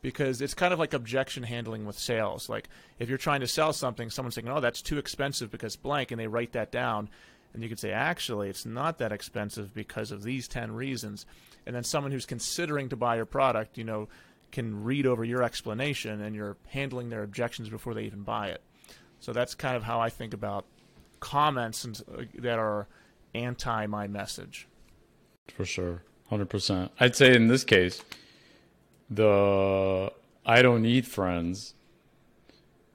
Because 0.00 0.40
it's 0.40 0.54
kind 0.54 0.72
of 0.72 0.78
like 0.78 0.94
objection 0.94 1.42
handling 1.42 1.84
with 1.84 1.98
sales. 1.98 2.48
Like 2.48 2.70
if 2.98 3.10
you're 3.10 3.18
trying 3.18 3.40
to 3.40 3.46
sell 3.46 3.74
something, 3.74 4.08
someone's 4.08 4.36
saying, 4.36 4.48
"Oh, 4.48 4.60
that's 4.60 4.80
too 4.80 4.96
expensive 4.96 5.50
because 5.50 5.76
blank," 5.76 6.10
and 6.10 6.18
they 6.18 6.28
write 6.28 6.52
that 6.52 6.72
down, 6.72 7.10
and 7.52 7.62
you 7.62 7.68
can 7.68 7.76
say, 7.76 7.90
"Actually, 7.90 8.48
it's 8.48 8.64
not 8.64 8.96
that 8.98 9.12
expensive 9.12 9.74
because 9.74 10.12
of 10.12 10.22
these 10.22 10.48
10 10.48 10.72
reasons." 10.72 11.26
And 11.68 11.76
then 11.76 11.84
someone 11.84 12.12
who's 12.12 12.24
considering 12.24 12.88
to 12.88 12.96
buy 12.96 13.16
your 13.16 13.26
product, 13.26 13.76
you 13.76 13.84
know, 13.84 14.08
can 14.52 14.84
read 14.84 15.04
over 15.04 15.22
your 15.22 15.42
explanation 15.42 16.22
and 16.22 16.34
you're 16.34 16.56
handling 16.68 17.10
their 17.10 17.22
objections 17.22 17.68
before 17.68 17.92
they 17.92 18.04
even 18.04 18.22
buy 18.22 18.48
it. 18.48 18.62
So 19.20 19.34
that's 19.34 19.54
kind 19.54 19.76
of 19.76 19.82
how 19.82 20.00
I 20.00 20.08
think 20.08 20.32
about 20.32 20.64
comments 21.20 21.84
uh, 21.84 22.22
that 22.38 22.58
are 22.58 22.88
anti 23.34 23.86
my 23.86 24.06
message. 24.06 24.66
For 25.54 25.66
sure. 25.66 26.02
100%. 26.32 26.88
I'd 26.98 27.14
say 27.14 27.36
in 27.36 27.48
this 27.48 27.64
case, 27.64 28.02
the 29.10 30.10
I 30.46 30.62
don't 30.62 30.80
need 30.80 31.06
friends, 31.06 31.74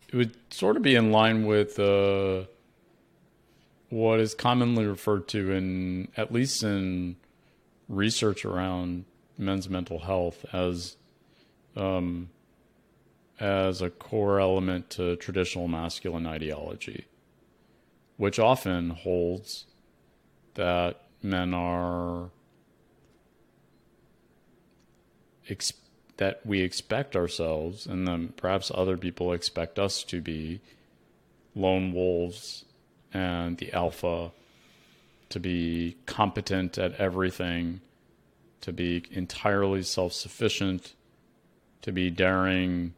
it 0.08 0.16
would 0.16 0.36
sort 0.52 0.78
of 0.78 0.82
be 0.82 0.96
in 0.96 1.12
line 1.12 1.46
with 1.46 1.78
uh, 1.78 2.46
what 3.90 4.20
is 4.20 4.34
commonly 4.34 4.88
referred 4.88 5.28
to 5.28 5.52
in, 5.52 6.08
at 6.18 6.34
least 6.34 6.64
in 6.64 7.18
research 7.94 8.46
around 8.46 9.06
men's 9.38 9.70
mental 9.70 10.00
health, 10.00 10.46
as 10.54 10.98
um, 11.76 12.30
as 13.40 13.82
a 13.82 13.90
core 13.90 14.40
element 14.40 14.90
to 14.92 15.16
traditional 15.16 15.68
masculine 15.68 16.26
ideology, 16.26 17.06
which 18.18 18.40
often 18.40 18.92
holds 18.92 19.66
that 20.54 21.02
men 21.22 21.54
are 21.54 22.30
ex- 25.50 25.74
that 26.18 26.46
we 26.46 26.62
expect 26.62 27.16
ourselves, 27.16 27.88
and 27.88 28.08
then 28.08 28.34
perhaps 28.38 28.72
other 28.74 28.98
people 28.98 29.34
expect 29.34 29.80
us 29.80 30.04
to 30.04 30.22
be 30.22 30.62
lone 31.56 31.92
wolves 31.94 32.66
and 33.14 33.58
the 33.58 33.72
alpha, 33.74 34.32
to 35.34 35.40
be 35.40 35.98
competent 36.06 36.78
at 36.78 36.94
everything, 36.96 37.82
to 38.62 38.72
be 38.72 39.04
entirely 39.12 39.84
self 39.84 40.14
sufficient 40.14 40.96
to 41.84 41.92
be 41.92 42.10
daring, 42.10 42.94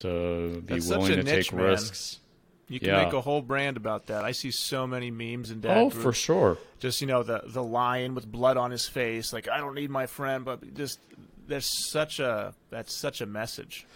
to 0.00 0.62
be 0.64 0.74
That's 0.74 0.88
willing 0.88 1.16
to 1.16 1.22
niche, 1.22 1.48
take 1.48 1.52
man. 1.52 1.64
risks. 1.64 2.20
You 2.68 2.80
can 2.80 2.88
yeah. 2.90 3.04
make 3.04 3.12
a 3.12 3.20
whole 3.20 3.42
brand 3.42 3.76
about 3.76 4.06
that. 4.06 4.24
I 4.24 4.32
see 4.32 4.50
so 4.50 4.86
many 4.86 5.10
memes 5.10 5.50
and 5.50 5.60
dad 5.60 5.76
oh, 5.76 5.90
for 5.90 6.12
sure. 6.12 6.58
Just 6.78 7.00
you 7.00 7.06
know 7.06 7.22
the 7.22 7.42
the 7.46 7.62
lion 7.62 8.14
with 8.14 8.30
blood 8.30 8.56
on 8.56 8.70
his 8.70 8.86
face, 8.86 9.32
like 9.32 9.48
I 9.48 9.58
don't 9.58 9.74
need 9.74 9.90
my 9.90 10.06
friend, 10.06 10.44
but 10.44 10.74
just 10.74 10.98
there's 11.46 11.90
such 11.90 12.20
a 12.20 12.54
that's 12.70 12.98
such 12.98 13.20
a 13.20 13.26
message. 13.26 13.86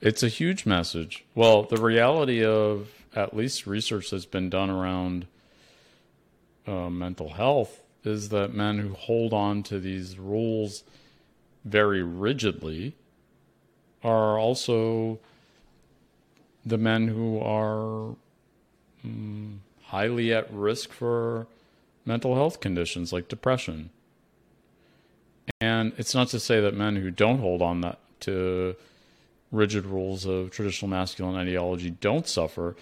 It's 0.00 0.22
a 0.22 0.28
huge 0.28 0.66
message. 0.66 1.24
Well, 1.34 1.62
the 1.62 1.80
reality 1.80 2.44
of 2.44 2.88
at 3.14 3.36
least 3.36 3.66
research 3.66 4.10
that's 4.10 4.26
been 4.26 4.50
done 4.50 4.68
around 4.68 5.26
uh, 6.66 6.90
mental 6.90 7.30
health 7.30 7.82
is 8.04 8.28
that 8.30 8.52
men 8.52 8.78
who 8.78 8.94
hold 8.94 9.32
on 9.32 9.62
to 9.64 9.78
these 9.78 10.18
rules 10.18 10.84
very 11.64 12.02
rigidly 12.02 12.96
are 14.02 14.38
also 14.38 15.20
the 16.64 16.78
men 16.78 17.08
who 17.08 17.38
are 17.40 18.16
um, 19.04 19.60
highly 19.84 20.32
at 20.32 20.52
risk 20.52 20.90
for 20.92 21.46
mental 22.04 22.34
health 22.34 22.60
conditions 22.60 23.12
like 23.12 23.28
depression. 23.28 23.90
And 25.60 25.92
it's 25.96 26.14
not 26.14 26.28
to 26.28 26.40
say 26.40 26.60
that 26.60 26.74
men 26.74 26.96
who 26.96 27.10
don't 27.10 27.38
hold 27.38 27.62
on 27.62 27.80
that 27.82 27.98
to 28.20 28.76
rigid 29.50 29.84
rules 29.84 30.24
of 30.24 30.50
traditional 30.50 30.88
masculine 30.88 31.36
ideology 31.36 31.90
don't 31.90 32.26
suffer, 32.26 32.74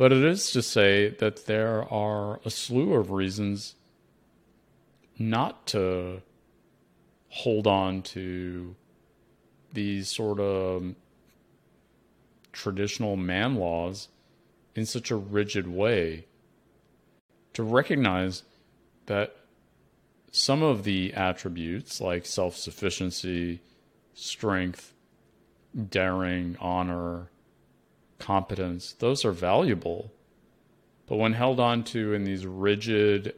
but 0.00 0.12
it 0.12 0.24
is 0.24 0.50
to 0.52 0.62
say 0.62 1.10
that 1.10 1.44
there 1.44 1.84
are 1.92 2.40
a 2.46 2.48
slew 2.48 2.94
of 2.94 3.10
reasons 3.10 3.74
not 5.18 5.66
to 5.66 6.22
hold 7.28 7.66
on 7.66 8.00
to 8.00 8.74
these 9.74 10.08
sort 10.08 10.40
of 10.40 10.94
traditional 12.50 13.14
man 13.14 13.56
laws 13.56 14.08
in 14.74 14.86
such 14.86 15.10
a 15.10 15.16
rigid 15.16 15.68
way 15.68 16.24
to 17.52 17.62
recognize 17.62 18.42
that 19.04 19.36
some 20.32 20.62
of 20.62 20.84
the 20.84 21.12
attributes 21.12 22.00
like 22.00 22.24
self 22.24 22.56
sufficiency, 22.56 23.60
strength, 24.14 24.94
daring, 25.90 26.56
honor, 26.58 27.28
competence, 28.20 28.92
those 28.92 29.24
are 29.24 29.32
valuable. 29.32 30.12
But 31.06 31.16
when 31.16 31.32
held 31.32 31.58
on 31.58 31.82
to 31.84 32.14
in 32.14 32.24
these 32.24 32.46
rigid 32.46 33.34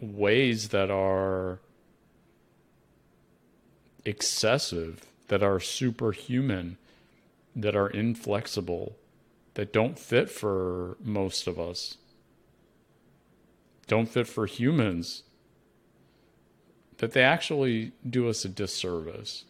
ways 0.00 0.68
that 0.68 0.90
are 0.90 1.58
excessive, 4.04 5.04
that 5.26 5.42
are 5.42 5.58
superhuman, 5.58 6.78
that 7.56 7.74
are 7.74 7.88
inflexible, 7.88 8.96
that 9.54 9.72
don't 9.72 9.98
fit 9.98 10.30
for 10.30 10.96
most 11.02 11.48
of 11.48 11.58
us, 11.58 11.96
don't 13.88 14.08
fit 14.08 14.28
for 14.28 14.46
humans, 14.46 15.24
that 16.98 17.12
they 17.12 17.22
actually 17.22 17.92
do 18.08 18.28
us 18.28 18.44
a 18.44 18.48
disservice. 18.48 19.44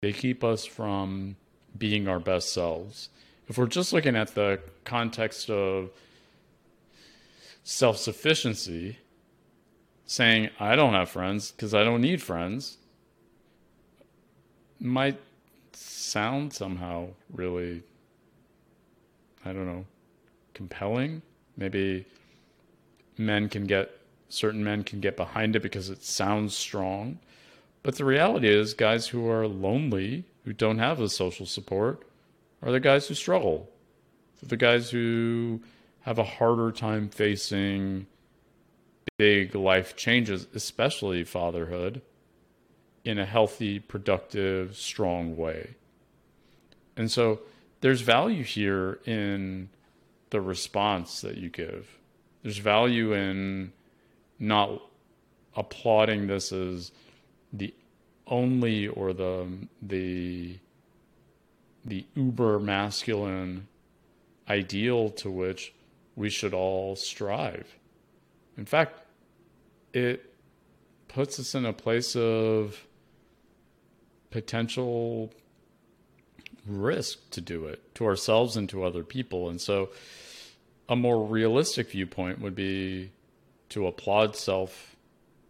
They 0.00 0.12
keep 0.12 0.42
us 0.42 0.64
from 0.64 1.36
being 1.76 2.08
our 2.08 2.20
best 2.20 2.52
selves. 2.52 3.08
If 3.48 3.56
we're 3.56 3.66
just 3.66 3.92
looking 3.92 4.14
at 4.14 4.34
the 4.34 4.60
context 4.84 5.48
of 5.48 5.90
self 7.64 7.96
sufficiency, 7.96 8.98
saying, 10.04 10.50
I 10.60 10.76
don't 10.76 10.94
have 10.94 11.08
friends 11.08 11.50
because 11.52 11.74
I 11.74 11.82
don't 11.82 12.02
need 12.02 12.22
friends, 12.22 12.76
might 14.80 15.18
sound 15.72 16.52
somehow 16.52 17.08
really, 17.32 17.82
I 19.44 19.52
don't 19.52 19.66
know, 19.66 19.84
compelling. 20.54 21.22
Maybe 21.56 22.04
men 23.16 23.48
can 23.48 23.66
get, 23.66 23.90
certain 24.28 24.62
men 24.62 24.84
can 24.84 25.00
get 25.00 25.16
behind 25.16 25.56
it 25.56 25.62
because 25.62 25.88
it 25.88 26.02
sounds 26.04 26.56
strong. 26.56 27.18
But 27.82 27.96
the 27.96 28.04
reality 28.04 28.48
is, 28.48 28.74
guys 28.74 29.08
who 29.08 29.28
are 29.30 29.46
lonely, 29.46 30.24
who 30.44 30.52
don't 30.52 30.78
have 30.78 30.98
the 30.98 31.08
social 31.08 31.46
support, 31.46 32.07
are 32.62 32.72
the 32.72 32.80
guys 32.80 33.08
who 33.08 33.14
struggle. 33.14 33.70
They're 34.40 34.48
the 34.48 34.56
guys 34.56 34.90
who 34.90 35.60
have 36.00 36.18
a 36.18 36.24
harder 36.24 36.72
time 36.72 37.08
facing 37.08 38.06
big 39.16 39.54
life 39.54 39.96
changes, 39.96 40.46
especially 40.54 41.24
fatherhood, 41.24 42.00
in 43.04 43.18
a 43.18 43.26
healthy, 43.26 43.78
productive, 43.78 44.76
strong 44.76 45.36
way. 45.36 45.74
And 46.96 47.10
so 47.10 47.40
there's 47.80 48.00
value 48.00 48.44
here 48.44 49.00
in 49.04 49.68
the 50.30 50.40
response 50.40 51.20
that 51.20 51.36
you 51.36 51.48
give. 51.48 51.98
There's 52.42 52.58
value 52.58 53.12
in 53.12 53.72
not 54.38 54.82
applauding 55.56 56.26
this 56.26 56.52
as 56.52 56.92
the 57.52 57.74
only 58.26 58.88
or 58.88 59.12
the 59.12 59.46
the 59.80 60.58
the 61.88 62.06
uber 62.14 62.58
masculine 62.58 63.66
ideal 64.48 65.10
to 65.10 65.30
which 65.30 65.74
we 66.16 66.30
should 66.30 66.54
all 66.54 66.96
strive. 66.96 67.76
In 68.56 68.64
fact, 68.64 69.00
it 69.92 70.34
puts 71.08 71.38
us 71.40 71.54
in 71.54 71.64
a 71.64 71.72
place 71.72 72.14
of 72.16 72.86
potential 74.30 75.32
risk 76.66 77.30
to 77.30 77.40
do 77.40 77.64
it 77.66 77.94
to 77.94 78.04
ourselves 78.04 78.56
and 78.56 78.68
to 78.68 78.84
other 78.84 79.02
people. 79.02 79.48
And 79.48 79.60
so, 79.60 79.90
a 80.88 80.96
more 80.96 81.24
realistic 81.24 81.90
viewpoint 81.90 82.40
would 82.40 82.54
be 82.54 83.12
to 83.70 83.86
applaud 83.86 84.36
self 84.36 84.96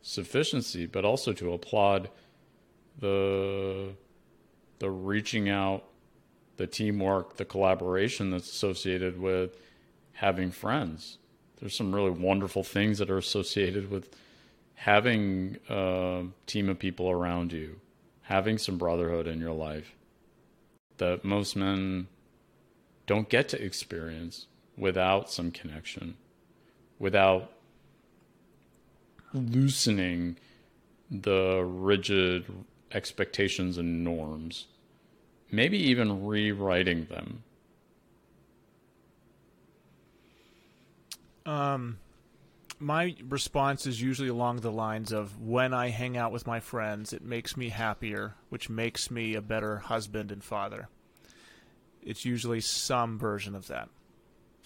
sufficiency, 0.03 0.87
but 0.87 1.05
also 1.05 1.33
to 1.33 1.53
applaud 1.53 2.11
the 2.99 3.95
the 4.79 4.91
reaching 4.91 5.49
out, 5.49 5.85
the 6.59 6.67
teamwork, 6.67 7.37
the 7.37 7.45
collaboration 7.45 8.31
that's 8.31 8.51
associated 8.51 9.19
with 9.19 9.57
having 10.13 10.51
friends. 10.51 11.19
There's 11.59 11.77
some 11.77 11.95
really 11.95 12.11
wonderful 12.11 12.63
things 12.63 12.99
that 12.99 13.11
are 13.11 13.19
associated 13.19 13.91
with 13.91 14.15
having 14.75 15.57
a 15.69 16.25
team 16.47 16.69
of 16.69 16.79
people 16.79 17.11
around 17.11 17.53
you, 17.53 17.81
having 18.23 18.59
some 18.59 18.77
brotherhood 18.77 19.27
in 19.27 19.41
your 19.41 19.55
life 19.55 19.95
that 20.99 21.25
most 21.25 21.57
men 21.57 22.09
don't 23.07 23.29
get 23.29 23.49
to 23.49 23.65
experience 23.65 24.47
without 24.77 25.31
some 25.31 25.51
connection, 25.51 26.17
without 26.99 27.53
loosening 29.33 30.37
the 31.11 31.63
rigid 31.65 32.45
expectations 32.93 33.79
and 33.79 34.05
norms, 34.05 34.67
maybe 35.51 35.79
even 35.79 36.27
rewriting 36.27 37.07
them. 37.07 37.43
Um, 41.47 41.99
my 42.79 43.15
response 43.27 43.87
is 43.87 44.01
usually 44.01 44.29
along 44.29 44.61
the 44.61 44.71
lines 44.71 45.13
of 45.13 45.41
when 45.41 45.73
I 45.73 45.89
hang 45.89 46.17
out 46.17 46.31
with 46.31 46.47
my 46.47 46.61
friends, 46.61 47.13
it 47.13 47.23
makes 47.23 47.57
me 47.57 47.71
happier, 47.71 48.35
which 48.51 48.69
makes 48.69 49.11
me 49.11 49.35
a 49.35 49.41
better 49.41 49.79
husband 49.79 50.31
and 50.31 50.45
father. 50.45 50.89
It's 52.03 52.25
usually 52.25 52.61
some 52.61 53.19
version 53.19 53.55
of 53.55 53.67
that. 53.69 53.89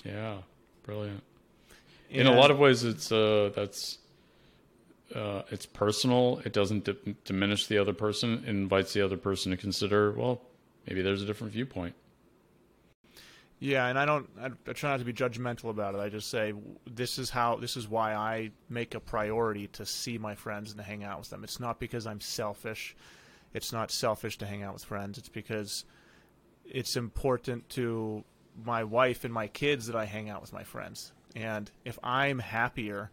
Yeah, 0.04 0.38
brilliant. 0.82 1.22
In 2.10 2.26
a 2.26 2.34
lot 2.34 2.50
of 2.50 2.58
ways, 2.58 2.84
it's 2.84 3.10
uh, 3.10 3.50
that's 3.54 3.98
uh, 5.14 5.42
it's 5.50 5.64
personal. 5.64 6.42
It 6.44 6.52
doesn't 6.52 6.84
d- 6.84 7.16
diminish 7.24 7.68
the 7.68 7.78
other 7.78 7.94
person. 7.94 8.42
It 8.44 8.50
invites 8.50 8.92
the 8.92 9.02
other 9.02 9.16
person 9.16 9.50
to 9.50 9.56
consider. 9.56 10.12
Well, 10.12 10.42
maybe 10.86 11.02
there's 11.02 11.22
a 11.22 11.26
different 11.26 11.52
viewpoint. 11.52 11.94
Yeah, 13.58 13.86
and 13.86 13.96
I 13.96 14.04
don't. 14.04 14.28
I, 14.40 14.46
I, 14.68 14.72
try 14.72 14.90
not 14.90 14.98
to 14.98 15.04
be 15.04 15.12
judgmental 15.12 15.70
about 15.70 15.94
it. 15.94 15.98
I 15.98 16.08
just 16.08 16.28
say 16.28 16.52
this 16.84 17.16
is 17.16 17.30
how. 17.30 17.56
This 17.56 17.76
is 17.76 17.88
why 17.88 18.12
I 18.12 18.50
make 18.68 18.96
a 18.96 19.00
priority 19.00 19.68
to 19.68 19.86
see 19.86 20.18
my 20.18 20.34
friends 20.34 20.72
and 20.72 20.78
to 20.80 20.84
hang 20.84 21.04
out 21.04 21.20
with 21.20 21.30
them. 21.30 21.44
It's 21.44 21.60
not 21.60 21.78
because 21.78 22.04
I'm 22.04 22.20
selfish. 22.20 22.96
It's 23.54 23.72
not 23.72 23.92
selfish 23.92 24.38
to 24.38 24.46
hang 24.46 24.64
out 24.64 24.74
with 24.74 24.84
friends. 24.84 25.16
It's 25.16 25.28
because 25.28 25.84
it's 26.64 26.96
important 26.96 27.68
to 27.70 28.24
my 28.64 28.82
wife 28.82 29.24
and 29.24 29.32
my 29.32 29.46
kids 29.46 29.86
that 29.86 29.96
I 29.96 30.06
hang 30.06 30.28
out 30.28 30.40
with 30.40 30.52
my 30.52 30.64
friends. 30.64 31.12
And 31.36 31.70
if 31.84 31.98
I'm 32.02 32.40
happier, 32.40 33.10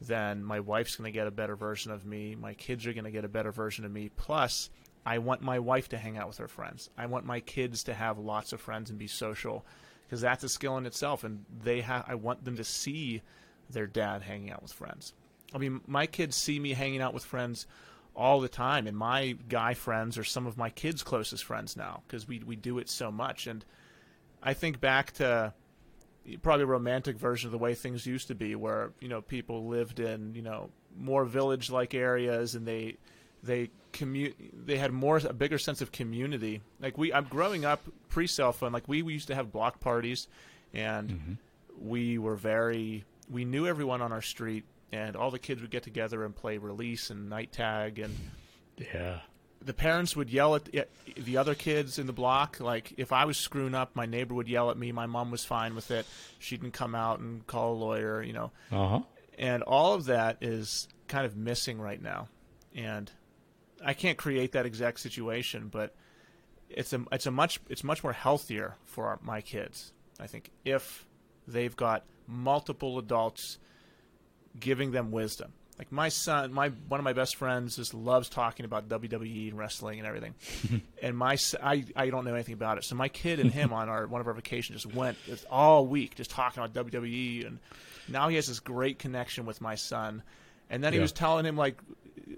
then 0.00 0.42
my 0.42 0.60
wife's 0.60 0.96
going 0.96 1.12
to 1.12 1.16
get 1.16 1.26
a 1.26 1.30
better 1.30 1.56
version 1.56 1.92
of 1.92 2.04
me. 2.04 2.34
My 2.34 2.54
kids 2.54 2.86
are 2.86 2.92
going 2.92 3.04
to 3.04 3.10
get 3.10 3.24
a 3.24 3.28
better 3.28 3.52
version 3.52 3.84
of 3.84 3.92
me. 3.92 4.10
Plus, 4.16 4.70
I 5.04 5.18
want 5.18 5.42
my 5.42 5.58
wife 5.58 5.88
to 5.90 5.98
hang 5.98 6.16
out 6.16 6.28
with 6.28 6.38
her 6.38 6.48
friends. 6.48 6.90
I 6.96 7.06
want 7.06 7.26
my 7.26 7.40
kids 7.40 7.84
to 7.84 7.94
have 7.94 8.18
lots 8.18 8.52
of 8.52 8.60
friends 8.60 8.90
and 8.90 8.98
be 8.98 9.08
social 9.08 9.66
because 10.04 10.20
that's 10.20 10.44
a 10.44 10.48
skill 10.48 10.76
in 10.76 10.86
itself. 10.86 11.24
And 11.24 11.44
they 11.62 11.80
have, 11.80 12.04
I 12.06 12.14
want 12.14 12.44
them 12.44 12.56
to 12.56 12.64
see 12.64 13.22
their 13.68 13.86
dad 13.86 14.22
hanging 14.22 14.50
out 14.50 14.62
with 14.62 14.72
friends. 14.72 15.14
I 15.54 15.58
mean, 15.58 15.80
my 15.86 16.06
kids 16.06 16.36
see 16.36 16.58
me 16.58 16.72
hanging 16.72 17.00
out 17.00 17.14
with 17.14 17.24
friends 17.24 17.66
all 18.14 18.40
the 18.40 18.48
time, 18.48 18.86
and 18.86 18.96
my 18.96 19.36
guy 19.48 19.74
friends 19.74 20.18
are 20.18 20.24
some 20.24 20.46
of 20.46 20.58
my 20.58 20.70
kids' 20.70 21.02
closest 21.02 21.44
friends 21.44 21.76
now 21.76 22.02
because 22.06 22.28
we 22.28 22.40
we 22.40 22.56
do 22.56 22.78
it 22.78 22.88
so 22.88 23.10
much. 23.10 23.46
And 23.46 23.64
I 24.42 24.54
think 24.54 24.80
back 24.80 25.12
to 25.12 25.54
probably 26.42 26.64
a 26.64 26.66
romantic 26.66 27.16
version 27.16 27.48
of 27.48 27.52
the 27.52 27.58
way 27.58 27.74
things 27.74 28.06
used 28.06 28.28
to 28.28 28.34
be, 28.34 28.54
where 28.54 28.92
you 29.00 29.08
know 29.08 29.22
people 29.22 29.66
lived 29.66 30.00
in 30.00 30.34
you 30.34 30.42
know 30.42 30.70
more 30.96 31.24
village-like 31.24 31.94
areas, 31.94 32.54
and 32.54 32.66
they 32.66 32.96
they 33.42 33.70
commute 33.92 34.34
they 34.66 34.78
had 34.78 34.90
more 34.90 35.18
a 35.18 35.32
bigger 35.32 35.58
sense 35.58 35.82
of 35.82 35.92
community 35.92 36.62
like 36.80 36.96
we 36.96 37.12
i'm 37.12 37.24
growing 37.24 37.64
up 37.64 37.82
pre-cell 38.08 38.52
phone 38.52 38.72
like 38.72 38.88
we, 38.88 39.02
we 39.02 39.12
used 39.12 39.28
to 39.28 39.34
have 39.34 39.52
block 39.52 39.80
parties 39.80 40.28
and 40.72 41.10
mm-hmm. 41.10 41.32
we 41.78 42.16
were 42.16 42.36
very 42.36 43.04
we 43.32 43.44
knew 43.44 43.66
everyone 43.66 44.02
on 44.02 44.12
our 44.12 44.22
street, 44.22 44.64
and 44.92 45.16
all 45.16 45.30
the 45.30 45.38
kids 45.38 45.62
would 45.62 45.70
get 45.70 45.82
together 45.82 46.24
and 46.24 46.36
play 46.36 46.58
release 46.58 47.10
and 47.10 47.28
night 47.30 47.52
tag 47.52 47.98
and 47.98 48.16
yeah. 48.76 49.20
The 49.64 49.72
parents 49.72 50.16
would 50.16 50.28
yell 50.28 50.56
at 50.56 50.68
the 51.16 51.36
other 51.36 51.54
kids 51.54 52.00
in 52.00 52.08
the 52.08 52.12
block. 52.12 52.58
Like 52.58 52.94
if 52.96 53.12
I 53.12 53.26
was 53.26 53.36
screwing 53.36 53.76
up, 53.76 53.94
my 53.94 54.06
neighbor 54.06 54.34
would 54.34 54.48
yell 54.48 54.70
at 54.70 54.76
me. 54.76 54.90
My 54.90 55.06
mom 55.06 55.30
was 55.30 55.44
fine 55.44 55.76
with 55.76 55.92
it. 55.92 56.04
She 56.40 56.56
didn't 56.56 56.72
come 56.72 56.96
out 56.96 57.20
and 57.20 57.46
call 57.46 57.74
a 57.74 57.78
lawyer. 57.78 58.22
You 58.22 58.32
know. 58.32 58.50
Uh 58.72 58.88
huh. 58.88 59.00
And 59.38 59.62
all 59.62 59.94
of 59.94 60.06
that 60.06 60.38
is 60.40 60.88
kind 61.06 61.24
of 61.24 61.36
missing 61.36 61.80
right 61.80 62.02
now, 62.02 62.28
and 62.74 63.10
I 63.84 63.94
can't 63.94 64.18
create 64.18 64.52
that 64.52 64.66
exact 64.66 65.00
situation, 65.00 65.68
but 65.68 65.94
it's 66.68 66.92
a 66.92 67.04
it's 67.12 67.26
a 67.26 67.30
much 67.30 67.60
it's 67.68 67.84
much 67.84 68.02
more 68.02 68.12
healthier 68.12 68.76
for 68.84 69.08
our, 69.08 69.18
my 69.22 69.40
kids. 69.40 69.92
I 70.20 70.26
think 70.26 70.50
if 70.64 71.06
they've 71.46 71.74
got 71.74 72.04
multiple 72.26 72.98
adults 72.98 73.58
giving 74.58 74.92
them 74.92 75.10
wisdom. 75.10 75.52
Like 75.78 75.90
my 75.90 76.10
son, 76.10 76.52
my 76.52 76.68
one 76.68 77.00
of 77.00 77.04
my 77.04 77.14
best 77.14 77.36
friends 77.36 77.76
just 77.76 77.94
loves 77.94 78.28
talking 78.28 78.64
about 78.64 78.88
WWE 78.88 79.48
and 79.48 79.58
wrestling 79.58 79.98
and 79.98 80.06
everything. 80.06 80.34
and 81.02 81.16
my 81.16 81.36
I 81.62 81.84
I 81.96 82.10
don't 82.10 82.24
know 82.24 82.34
anything 82.34 82.54
about 82.54 82.78
it. 82.78 82.84
So 82.84 82.94
my 82.94 83.08
kid 83.08 83.40
and 83.40 83.50
him 83.50 83.72
on 83.72 83.88
our 83.88 84.06
one 84.06 84.20
of 84.20 84.26
our 84.26 84.34
vacations 84.34 84.82
just 84.82 84.94
went 84.94 85.16
just 85.26 85.46
all 85.50 85.86
week 85.86 86.14
just 86.14 86.30
talking 86.30 86.62
about 86.62 86.86
WWE 86.86 87.46
and 87.46 87.58
now 88.08 88.28
he 88.28 88.36
has 88.36 88.46
this 88.48 88.60
great 88.60 88.98
connection 88.98 89.46
with 89.46 89.60
my 89.60 89.74
son. 89.74 90.22
And 90.70 90.82
then 90.82 90.92
he 90.92 90.98
was 90.98 91.12
telling 91.12 91.44
him 91.44 91.56
like 91.56 91.76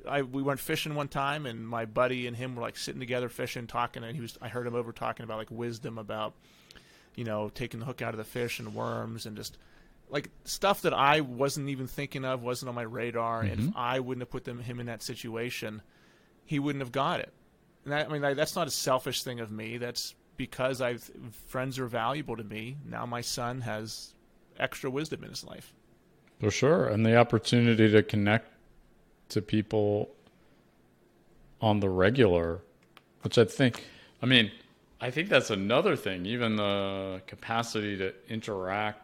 I 0.08 0.22
we 0.22 0.42
went 0.42 0.60
fishing 0.60 0.94
one 0.94 1.08
time, 1.08 1.46
and 1.46 1.66
my 1.66 1.84
buddy 1.84 2.26
and 2.26 2.36
him 2.36 2.56
were 2.56 2.62
like 2.62 2.76
sitting 2.76 3.00
together 3.00 3.28
fishing, 3.28 3.66
talking, 3.66 4.04
and 4.04 4.14
he 4.14 4.20
was 4.20 4.38
I 4.40 4.48
heard 4.48 4.66
him 4.66 4.74
over 4.74 4.92
talking 4.92 5.24
about 5.24 5.38
like 5.38 5.50
wisdom 5.50 5.98
about, 5.98 6.34
you 7.14 7.24
know, 7.24 7.48
taking 7.48 7.80
the 7.80 7.86
hook 7.86 8.02
out 8.02 8.14
of 8.14 8.18
the 8.18 8.24
fish 8.24 8.58
and 8.58 8.74
worms 8.74 9.26
and 9.26 9.36
just 9.36 9.58
like 10.08 10.30
stuff 10.44 10.82
that 10.82 10.94
I 10.94 11.20
wasn't 11.20 11.68
even 11.68 11.86
thinking 11.86 12.24
of, 12.24 12.42
wasn't 12.42 12.68
on 12.68 12.74
my 12.74 12.82
radar. 12.82 13.42
Mm-hmm. 13.42 13.52
And 13.52 13.60
if 13.60 13.66
mm-hmm. 13.66 13.78
I 13.78 14.00
wouldn't 14.00 14.22
have 14.22 14.30
put 14.30 14.44
them 14.44 14.58
him 14.58 14.80
in 14.80 14.86
that 14.86 15.02
situation, 15.02 15.82
he 16.44 16.58
wouldn't 16.58 16.82
have 16.82 16.92
got 16.92 17.20
it. 17.20 17.32
And 17.84 17.92
that, 17.92 18.08
I 18.08 18.12
mean, 18.12 18.24
I, 18.24 18.34
that's 18.34 18.56
not 18.56 18.66
a 18.66 18.70
selfish 18.70 19.22
thing 19.22 19.40
of 19.40 19.50
me. 19.50 19.78
That's 19.78 20.14
because 20.36 20.80
I've 20.80 21.10
friends 21.46 21.78
are 21.78 21.86
valuable 21.86 22.36
to 22.36 22.44
me. 22.44 22.76
Now 22.84 23.06
my 23.06 23.20
son 23.20 23.60
has 23.62 24.14
extra 24.58 24.90
wisdom 24.90 25.24
in 25.24 25.30
his 25.30 25.44
life. 25.44 25.72
For 26.40 26.50
sure, 26.50 26.86
and 26.86 27.06
the 27.06 27.16
opportunity 27.16 27.90
to 27.90 28.02
connect 28.02 28.53
to 29.34 29.42
people 29.42 30.10
on 31.60 31.80
the 31.80 31.88
regular, 31.88 32.60
which 33.22 33.36
I 33.36 33.44
think, 33.44 33.84
I 34.22 34.26
mean, 34.26 34.50
I 35.00 35.10
think 35.10 35.28
that's 35.28 35.50
another 35.50 35.96
thing. 35.96 36.24
Even 36.24 36.56
the 36.56 37.20
capacity 37.26 37.96
to 37.98 38.14
interact 38.28 39.00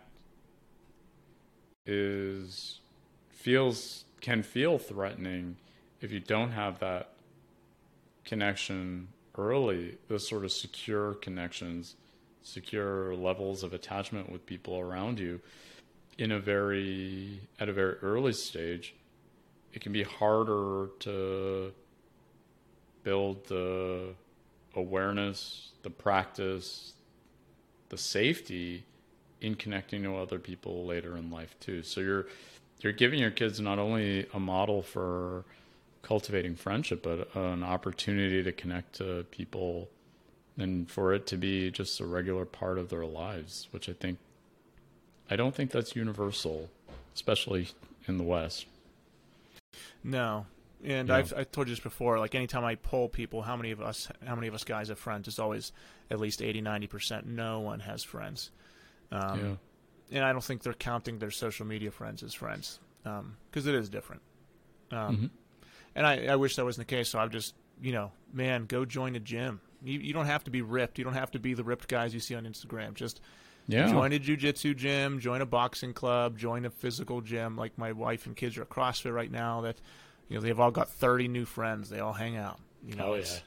is 1.84 2.78
feels 3.30 4.04
can 4.20 4.42
feel 4.42 4.78
threatening 4.78 5.56
if 6.00 6.12
you 6.12 6.20
don't 6.20 6.52
have 6.52 6.78
that 6.78 7.10
connection 8.24 9.08
early. 9.36 9.98
Those 10.08 10.28
sort 10.28 10.44
of 10.44 10.52
secure 10.52 11.14
connections, 11.14 11.96
secure 12.42 13.16
levels 13.16 13.64
of 13.64 13.72
attachment 13.72 14.30
with 14.30 14.46
people 14.46 14.78
around 14.78 15.18
you, 15.18 15.40
in 16.18 16.30
a 16.30 16.38
very 16.38 17.40
at 17.58 17.68
a 17.68 17.72
very 17.72 17.96
early 18.02 18.32
stage 18.32 18.94
it 19.72 19.80
can 19.80 19.92
be 19.92 20.02
harder 20.02 20.88
to 21.00 21.72
build 23.02 23.46
the 23.46 24.14
awareness, 24.74 25.72
the 25.82 25.90
practice, 25.90 26.94
the 27.88 27.98
safety 27.98 28.84
in 29.40 29.54
connecting 29.54 30.02
to 30.02 30.16
other 30.16 30.38
people 30.38 30.84
later 30.84 31.16
in 31.16 31.30
life 31.30 31.54
too. 31.60 31.82
So 31.82 32.00
you're 32.00 32.26
you're 32.80 32.92
giving 32.92 33.18
your 33.18 33.30
kids 33.30 33.60
not 33.60 33.78
only 33.78 34.26
a 34.32 34.40
model 34.40 34.82
for 34.82 35.44
cultivating 36.02 36.56
friendship, 36.56 37.02
but 37.02 37.34
an 37.34 37.62
opportunity 37.62 38.42
to 38.42 38.52
connect 38.52 38.94
to 38.94 39.26
people 39.30 39.90
and 40.56 40.90
for 40.90 41.12
it 41.12 41.26
to 41.26 41.36
be 41.36 41.70
just 41.70 42.00
a 42.00 42.06
regular 42.06 42.44
part 42.44 42.78
of 42.78 42.88
their 42.88 43.04
lives, 43.04 43.68
which 43.70 43.88
I 43.88 43.92
think 43.92 44.18
I 45.30 45.36
don't 45.36 45.54
think 45.54 45.70
that's 45.70 45.94
universal, 45.94 46.70
especially 47.14 47.68
in 48.08 48.18
the 48.18 48.24
West. 48.24 48.66
No, 50.02 50.46
and 50.84 51.08
yeah. 51.08 51.16
I've 51.16 51.32
I 51.36 51.44
told 51.44 51.68
you 51.68 51.74
this 51.74 51.82
before. 51.82 52.18
Like 52.18 52.34
anytime 52.34 52.64
I 52.64 52.74
poll 52.76 53.08
people, 53.08 53.42
how 53.42 53.56
many 53.56 53.70
of 53.70 53.80
us, 53.80 54.08
how 54.26 54.34
many 54.34 54.48
of 54.48 54.54
us 54.54 54.64
guys 54.64 54.88
have 54.88 54.98
friends? 54.98 55.28
It's 55.28 55.38
always 55.38 55.72
at 56.10 56.20
least 56.20 56.42
80, 56.42 56.60
90 56.60 56.86
percent. 56.86 57.26
No 57.26 57.60
one 57.60 57.80
has 57.80 58.02
friends. 58.02 58.50
Um, 59.12 59.40
yeah. 59.40 60.18
And 60.18 60.24
I 60.24 60.32
don't 60.32 60.42
think 60.42 60.62
they're 60.62 60.72
counting 60.72 61.18
their 61.18 61.30
social 61.30 61.66
media 61.66 61.90
friends 61.90 62.22
as 62.22 62.34
friends 62.34 62.80
because 63.02 63.20
um, 63.20 63.36
it 63.52 63.74
is 63.74 63.88
different. 63.88 64.22
Um, 64.90 65.16
mm-hmm. 65.16 65.26
And 65.94 66.06
I, 66.06 66.26
I 66.26 66.36
wish 66.36 66.56
that 66.56 66.64
wasn't 66.64 66.88
the 66.88 66.96
case. 66.96 67.10
So 67.10 67.18
I've 67.18 67.30
just, 67.30 67.54
you 67.80 67.92
know, 67.92 68.12
man, 68.32 68.64
go 68.66 68.84
join 68.84 69.16
a 69.16 69.20
gym. 69.20 69.60
You, 69.82 69.98
you 69.98 70.12
don't 70.12 70.26
have 70.26 70.44
to 70.44 70.50
be 70.50 70.62
ripped. 70.62 70.98
You 70.98 71.04
don't 71.04 71.14
have 71.14 71.30
to 71.32 71.38
be 71.38 71.54
the 71.54 71.64
ripped 71.64 71.88
guys 71.88 72.12
you 72.12 72.20
see 72.20 72.34
on 72.34 72.44
Instagram. 72.44 72.94
Just 72.94 73.20
yeah. 73.66 73.88
Join 73.88 74.12
a 74.12 74.18
jujitsu 74.18 74.76
gym, 74.76 75.20
join 75.20 75.40
a 75.40 75.46
boxing 75.46 75.92
club, 75.92 76.36
join 76.36 76.64
a 76.64 76.70
physical 76.70 77.20
gym. 77.20 77.56
Like 77.56 77.78
my 77.78 77.92
wife 77.92 78.26
and 78.26 78.36
kids 78.36 78.58
are 78.58 78.62
at 78.62 78.68
CrossFit 78.68 79.14
right 79.14 79.30
now. 79.30 79.60
That 79.60 79.76
you 80.28 80.36
know 80.36 80.42
they've 80.42 80.58
all 80.58 80.70
got 80.70 80.88
thirty 80.88 81.28
new 81.28 81.44
friends. 81.44 81.88
They 81.88 82.00
all 82.00 82.12
hang 82.12 82.36
out. 82.36 82.58
You 82.86 82.96
know, 82.96 83.08
oh, 83.08 83.14
it's, 83.14 83.42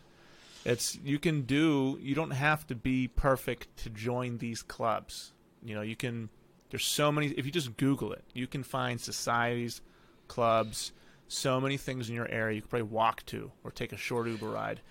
yeah. 0.66 0.72
it's 0.72 0.96
you 1.04 1.20
can 1.20 1.42
do. 1.42 1.98
You 2.02 2.16
don't 2.16 2.32
have 2.32 2.66
to 2.68 2.76
be 2.76 3.08
perfect 3.08 3.76
to 3.78 3.90
join 3.90 4.38
these 4.38 4.62
clubs. 4.62 5.34
You 5.64 5.76
know, 5.76 5.82
you 5.82 5.96
can. 5.96 6.30
There's 6.70 6.86
so 6.86 7.12
many. 7.12 7.28
If 7.28 7.46
you 7.46 7.52
just 7.52 7.76
Google 7.78 8.14
it, 8.14 8.24
you 8.34 8.48
can 8.48 8.64
find 8.64 9.00
societies, 9.00 9.82
clubs, 10.28 10.92
so 11.28 11.60
many 11.60 11.78
things 11.78 12.10
in 12.10 12.16
your 12.16 12.30
area. 12.30 12.56
You 12.56 12.62
can 12.62 12.70
probably 12.70 12.90
walk 12.90 13.26
to 13.28 13.52
or 13.64 13.72
take 13.72 13.92
a 13.92 13.98
short 13.98 14.28
Uber 14.28 14.50
ride, 14.50 14.82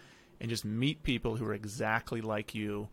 and 0.40 0.50
just 0.50 0.64
meet 0.64 1.02
people 1.02 1.36
who 1.36 1.46
are 1.46 1.54
exactly 1.54 2.20
like 2.20 2.54
you 2.54 2.88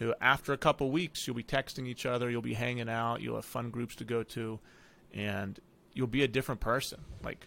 who 0.00 0.14
after 0.20 0.52
a 0.52 0.56
couple 0.56 0.90
weeks 0.90 1.26
you'll 1.26 1.36
be 1.36 1.44
texting 1.44 1.86
each 1.86 2.04
other, 2.04 2.28
you'll 2.28 2.42
be 2.42 2.54
hanging 2.54 2.88
out, 2.88 3.20
you'll 3.20 3.36
have 3.36 3.44
fun 3.44 3.70
groups 3.70 3.94
to 3.96 4.04
go 4.04 4.24
to, 4.24 4.58
and 5.14 5.60
you'll 5.92 6.08
be 6.08 6.24
a 6.24 6.28
different 6.28 6.60
person. 6.60 7.00
Like, 7.22 7.46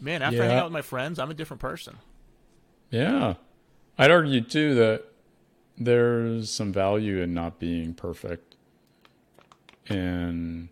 man, 0.00 0.22
after 0.22 0.38
yeah. 0.38 0.44
I 0.44 0.46
hang 0.46 0.58
out 0.58 0.64
with 0.66 0.72
my 0.72 0.82
friends, 0.82 1.18
I'm 1.18 1.30
a 1.30 1.34
different 1.34 1.60
person. 1.60 1.98
Yeah, 2.90 3.34
I'd 3.98 4.12
argue 4.12 4.40
too 4.40 4.76
that 4.76 5.04
there's 5.76 6.50
some 6.50 6.72
value 6.72 7.20
in 7.20 7.34
not 7.34 7.58
being 7.58 7.94
perfect, 7.94 8.54
in 9.86 10.68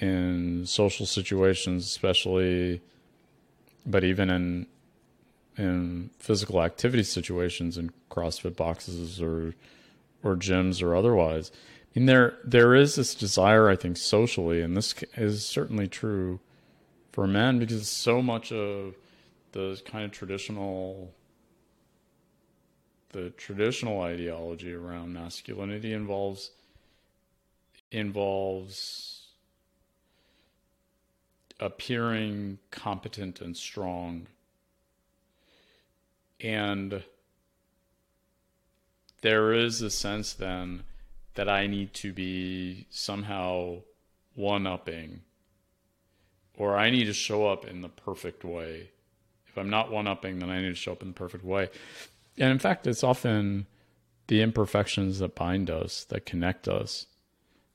in 0.00 0.64
social 0.64 1.06
situations, 1.06 1.84
especially, 1.86 2.80
but 3.84 4.04
even 4.04 4.30
in 4.30 4.66
in 5.58 6.10
physical 6.18 6.62
activity 6.62 7.02
situations 7.02 7.76
in 7.76 7.90
CrossFit 8.10 8.56
boxes 8.56 9.20
or 9.20 9.54
or 10.22 10.36
gyms 10.36 10.82
or 10.82 10.94
otherwise. 10.94 11.50
I 11.94 11.98
mean, 11.98 12.06
there 12.06 12.38
there 12.44 12.74
is 12.74 12.94
this 12.94 13.14
desire, 13.14 13.68
I 13.68 13.76
think, 13.76 13.96
socially, 13.96 14.60
and 14.62 14.76
this 14.76 14.94
is 15.16 15.44
certainly 15.44 15.88
true 15.88 16.40
for 17.12 17.26
men 17.26 17.58
because 17.58 17.88
so 17.88 18.22
much 18.22 18.52
of 18.52 18.94
the 19.52 19.80
kind 19.84 20.04
of 20.04 20.12
traditional 20.12 21.12
the 23.10 23.30
traditional 23.30 24.02
ideology 24.02 24.72
around 24.72 25.12
masculinity 25.12 25.92
involves 25.92 26.50
involves 27.90 29.28
appearing 31.58 32.58
competent 32.70 33.40
and 33.40 33.56
strong 33.56 34.26
and 36.40 37.02
there 39.22 39.52
is 39.52 39.82
a 39.82 39.90
sense 39.90 40.32
then 40.32 40.84
that 41.34 41.48
I 41.48 41.66
need 41.66 41.94
to 41.94 42.12
be 42.12 42.86
somehow 42.90 43.82
one 44.34 44.66
upping 44.66 45.22
or 46.56 46.76
I 46.76 46.90
need 46.90 47.04
to 47.04 47.12
show 47.12 47.46
up 47.46 47.64
in 47.64 47.80
the 47.80 47.88
perfect 47.88 48.44
way. 48.44 48.90
If 49.46 49.56
I'm 49.56 49.70
not 49.70 49.90
one 49.90 50.06
upping, 50.06 50.40
then 50.40 50.50
I 50.50 50.60
need 50.60 50.68
to 50.68 50.74
show 50.74 50.92
up 50.92 51.02
in 51.02 51.08
the 51.08 51.14
perfect 51.14 51.44
way. 51.44 51.70
And 52.36 52.50
in 52.50 52.58
fact, 52.58 52.86
it's 52.86 53.04
often 53.04 53.66
the 54.26 54.42
imperfections 54.42 55.20
that 55.20 55.34
bind 55.34 55.70
us, 55.70 56.04
that 56.04 56.26
connect 56.26 56.68
us. 56.68 57.06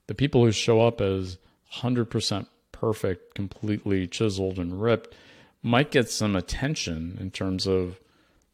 The 0.07 0.15
people 0.15 0.43
who 0.43 0.51
show 0.51 0.81
up 0.81 1.01
as 1.01 1.37
100% 1.75 2.47
perfect, 2.71 3.33
completely 3.35 4.07
chiseled 4.07 4.59
and 4.59 4.81
ripped 4.81 5.15
might 5.61 5.91
get 5.91 6.09
some 6.09 6.35
attention 6.35 7.17
in 7.19 7.31
terms 7.31 7.65
of 7.65 7.99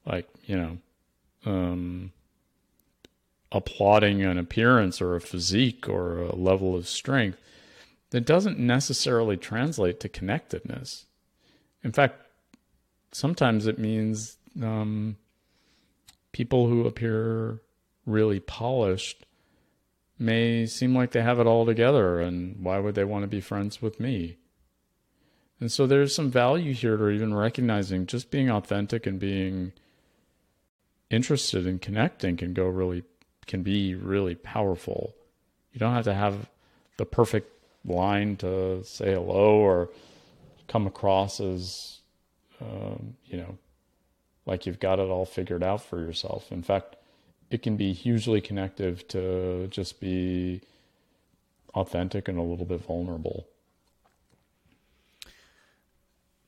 like 0.10 0.28
you 0.46 0.58
know 0.58 0.78
um, 1.46 2.12
applauding 3.52 4.22
an 4.24 4.38
appearance 4.38 5.02
or 5.02 5.16
a 5.16 5.22
physique 5.22 5.88
or 5.88 6.22
a 6.22 6.36
level 6.36 6.76
of 6.76 6.88
strength 6.88 7.40
that 8.12 8.26
doesn't 8.26 8.60
necessarily 8.60 9.38
translate 9.38 10.00
to 10.00 10.10
connectedness. 10.10 11.06
In 11.84 11.92
fact, 11.92 12.16
sometimes 13.12 13.68
it 13.68 13.80
means 13.80 14.38
um, 14.62 15.16
people 16.32 16.68
who 16.68 16.86
appear 16.86 17.62
really 18.06 18.40
polished 18.40 19.26
may 20.18 20.66
seem 20.66 20.96
like 20.96 21.12
they 21.12 21.22
have 21.22 21.40
it 21.40 21.48
all 21.48 21.66
together, 21.66 22.20
and 22.20 22.62
why 22.62 22.80
would 22.80 22.96
they 22.96 23.06
want 23.06 23.24
to 23.24 23.28
be 23.28 23.40
friends 23.40 23.82
with 23.82 24.00
me? 24.00 24.38
And 25.62 25.72
so 25.72 25.88
there's 25.88 26.16
some 26.16 26.32
value 26.32 26.74
here 26.74 26.98
to 26.98 27.10
even 27.10 27.34
recognizing 27.34 28.06
just 28.06 28.32
being 28.32 28.50
authentic 28.50 29.06
and 29.06 29.20
being 29.20 29.74
interested 31.10 31.66
in 31.66 31.80
connecting 31.80 32.38
can 32.38 32.54
go 32.54 32.66
really 32.66 33.04
can 33.48 33.64
be 33.64 33.96
really 33.96 34.36
powerful. 34.36 35.16
You 35.74 35.80
don't 35.80 35.94
have 35.94 36.06
to 36.06 36.14
have 36.14 36.50
the 36.98 37.06
perfect 37.06 37.52
line 37.86 38.36
to 38.38 38.84
say 38.84 39.14
hello 39.14 39.56
or 39.56 39.90
come 40.68 40.86
across 40.86 41.40
as 41.40 42.00
um, 42.62 43.16
you 43.26 43.38
know 43.38 43.58
like 44.46 44.66
you've 44.66 44.80
got 44.80 45.00
it 45.00 45.10
all 45.10 45.26
figured 45.26 45.64
out 45.64 45.82
for 45.84 46.00
yourself. 46.00 46.52
In 46.52 46.64
fact, 46.64 46.96
it 47.52 47.62
can 47.62 47.78
be 47.78 47.94
hugely 47.94 48.42
connective 48.42 49.08
to 49.10 49.68
just 49.68 50.00
be 50.00 50.62
authentic 51.76 52.28
and 52.28 52.38
a 52.38 52.42
little 52.42 52.66
bit 52.66 52.84
vulnerable. 52.84 53.48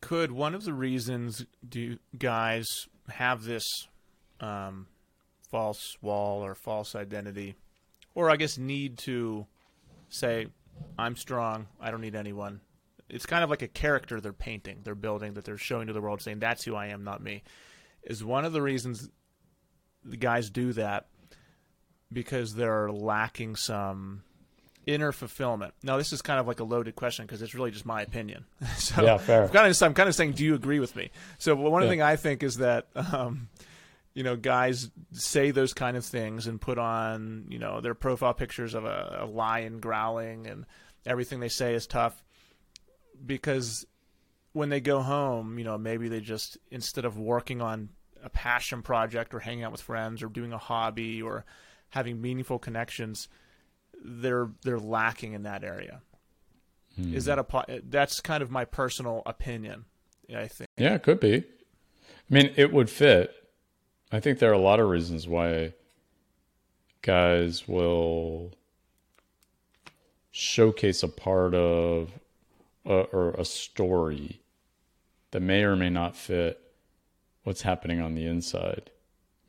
Could 0.02 0.32
one 0.32 0.56
of 0.56 0.66
the 0.66 0.74
reasons 0.74 1.46
do 1.68 2.00
guys 2.18 2.68
have 3.10 3.44
this 3.44 3.88
um, 4.42 4.88
false 5.50 5.98
wall 6.02 6.44
or 6.44 6.56
false 6.56 6.96
identity, 6.96 7.56
or 8.16 8.30
I 8.30 8.36
guess 8.36 8.58
need 8.58 8.98
to 9.00 9.46
say, 10.10 10.48
"I'm 10.98 11.16
strong. 11.16 11.68
I 11.80 11.92
don't 11.92 12.02
need 12.02 12.16
anyone." 12.16 12.62
It's 13.10 13.26
kind 13.26 13.44
of 13.44 13.50
like 13.50 13.62
a 13.62 13.68
character 13.68 14.22
they're 14.22 14.34
painting, 14.34 14.82
they're 14.84 14.96
building, 14.96 15.34
that 15.34 15.44
they're 15.44 15.58
showing 15.58 15.88
to 15.88 15.94
the 15.94 16.02
world, 16.02 16.22
saying, 16.22 16.40
"That's 16.40 16.64
who 16.64 16.76
I 16.76 16.88
am, 16.88 17.04
not 17.04 17.22
me." 17.22 17.44
Is 18.04 18.24
one 18.24 18.46
of 18.46 18.54
the 18.54 18.62
reasons 18.62 19.10
the 20.04 20.18
guys 20.18 20.50
do 20.50 20.74
that 20.74 21.08
because 22.12 22.56
they're 22.56 22.92
lacking 22.92 23.56
some 23.56 24.24
inner 24.86 25.12
fulfillment. 25.12 25.74
Now, 25.84 25.98
this 25.98 26.12
is 26.12 26.22
kind 26.22 26.40
of 26.40 26.48
like 26.48 26.60
a 26.60 26.64
loaded 26.64 26.96
question 26.96 27.26
because 27.26 27.42
it's 27.42 27.54
really 27.54 27.72
just 27.72 27.86
my 27.86 28.02
opinion. 28.02 28.46
so 28.78 29.04
yeah, 29.04 29.18
fair. 29.18 29.44
I'm 29.44 29.50
kind, 29.50 29.72
of, 29.72 29.82
I'm 29.82 29.94
kind 29.94 30.10
of 30.10 30.16
saying, 30.16 30.34
do 30.34 30.44
you 30.44 30.56
agree 30.56 30.80
with 30.80 30.96
me? 30.96 31.12
So 31.38 31.56
one 31.56 31.84
yeah. 31.84 31.90
thing 31.90 32.02
I 32.02 32.16
think 32.16 32.44
is 32.44 32.58
that, 32.58 32.88
um, 32.96 33.50
you 34.14 34.24
know, 34.24 34.36
guys 34.36 34.90
say 35.14 35.52
those 35.52 35.74
kind 35.74 35.96
of 35.96 36.06
things 36.06 36.48
and 36.48 36.60
put 36.60 36.78
on, 36.78 37.46
you 37.50 37.60
know, 37.60 37.82
their 37.82 37.96
profile 37.96 38.34
pictures 38.34 38.74
of 38.74 38.86
a, 38.86 39.20
a 39.22 39.26
lion 39.26 39.80
growling 39.80 40.48
and 40.48 40.66
everything 41.06 41.40
they 41.40 41.50
say 41.50 41.74
is 41.74 41.88
tough 41.88 42.24
because 43.26 43.86
when 44.54 44.70
they 44.70 44.82
go 44.82 45.02
home, 45.02 45.58
you 45.58 45.64
know, 45.64 45.78
maybe 45.78 46.10
they 46.10 46.20
just 46.20 46.58
instead 46.70 47.06
of 47.06 47.18
working 47.18 47.62
on 47.62 47.90
a 48.24 48.30
passion 48.30 48.82
project 48.82 49.34
or 49.34 49.40
hanging 49.40 49.64
out 49.64 49.72
with 49.72 49.82
friends 49.82 50.22
or 50.22 50.28
doing 50.28 50.54
a 50.54 50.58
hobby 50.58 51.22
or 51.22 51.46
having 51.90 52.22
meaningful 52.22 52.60
connections, 52.60 53.30
they're 54.04 54.50
they're 54.64 54.80
lacking 54.80 55.34
in 55.34 55.44
that 55.44 55.64
area. 55.64 56.02
Hmm. 56.96 57.14
Is 57.14 57.26
that 57.26 57.40
a 57.40 57.82
that's 57.88 58.20
kind 58.20 58.44
of 58.44 58.52
my 58.52 58.66
personal 58.66 59.24
opinion? 59.26 59.86
I 60.36 60.48
think. 60.48 60.70
Yeah, 60.78 60.96
it 60.96 61.04
could 61.04 61.20
be. 61.20 61.38
I 61.38 62.34
mean, 62.34 62.54
it 62.56 62.72
would 62.72 62.90
fit. 62.90 63.34
I 64.12 64.20
think 64.20 64.40
there 64.40 64.50
are 64.50 64.54
a 64.54 64.60
lot 64.60 64.80
of 64.80 64.90
reasons 64.90 65.28
why 65.28 65.74
guys 67.02 67.68
will 67.68 68.52
showcase 70.32 71.02
a 71.02 71.08
part 71.08 71.54
of 71.56 72.12
a, 72.86 72.94
or 72.94 73.32
a 73.32 73.46
story 73.46 74.42
that 75.32 75.42
may 75.42 75.64
or 75.64 75.76
may 75.76 75.90
not 75.90 76.16
fit 76.16 76.60
what's 77.44 77.62
happening 77.62 78.02
on 78.02 78.16
the 78.16 78.26
inside. 78.26 78.92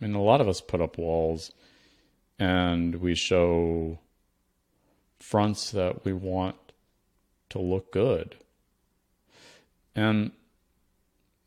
I 0.01 0.07
mean, 0.07 0.15
a 0.15 0.23
lot 0.23 0.41
of 0.41 0.49
us 0.49 0.61
put 0.61 0.81
up 0.81 0.97
walls 0.97 1.53
and 2.39 2.97
we 2.97 3.15
show 3.15 3.99
fronts 5.19 5.71
that 5.73 6.05
we 6.05 6.13
want 6.13 6.57
to 7.51 7.59
look 7.59 7.93
good. 7.93 8.37
And 9.95 10.33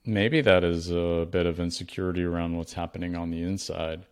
maybe 0.05 0.41
that 0.41 0.63
is 0.63 0.91
a 0.91 1.27
bit 1.29 1.45
of 1.45 1.59
insecurity 1.59 2.23
around 2.23 2.57
what's 2.57 2.73
happening 2.73 3.15
on 3.15 3.31
the 3.31 3.41
inside 3.41 4.05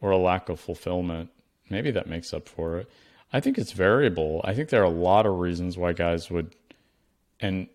or 0.00 0.10
a 0.10 0.18
lack 0.18 0.48
of 0.48 0.60
fulfillment. 0.60 1.30
Maybe 1.68 1.90
that 1.90 2.08
makes 2.08 2.32
up 2.32 2.48
for 2.48 2.78
it. 2.78 2.90
I 3.32 3.40
think 3.40 3.58
it's 3.58 3.72
variable. 3.72 4.40
I 4.44 4.54
think 4.54 4.68
there 4.68 4.82
are 4.82 4.84
a 4.84 4.90
lot 4.90 5.26
of 5.26 5.38
reasons 5.38 5.76
why 5.76 5.92
guys 5.92 6.30
would, 6.30 6.54
and 7.40 7.66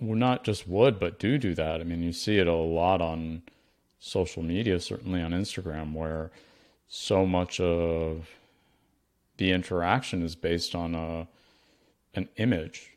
not 0.00 0.44
just 0.44 0.66
would, 0.66 0.98
but 0.98 1.18
do 1.18 1.36
do 1.36 1.54
that. 1.54 1.80
I 1.80 1.84
mean, 1.84 2.02
you 2.02 2.12
see 2.12 2.38
it 2.38 2.46
a 2.46 2.54
lot 2.54 3.02
on 3.02 3.42
social 3.98 4.42
media, 4.42 4.80
certainly 4.80 5.20
on 5.20 5.32
Instagram, 5.32 5.92
where 5.92 6.30
so 6.88 7.26
much 7.26 7.60
of 7.60 8.28
the 9.36 9.50
interaction 9.50 10.22
is 10.22 10.34
based 10.34 10.74
on 10.74 10.94
a 10.94 11.26
an 12.14 12.28
image. 12.36 12.92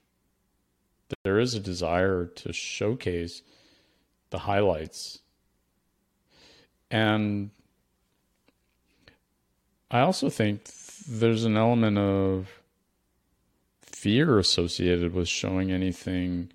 There 1.23 1.39
is 1.39 1.55
a 1.55 1.59
desire 1.59 2.25
to 2.25 2.53
showcase 2.53 3.41
the 4.29 4.39
highlights. 4.39 5.19
And 6.89 7.51
I 9.89 9.99
also 10.01 10.29
think 10.29 10.69
there's 11.07 11.45
an 11.45 11.57
element 11.57 11.97
of 11.97 12.49
fear 13.81 14.37
associated 14.37 15.13
with 15.13 15.27
showing 15.27 15.71
anything 15.71 16.51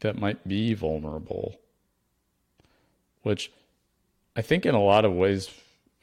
that 0.00 0.16
might 0.18 0.46
be 0.46 0.74
vulnerable, 0.74 1.58
which 3.22 3.50
I 4.36 4.42
think 4.42 4.64
in 4.64 4.74
a 4.74 4.82
lot 4.82 5.04
of 5.04 5.12
ways 5.12 5.50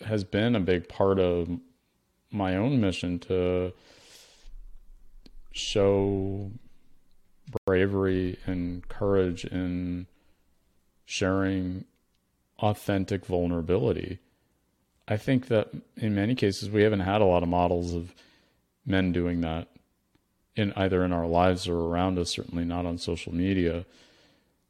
has 0.05 0.23
been 0.23 0.55
a 0.55 0.59
big 0.59 0.89
part 0.89 1.19
of 1.19 1.49
my 2.31 2.57
own 2.57 2.81
mission 2.81 3.17
to 3.19 3.71
show 5.53 6.51
bravery 7.65 8.37
and 8.45 8.85
courage 8.89 9.45
in 9.45 10.07
sharing 11.05 11.85
authentic 12.59 13.25
vulnerability. 13.25 14.19
I 15.07 15.17
think 15.17 15.47
that 15.47 15.69
in 15.95 16.15
many 16.15 16.35
cases 16.35 16.69
we 16.69 16.81
haven't 16.81 17.01
had 17.01 17.21
a 17.21 17.25
lot 17.25 17.43
of 17.43 17.49
models 17.49 17.93
of 17.93 18.13
men 18.85 19.11
doing 19.11 19.41
that 19.41 19.67
in 20.55 20.73
either 20.75 21.03
in 21.03 21.11
our 21.11 21.27
lives 21.27 21.67
or 21.67 21.77
around 21.77 22.17
us, 22.17 22.31
certainly 22.31 22.65
not 22.65 22.85
on 22.85 22.97
social 22.97 23.33
media. 23.33 23.85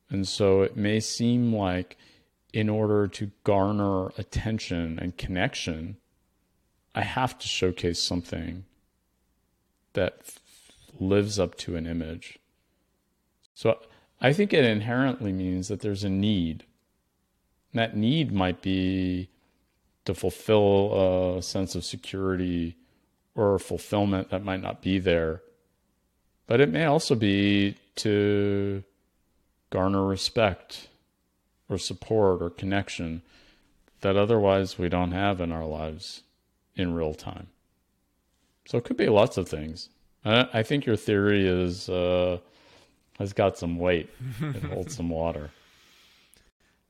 And 0.10 0.28
so 0.28 0.62
it 0.62 0.76
may 0.76 1.00
seem 1.00 1.54
like 1.54 1.98
in 2.54 2.70
order 2.70 3.08
to 3.08 3.32
garner 3.44 4.08
attention 4.18 4.98
and 5.00 5.18
connection, 5.18 5.98
I 6.94 7.02
have 7.02 7.38
to 7.40 7.48
showcase 7.48 8.02
something 8.02 8.66
that 9.94 10.34
lives 11.00 11.38
up 11.38 11.56
to 11.56 11.76
an 11.76 11.86
image. 11.86 12.40
So 13.54 13.78
I 14.22 14.34
think 14.34 14.54
it 14.54 14.64
inherently 14.64 15.32
means 15.32 15.68
that 15.68 15.82
there's 15.82 16.04
a 16.04 16.10
need. 16.10 16.64
And 17.74 17.80
that 17.80 17.96
need 17.96 18.32
might 18.32 18.62
be 18.62 19.30
to 20.06 20.14
fulfill 20.14 21.38
a 21.38 21.42
sense 21.42 21.76
of 21.76 21.84
security 21.84 22.76
or 23.36 23.60
fulfillment 23.60 24.30
that 24.30 24.44
might 24.44 24.62
not 24.62 24.82
be 24.82 25.00
there 25.00 25.42
but 26.48 26.62
it 26.62 26.70
may 26.70 26.86
also 26.86 27.16
be 27.16 27.76
to 27.96 28.84
garner 29.70 30.06
respect 30.06 30.88
or 31.70 31.78
support 31.78 32.42
or 32.42 32.50
connection 32.50 33.22
that 34.02 34.16
otherwise 34.16 34.78
we 34.78 34.90
don't 34.90 35.12
have 35.12 35.42
in 35.42 35.52
our 35.52 35.66
lives 35.66 36.22
in 36.76 36.94
real 36.94 37.14
time. 37.14 37.48
So 38.66 38.78
it 38.78 38.84
could 38.84 38.98
be 38.98 39.10
lots 39.10 39.38
of 39.38 39.48
things. 39.48 39.90
I, 40.24 40.64
think 40.64 40.88
your 40.88 40.96
theory 40.96 41.48
is 41.48 41.88
uh, 41.88 42.40
has 43.20 43.34
got 43.34 43.58
some 43.58 43.78
weight. 43.78 44.10
It 44.42 44.64
holds 44.64 44.96
some 44.96 45.10
water. 45.10 45.52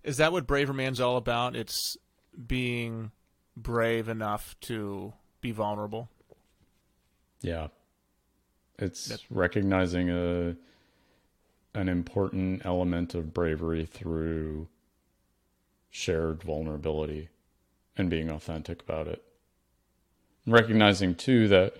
Is 0.03 0.17
that 0.17 0.31
what 0.31 0.47
Braverman's 0.47 0.99
all 0.99 1.17
about? 1.17 1.55
It's 1.55 1.97
being 2.47 3.11
brave 3.57 4.09
enough 4.09 4.55
to 4.61 5.13
be 5.41 5.51
vulnerable. 5.51 6.09
Yeah, 7.41 7.67
it's 8.77 9.17
recognizing 9.29 10.09
a 10.09 10.55
an 11.73 11.89
important 11.89 12.65
element 12.65 13.13
of 13.13 13.33
bravery 13.33 13.85
through 13.85 14.67
shared 15.89 16.41
vulnerability 16.41 17.29
and 17.97 18.09
being 18.09 18.29
authentic 18.31 18.81
about 18.81 19.07
it. 19.07 19.23
recognizing 20.47 21.15
too 21.15 21.47
that 21.47 21.75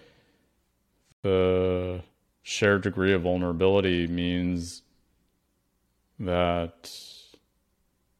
the 1.21 2.01
shared 2.45 2.83
degree 2.83 3.11
of 3.11 3.23
vulnerability 3.23 4.07
means 4.07 4.81
that 6.17 6.89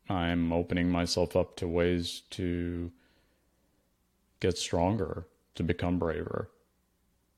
I'm 0.09 0.51
opening 0.51 0.89
myself 0.89 1.35
up 1.37 1.55
to 1.57 1.67
ways 1.67 2.23
to 2.31 2.91
get 4.41 4.57
stronger, 4.57 5.25
to 5.55 5.63
become 5.63 5.97
braver 5.97 6.49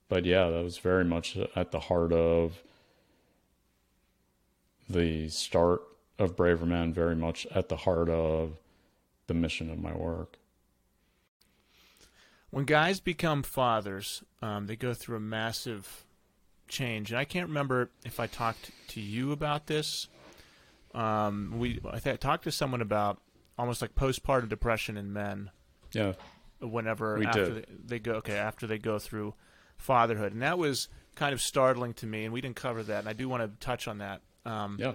but 0.09 0.25
yeah, 0.25 0.49
that 0.49 0.63
was 0.63 0.77
very 0.77 1.03
much 1.03 1.37
at 1.55 1.71
the 1.71 1.79
heart 1.79 2.13
of 2.13 2.63
the 4.89 5.27
start 5.29 5.81
of 6.17 6.35
Braverman, 6.35 6.93
very 6.93 7.15
much 7.15 7.45
at 7.47 7.69
the 7.69 7.77
heart 7.77 8.09
of 8.09 8.57
the 9.27 9.33
mission 9.33 9.69
of 9.69 9.79
my 9.79 9.93
work. 9.93 10.37
when 12.49 12.63
guys 12.63 13.01
become 13.01 13.43
fathers, 13.43 14.23
um, 14.41 14.67
they 14.67 14.77
go 14.77 14.93
through 14.93 15.17
a 15.17 15.21
massive 15.21 16.05
change. 16.67 17.11
And 17.11 17.19
I 17.19 17.25
can't 17.25 17.47
remember 17.47 17.89
if 18.05 18.19
I 18.19 18.27
talked 18.27 18.71
to 18.89 19.01
you 19.01 19.31
about 19.31 19.67
this. 19.67 20.07
Um, 20.93 21.55
we 21.57 21.79
I, 21.89 21.99
th- 21.99 22.13
I 22.13 22.17
talked 22.17 22.43
to 22.45 22.51
someone 22.51 22.81
about 22.81 23.19
almost 23.57 23.81
like 23.81 23.95
postpartum 23.95 24.49
depression 24.49 24.97
in 24.97 25.11
men. 25.13 25.51
Yeah. 25.93 26.13
Whenever 26.59 27.17
We 27.19 27.25
after 27.27 27.49
they, 27.49 27.65
they 27.85 27.99
go 27.99 28.13
okay 28.15 28.37
after 28.37 28.65
they 28.65 28.77
go 28.79 28.97
through 28.99 29.35
fatherhood, 29.77 30.33
and 30.33 30.41
that 30.41 30.57
was 30.57 30.87
kind 31.15 31.33
of 31.33 31.41
startling 31.41 31.93
to 31.95 32.07
me. 32.07 32.23
And 32.25 32.33
we 32.33 32.41
didn't 32.41 32.55
cover 32.55 32.81
that, 32.83 32.99
and 32.99 33.09
I 33.09 33.13
do 33.13 33.29
want 33.29 33.43
to 33.43 33.65
touch 33.65 33.87
on 33.87 33.99
that. 33.99 34.21
Um, 34.45 34.77
Yeah. 34.79 34.93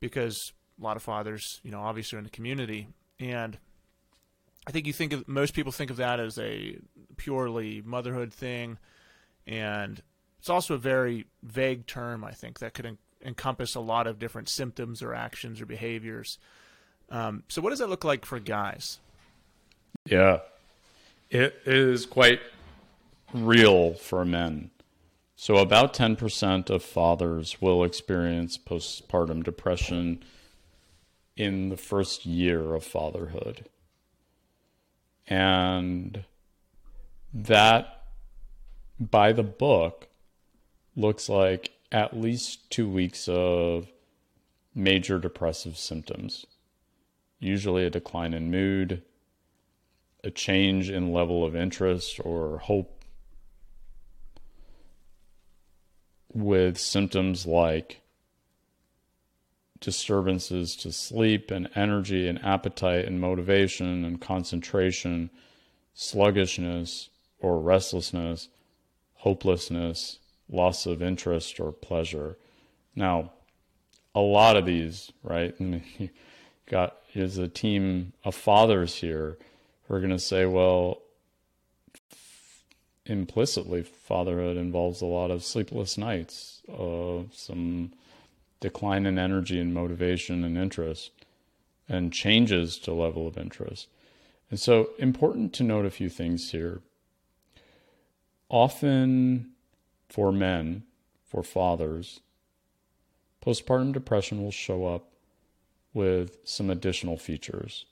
because 0.00 0.52
a 0.80 0.82
lot 0.82 0.96
of 0.96 1.02
fathers, 1.02 1.60
you 1.62 1.70
know, 1.70 1.80
obviously 1.80 2.16
are 2.16 2.18
in 2.18 2.24
the 2.24 2.30
community, 2.30 2.88
and 3.20 3.58
I 4.66 4.72
think 4.72 4.86
you 4.88 4.92
think 4.92 5.12
of 5.12 5.28
most 5.28 5.54
people 5.54 5.70
think 5.70 5.90
of 5.90 5.98
that 5.98 6.18
as 6.18 6.36
a 6.38 6.78
purely 7.16 7.80
motherhood 7.82 8.32
thing, 8.32 8.78
and 9.46 10.02
it's 10.44 10.50
also 10.50 10.74
a 10.74 10.78
very 10.78 11.24
vague 11.42 11.86
term. 11.86 12.22
I 12.22 12.32
think 12.32 12.58
that 12.58 12.74
could 12.74 12.84
en- 12.84 12.98
encompass 13.24 13.74
a 13.74 13.80
lot 13.80 14.06
of 14.06 14.18
different 14.18 14.50
symptoms 14.50 15.00
or 15.00 15.14
actions 15.14 15.58
or 15.58 15.64
behaviors. 15.64 16.38
Um, 17.08 17.44
so, 17.48 17.62
what 17.62 17.70
does 17.70 17.78
that 17.78 17.88
look 17.88 18.04
like 18.04 18.26
for 18.26 18.38
guys? 18.38 18.98
Yeah. 20.04 20.40
It 21.30 21.62
is 21.64 22.04
quite 22.04 22.40
real 23.32 23.94
for 23.94 24.22
men. 24.26 24.70
So, 25.34 25.56
about 25.56 25.94
10% 25.94 26.68
of 26.68 26.82
fathers 26.82 27.62
will 27.62 27.82
experience 27.82 28.58
postpartum 28.58 29.44
depression 29.44 30.22
in 31.38 31.70
the 31.70 31.78
first 31.78 32.26
year 32.26 32.74
of 32.74 32.84
fatherhood. 32.84 33.64
And 35.26 36.24
that, 37.32 38.02
by 39.00 39.32
the 39.32 39.42
book, 39.42 40.08
looks 40.96 41.28
like 41.28 41.72
at 41.90 42.18
least 42.18 42.70
two 42.70 42.88
weeks 42.88 43.28
of 43.28 43.88
major 44.74 45.18
depressive 45.18 45.76
symptoms, 45.76 46.46
usually 47.38 47.84
a 47.84 47.90
decline 47.90 48.34
in 48.34 48.50
mood 48.50 49.02
a 50.24 50.30
change 50.30 50.88
in 50.90 51.12
level 51.12 51.44
of 51.44 51.54
interest 51.54 52.18
or 52.24 52.58
hope 52.58 53.04
with 56.32 56.78
symptoms 56.78 57.46
like 57.46 58.00
disturbances 59.80 60.74
to 60.74 60.90
sleep 60.90 61.50
and 61.50 61.68
energy 61.76 62.26
and 62.26 62.42
appetite 62.42 63.04
and 63.04 63.20
motivation 63.20 64.02
and 64.02 64.20
concentration, 64.20 65.28
sluggishness 65.92 67.10
or 67.38 67.60
restlessness, 67.60 68.48
hopelessness, 69.16 70.18
loss 70.48 70.86
of 70.86 71.02
interest 71.02 71.58
or 71.60 71.72
pleasure. 71.72 72.36
Now, 72.94 73.32
a 74.14 74.20
lot 74.20 74.56
of 74.56 74.66
these, 74.66 75.12
right? 75.22 75.58
And 75.58 75.82
you 75.98 76.10
got 76.66 76.96
is 77.14 77.38
a 77.38 77.48
team 77.48 78.12
of 78.24 78.34
fathers 78.34 78.96
here 78.96 79.38
who 79.84 79.94
are 79.94 80.00
going 80.00 80.10
to 80.10 80.18
say, 80.18 80.46
well, 80.46 81.00
implicitly, 83.06 83.82
fatherhood 83.82 84.56
involves 84.56 85.00
a 85.00 85.06
lot 85.06 85.30
of 85.30 85.44
sleepless 85.44 85.96
nights, 85.98 86.62
uh, 86.68 87.22
some 87.32 87.92
decline 88.60 89.06
in 89.06 89.18
energy 89.18 89.60
and 89.60 89.74
motivation 89.74 90.42
and 90.42 90.56
interest, 90.56 91.10
and 91.88 92.12
changes 92.12 92.78
to 92.78 92.92
level 92.92 93.28
of 93.28 93.36
interest. 93.36 93.88
And 94.50 94.58
so, 94.58 94.90
important 94.98 95.52
to 95.54 95.62
note 95.62 95.84
a 95.84 95.90
few 95.90 96.08
things 96.08 96.50
here. 96.50 96.80
Often, 98.48 99.53
for 100.08 100.32
men, 100.32 100.84
for 101.24 101.42
fathers, 101.42 102.20
postpartum 103.44 103.92
depression 103.92 104.42
will 104.42 104.50
show 104.50 104.86
up 104.86 105.10
with 105.92 106.38
some 106.44 106.70
additional 106.70 107.16
features. 107.16 107.86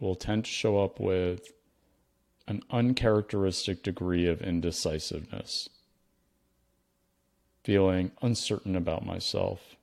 It 0.00 0.04
will 0.04 0.14
tend 0.14 0.44
to 0.44 0.50
show 0.50 0.82
up 0.82 0.98
with 0.98 1.52
an 2.48 2.62
uncharacteristic 2.70 3.82
degree 3.82 4.26
of 4.26 4.42
indecisiveness, 4.42 5.68
feeling 7.62 8.10
uncertain 8.20 8.74
about 8.74 9.06
myself, 9.06 9.76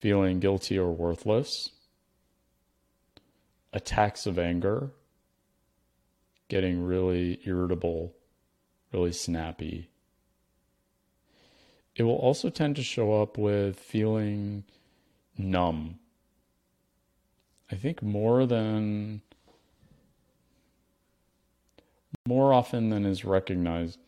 feeling 0.00 0.40
guilty 0.40 0.78
or 0.78 0.90
worthless, 0.90 1.70
attacks 3.72 4.26
of 4.26 4.38
anger, 4.38 4.90
getting 6.48 6.82
really 6.82 7.38
irritable, 7.44 8.14
really 8.92 9.12
snappy. 9.12 9.88
It 11.96 12.04
will 12.04 12.16
also 12.16 12.50
tend 12.50 12.76
to 12.76 12.82
show 12.82 13.20
up 13.20 13.36
with 13.36 13.78
feeling 13.78 14.64
numb. 15.36 15.98
I 17.70 17.76
think 17.76 18.02
more 18.02 18.46
than 18.46 19.22
more 22.26 22.52
often 22.52 22.90
than 22.90 23.04
is 23.06 23.24
recognized, 23.24 23.98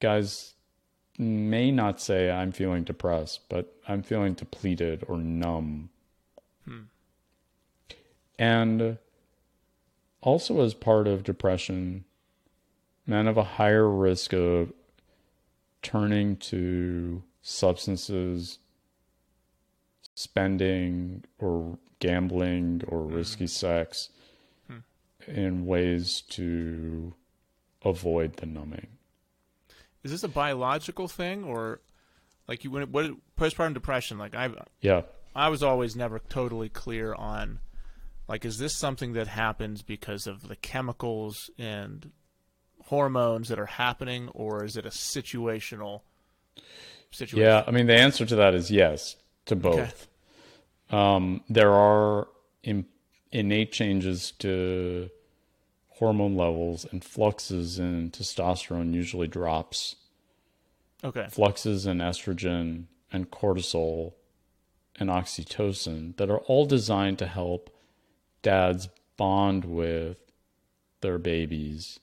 guys 0.00 0.54
may 1.18 1.70
not 1.70 2.00
say 2.00 2.30
I'm 2.30 2.52
feeling 2.52 2.84
depressed, 2.84 3.48
but 3.48 3.76
I'm 3.86 4.02
feeling 4.02 4.34
depleted 4.34 5.04
or 5.08 5.18
numb. 5.18 5.90
Hmm. 6.64 6.82
And 8.38 8.98
also, 10.20 10.60
as 10.62 10.74
part 10.74 11.06
of 11.06 11.22
depression, 11.22 12.04
men 13.06 13.26
have 13.26 13.36
a 13.36 13.44
higher 13.44 13.88
risk 13.88 14.32
of 14.32 14.72
turning 15.82 16.36
to 16.36 17.22
substances, 17.42 18.58
spending, 20.14 21.24
or 21.38 21.78
gambling, 22.00 22.82
or 22.88 23.02
hmm. 23.02 23.14
risky 23.14 23.46
sex 23.46 24.08
hmm. 24.66 24.78
in 25.30 25.66
ways 25.66 26.22
to 26.30 27.14
avoid 27.84 28.36
the 28.36 28.46
numbing. 28.46 28.88
Is 30.02 30.10
this 30.10 30.24
a 30.24 30.28
biological 30.28 31.08
thing, 31.08 31.44
or 31.44 31.80
like 32.48 32.64
you 32.64 32.70
when 32.70 32.90
what 32.92 33.12
postpartum 33.38 33.74
depression? 33.74 34.18
Like 34.18 34.34
I, 34.34 34.50
Yeah. 34.80 35.02
I 35.36 35.48
was 35.48 35.62
always 35.62 35.96
never 35.96 36.20
totally 36.20 36.68
clear 36.68 37.12
on, 37.12 37.58
like, 38.28 38.44
is 38.44 38.58
this 38.58 38.76
something 38.76 39.14
that 39.14 39.26
happens 39.26 39.82
because 39.82 40.28
of 40.28 40.46
the 40.46 40.54
chemicals 40.54 41.50
and 41.58 42.12
hormones 42.86 43.48
that 43.48 43.58
are 43.58 43.66
happening, 43.66 44.28
or 44.34 44.64
is 44.64 44.76
it 44.76 44.86
a 44.86 44.90
situational 44.90 46.02
situation? 47.10 47.38
Yeah, 47.38 47.64
I 47.66 47.70
mean, 47.70 47.86
the 47.86 47.94
answer 47.94 48.26
to 48.26 48.36
that 48.36 48.54
is 48.54 48.70
yes 48.70 49.16
to 49.46 49.56
both. 49.56 50.08
Um, 50.90 51.42
there 51.48 51.72
are 51.72 52.28
in, 52.62 52.86
innate 53.32 53.72
changes 53.72 54.32
to 54.40 55.10
hormone 55.88 56.36
levels, 56.36 56.86
and 56.90 57.04
fluxes 57.04 57.78
in 57.78 58.10
testosterone 58.10 58.92
usually 58.92 59.28
drops. 59.28 59.96
Okay. 61.02 61.26
Fluxes 61.30 61.86
in 61.86 61.98
estrogen 61.98 62.84
and 63.12 63.30
cortisol 63.30 64.14
and 64.98 65.10
oxytocin 65.10 66.16
that 66.16 66.30
are 66.30 66.38
all 66.38 66.66
designed 66.66 67.18
to 67.18 67.26
help 67.26 67.70
dads 68.42 68.88
bond 69.16 69.64
with 69.64 70.18
their 71.00 71.18
babies 71.18 72.00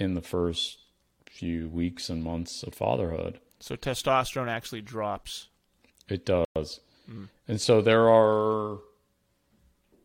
in 0.00 0.14
the 0.14 0.22
first 0.22 0.78
few 1.26 1.68
weeks 1.68 2.08
and 2.08 2.22
months 2.22 2.62
of 2.62 2.74
fatherhood. 2.74 3.38
So 3.60 3.76
testosterone 3.76 4.48
actually 4.48 4.80
drops. 4.80 5.48
It 6.08 6.26
does. 6.26 6.80
Mm. 7.10 7.28
And 7.46 7.60
so 7.60 7.80
there 7.80 8.08
are 8.08 8.78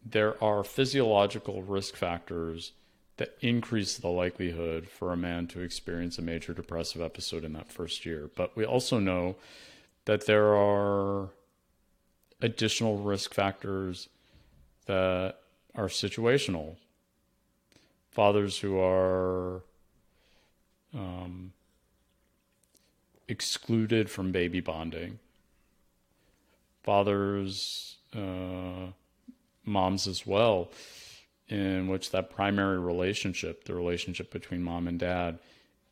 there 0.06 0.42
are 0.44 0.64
physiological 0.64 1.64
risk 1.64 1.96
factors 1.96 2.74
that 3.18 3.36
increase 3.42 3.98
the 3.98 4.10
likelihood 4.10 4.88
for 4.88 5.12
a 5.12 5.18
man 5.18 5.48
to 5.48 5.62
experience 5.62 6.18
a 6.20 6.22
major 6.22 6.54
depressive 6.54 7.02
episode 7.02 7.44
in 7.44 7.54
that 7.54 7.72
first 7.72 8.06
year. 8.06 8.30
But 8.36 8.56
we 8.56 8.66
also 8.66 9.00
know 9.00 9.38
that 10.04 10.28
there 10.28 10.54
are 10.54 11.30
additional 12.42 12.98
risk 12.98 13.34
factors 13.34 14.10
that 14.86 15.38
are 15.74 15.88
situational. 15.88 16.76
Fathers 18.12 18.60
who 18.60 18.80
are 18.80 19.64
um, 20.96 21.52
excluded 23.28 24.10
from 24.10 24.32
baby 24.32 24.62
bonding 24.62 25.20
fathers, 26.86 27.98
uh, 28.16 28.92
moms 29.66 30.08
as 30.08 30.26
well, 30.26 30.70
in 31.50 31.88
which 31.88 32.12
that 32.12 32.30
primary 32.30 32.80
relationship, 32.80 33.66
the 33.66 33.74
relationship 33.74 34.32
between 34.32 34.62
mom 34.62 34.88
and 34.88 35.00
dad, 35.00 35.40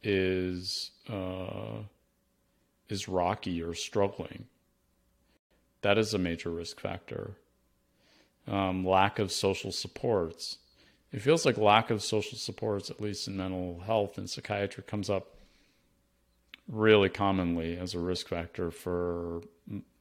is 0.03 0.91
uh, 1.09 1.81
is 2.89 3.07
rocky 3.07 3.61
or 3.61 3.73
struggling. 3.73 4.45
That 5.81 5.97
is 5.97 6.13
a 6.13 6.19
major 6.19 6.51
risk 6.51 6.79
factor. 6.79 7.31
Um, 8.47 8.85
lack 8.85 9.19
of 9.19 9.31
social 9.31 9.71
supports. 9.71 10.59
It 11.13 11.21
feels 11.21 11.45
like 11.45 11.57
lack 11.57 11.91
of 11.91 12.01
social 12.01 12.37
supports, 12.37 12.89
at 12.89 12.99
least 12.99 13.27
in 13.27 13.37
mental 13.37 13.81
health 13.85 14.17
and 14.17 14.27
psychiatry, 14.27 14.83
comes 14.85 15.11
up 15.11 15.37
really 16.67 17.09
commonly 17.09 17.77
as 17.77 17.93
a 17.93 17.99
risk 17.99 18.27
factor 18.27 18.71
for 18.71 19.41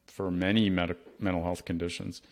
for 0.07 0.31
many 0.31 0.69
med- 0.69 0.97
mental 1.19 1.43
health 1.43 1.65
conditions, 1.65 2.23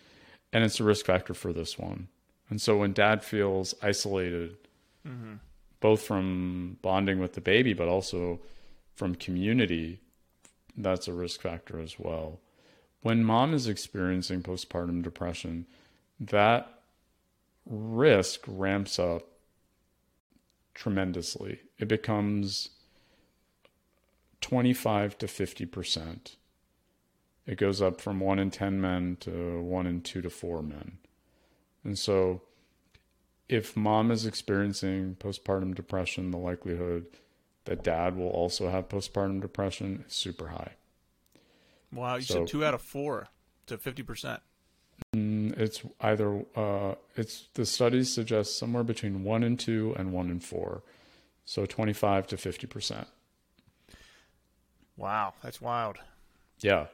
and 0.52 0.64
it's 0.64 0.80
a 0.80 0.84
risk 0.84 1.06
factor 1.06 1.34
for 1.34 1.52
this 1.52 1.78
one. 1.78 2.08
And 2.48 2.60
so 2.60 2.78
when 2.78 2.92
dad 2.92 3.22
feels 3.22 3.74
isolated, 3.82 4.56
mm-hmm. 5.06 5.34
both 5.80 6.02
from 6.02 6.78
bonding 6.82 7.20
with 7.20 7.34
the 7.34 7.40
baby, 7.40 7.74
but 7.74 7.88
also 7.88 8.40
from 8.96 9.14
community, 9.14 10.00
that's 10.76 11.06
a 11.06 11.12
risk 11.12 11.42
factor 11.42 11.80
as 11.80 11.98
well. 11.98 12.40
When 13.02 13.24
mom 13.24 13.54
is 13.54 13.66
experiencing 13.66 14.42
postpartum 14.42 15.02
depression, 15.02 15.66
that 16.18 16.79
risk 17.70 18.40
ramps 18.46 18.98
up 18.98 19.22
tremendously. 20.74 21.60
It 21.78 21.88
becomes 21.88 22.70
25 24.40 25.16
to 25.18 25.26
50%. 25.26 26.36
It 27.46 27.58
goes 27.58 27.80
up 27.80 28.00
from 28.00 28.20
1 28.20 28.38
in 28.38 28.50
10 28.50 28.80
men 28.80 29.16
to 29.20 29.60
1 29.62 29.86
in 29.86 30.02
2 30.02 30.20
to 30.20 30.30
4 30.30 30.62
men. 30.62 30.98
And 31.84 31.98
so 31.98 32.42
if 33.48 33.76
mom 33.76 34.10
is 34.10 34.26
experiencing 34.26 35.16
postpartum 35.18 35.74
depression, 35.74 36.30
the 36.30 36.38
likelihood 36.38 37.06
that 37.64 37.82
dad 37.82 38.16
will 38.16 38.28
also 38.28 38.68
have 38.70 38.88
postpartum 38.88 39.40
depression 39.40 40.04
is 40.06 40.14
super 40.14 40.48
high. 40.48 40.74
Wow, 41.92 42.16
you 42.16 42.22
so, 42.22 42.34
said 42.34 42.48
2 42.48 42.64
out 42.64 42.74
of 42.74 42.82
4 42.82 43.28
to 43.66 43.78
50%. 43.78 44.40
Mm, 45.14 45.58
it's 45.58 45.82
either 46.00 46.44
uh, 46.54 46.94
it's 47.16 47.48
the 47.54 47.66
studies 47.66 48.12
suggest 48.12 48.58
somewhere 48.58 48.84
between 48.84 49.24
1 49.24 49.42
and 49.42 49.58
2 49.58 49.94
and 49.98 50.12
1 50.12 50.30
and 50.30 50.42
4. 50.42 50.82
So 51.44 51.66
25 51.66 52.28
to 52.28 52.36
50%. 52.36 53.06
Wow, 54.96 55.34
that's 55.42 55.60
wild. 55.60 55.96
Yeah. 56.60 56.86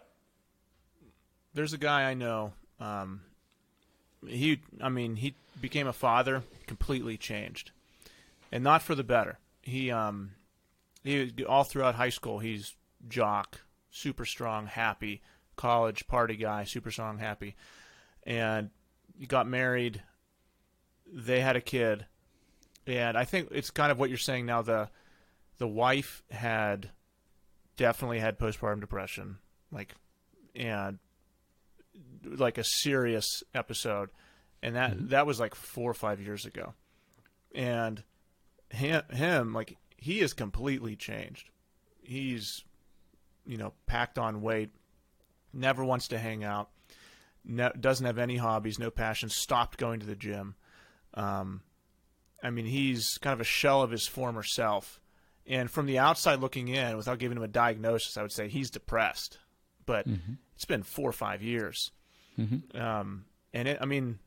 There's 1.52 1.72
a 1.72 1.78
guy 1.78 2.08
I 2.08 2.14
know. 2.14 2.52
Um, 2.80 3.22
he, 4.26 4.60
I 4.80 4.88
mean, 4.88 5.16
he 5.16 5.34
became 5.60 5.86
a 5.86 5.92
father, 5.92 6.42
completely 6.66 7.16
changed, 7.16 7.70
and 8.52 8.62
not 8.62 8.82
for 8.82 8.94
the 8.94 9.04
better. 9.04 9.38
He, 9.62 9.90
um, 9.90 10.32
he 11.02 11.32
all 11.44 11.64
throughout 11.64 11.96
high 11.96 12.10
school, 12.10 12.38
he's 12.38 12.74
jock, 13.08 13.60
super 13.90 14.24
strong, 14.24 14.66
happy, 14.66 15.20
college 15.56 16.06
party 16.06 16.36
guy, 16.36 16.64
super 16.64 16.90
strong, 16.90 17.18
happy, 17.18 17.56
and 18.26 18.70
got 19.28 19.46
married. 19.46 20.02
They 21.10 21.40
had 21.40 21.56
a 21.56 21.60
kid, 21.60 22.04
and 22.86 23.16
I 23.16 23.24
think 23.24 23.48
it's 23.52 23.70
kind 23.70 23.92
of 23.92 23.98
what 23.98 24.10
you're 24.10 24.18
saying 24.18 24.44
now. 24.44 24.60
The 24.62 24.90
the 25.58 25.68
wife 25.68 26.22
had 26.30 26.90
definitely 27.76 28.18
had 28.18 28.38
postpartum 28.38 28.80
depression, 28.80 29.38
like, 29.70 29.94
and 30.54 30.98
like 32.24 32.58
a 32.58 32.64
serious 32.64 33.42
episode, 33.54 34.10
and 34.62 34.74
that 34.74 34.92
mm-hmm. 34.92 35.08
that 35.08 35.26
was 35.26 35.38
like 35.38 35.54
four 35.54 35.90
or 35.90 35.94
five 35.94 36.20
years 36.20 36.44
ago, 36.44 36.74
and 37.54 38.02
him, 38.70 39.02
him 39.12 39.52
like 39.54 39.76
he 39.96 40.20
is 40.20 40.32
completely 40.32 40.96
changed. 40.96 41.50
He's, 42.02 42.64
you 43.46 43.56
know, 43.56 43.72
packed 43.86 44.18
on 44.18 44.42
weight, 44.42 44.70
never 45.52 45.84
wants 45.84 46.08
to 46.08 46.18
hang 46.18 46.44
out, 46.44 46.70
ne- 47.46 47.72
doesn't 47.78 48.06
have 48.06 48.18
any 48.18 48.36
hobbies, 48.36 48.78
no 48.78 48.90
passion, 48.90 49.28
stopped 49.28 49.78
going 49.78 50.00
to 50.00 50.06
the 50.06 50.16
gym. 50.16 50.54
Um, 51.14 51.62
I 52.42 52.50
mean, 52.50 52.66
he's 52.66 53.18
kind 53.20 53.32
of 53.32 53.40
a 53.40 53.44
shell 53.44 53.82
of 53.82 53.90
his 53.90 54.06
former 54.06 54.42
self 54.42 55.00
and 55.48 55.70
from 55.70 55.86
the 55.86 55.98
outside 55.98 56.40
looking 56.40 56.68
in, 56.68 56.96
without 56.96 57.18
giving 57.18 57.36
him 57.36 57.44
a 57.44 57.48
diagnosis, 57.48 58.16
I 58.16 58.22
would 58.22 58.32
say 58.32 58.48
he's 58.48 58.70
depressed. 58.70 59.38
But 59.84 60.08
mm-hmm. 60.08 60.32
it's 60.54 60.64
been 60.64 60.82
four 60.82 61.08
or 61.08 61.12
five 61.12 61.42
years. 61.42 61.92
Mm-hmm. 62.38 62.80
Um, 62.80 63.24
and 63.54 63.68
it, 63.68 63.78
I 63.80 63.84
mean, 63.84 64.18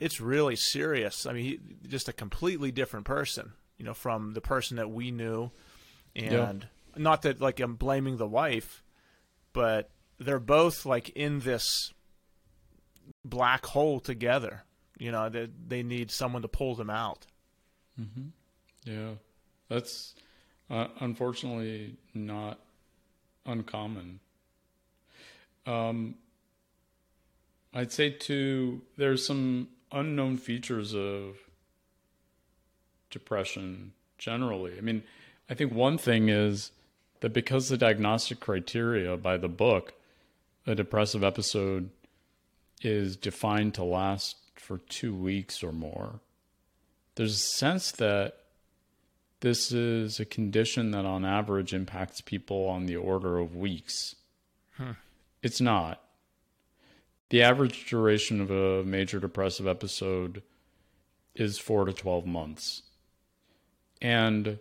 it's 0.00 0.20
really 0.20 0.56
serious. 0.56 1.26
I 1.26 1.32
mean, 1.32 1.44
he, 1.44 1.60
just 1.88 2.08
a 2.08 2.12
completely 2.12 2.72
different 2.72 3.06
person, 3.06 3.52
you 3.78 3.84
know, 3.84 3.94
from 3.94 4.34
the 4.34 4.40
person 4.40 4.76
that 4.78 4.90
we 4.90 5.12
knew. 5.12 5.52
And 6.16 6.32
yeah. 6.32 7.02
not 7.02 7.22
that 7.22 7.40
like 7.40 7.60
I'm 7.60 7.76
blaming 7.76 8.16
the 8.16 8.26
wife, 8.26 8.82
but 9.52 9.90
they're 10.18 10.40
both 10.40 10.84
like 10.84 11.10
in 11.10 11.40
this 11.40 11.92
black 13.24 13.66
hole 13.66 14.00
together. 14.00 14.64
You 14.98 15.12
know, 15.12 15.28
they 15.28 15.48
they 15.66 15.82
need 15.82 16.10
someone 16.10 16.42
to 16.42 16.48
pull 16.48 16.74
them 16.74 16.90
out. 16.90 17.26
Mm-hmm. 18.00 18.28
Yeah, 18.84 19.14
that's 19.68 20.14
uh, 20.70 20.88
unfortunately, 21.00 21.96
not 22.14 22.58
uncommon. 23.46 24.20
Um, 25.66 26.16
I'd 27.72 27.92
say 27.92 28.10
too, 28.10 28.82
there's 28.96 29.26
some 29.26 29.68
unknown 29.90 30.36
features 30.36 30.94
of 30.94 31.36
depression 33.10 33.92
generally. 34.18 34.76
I 34.78 34.80
mean, 34.80 35.02
I 35.48 35.54
think 35.54 35.72
one 35.72 35.98
thing 35.98 36.28
is 36.28 36.72
that 37.20 37.32
because 37.32 37.68
the 37.68 37.76
diagnostic 37.76 38.40
criteria 38.40 39.16
by 39.16 39.36
the 39.36 39.48
book, 39.48 39.94
a 40.66 40.74
depressive 40.74 41.24
episode 41.24 41.90
is 42.84 43.16
defined 43.16 43.74
to 43.74 43.84
last 43.84 44.36
for 44.56 44.78
two 44.78 45.14
weeks 45.14 45.62
or 45.62 45.72
more, 45.72 46.20
there's 47.14 47.34
a 47.34 47.56
sense 47.58 47.90
that 47.92 48.36
this 49.40 49.72
is 49.72 50.20
a 50.20 50.24
condition 50.24 50.90
that 50.92 51.04
on 51.04 51.24
average 51.24 51.74
impacts 51.74 52.20
people 52.20 52.66
on 52.66 52.86
the 52.86 52.96
order 52.96 53.38
of 53.38 53.54
weeks. 53.56 54.14
Huh. 54.76 54.94
It's 55.42 55.60
not. 55.60 56.00
The 57.30 57.42
average 57.42 57.86
duration 57.86 58.40
of 58.40 58.50
a 58.50 58.84
major 58.84 59.20
depressive 59.20 59.66
episode 59.66 60.42
is 61.34 61.58
4 61.58 61.86
to 61.86 61.92
12 61.92 62.26
months. 62.26 62.82
And 64.00 64.58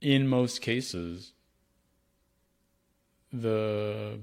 in 0.00 0.28
most 0.28 0.60
cases 0.60 1.32
the 3.32 4.20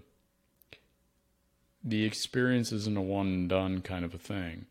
the 1.83 2.05
experience 2.05 2.71
isn't 2.71 2.97
a 2.97 3.01
one 3.01 3.27
and 3.27 3.49
done 3.49 3.81
kind 3.81 4.05
of 4.05 4.13
a 4.13 4.19
thing. 4.19 4.65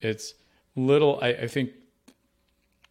It's 0.00 0.34
little, 0.76 1.18
I, 1.20 1.28
I 1.28 1.46
think 1.48 1.70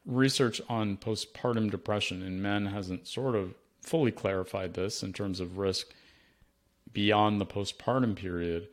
research 0.05 0.61
on 0.69 0.97
postpartum 0.97 1.71
depression 1.71 2.21
in 2.21 2.41
men 2.41 2.65
hasn't 2.67 3.07
sort 3.07 3.35
of 3.35 3.53
fully 3.81 4.11
clarified 4.11 4.73
this 4.73 5.03
in 5.03 5.13
terms 5.13 5.39
of 5.39 5.57
risk 5.57 5.87
beyond 6.91 7.39
the 7.39 7.45
postpartum 7.45 8.15
period. 8.15 8.67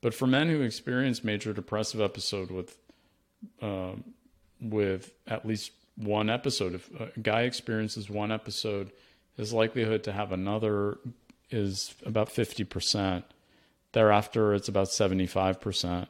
But 0.00 0.14
for 0.14 0.26
men 0.26 0.48
who 0.48 0.62
experience 0.62 1.24
major 1.24 1.52
depressive 1.52 2.00
episode 2.00 2.50
with 2.50 2.76
uh, 3.60 3.92
with 4.60 5.12
at 5.26 5.46
least 5.46 5.72
one 5.96 6.28
episode, 6.30 6.74
if 6.74 6.90
a 7.00 7.20
guy 7.20 7.42
experiences 7.42 8.10
one 8.10 8.32
episode, 8.32 8.90
his 9.36 9.52
likelihood 9.52 10.02
to 10.04 10.12
have 10.12 10.32
another 10.32 10.98
is 11.50 11.94
about 12.04 12.30
fifty 12.30 12.64
percent. 12.64 13.24
Thereafter, 13.96 14.52
it's 14.52 14.68
about 14.68 14.88
seventy 14.88 15.26
five 15.26 15.60
percent 15.60 16.08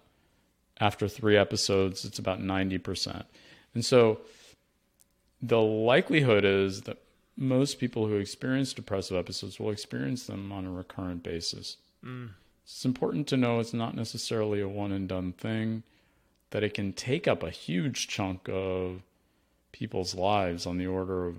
after 0.80 1.08
three 1.08 1.36
episodes, 1.36 2.04
it's 2.04 2.18
about 2.18 2.40
90%. 2.40 3.24
And 3.74 3.84
so 3.84 4.20
the 5.40 5.60
likelihood 5.60 6.44
is 6.44 6.82
that 6.82 6.98
most 7.36 7.78
people 7.78 8.06
who 8.06 8.16
experience 8.16 8.72
depressive 8.72 9.16
episodes 9.16 9.58
will 9.58 9.70
experience 9.70 10.26
them 10.26 10.52
on 10.52 10.66
a 10.66 10.70
recurrent 10.70 11.22
basis. 11.22 11.76
Mm. 12.04 12.30
It's 12.64 12.84
important 12.84 13.26
to 13.28 13.36
know 13.36 13.60
it's 13.60 13.74
not 13.74 13.94
necessarily 13.94 14.60
a 14.60 14.68
one 14.68 14.92
and 14.92 15.08
done 15.08 15.32
thing, 15.32 15.82
that 16.50 16.64
it 16.64 16.74
can 16.74 16.92
take 16.92 17.28
up 17.28 17.42
a 17.42 17.50
huge 17.50 18.08
chunk 18.08 18.48
of 18.48 19.02
people's 19.72 20.14
lives 20.14 20.66
on 20.66 20.78
the 20.78 20.86
order 20.86 21.26
of 21.26 21.36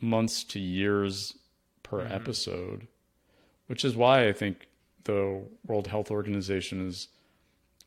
months 0.00 0.42
to 0.44 0.58
years 0.58 1.34
per 1.82 2.00
mm-hmm. 2.00 2.12
episode, 2.12 2.86
which 3.66 3.84
is 3.84 3.94
why 3.94 4.26
I 4.26 4.32
think 4.32 4.68
the 5.04 5.42
World 5.66 5.86
Health 5.86 6.10
Organization 6.10 6.86
is 6.86 7.08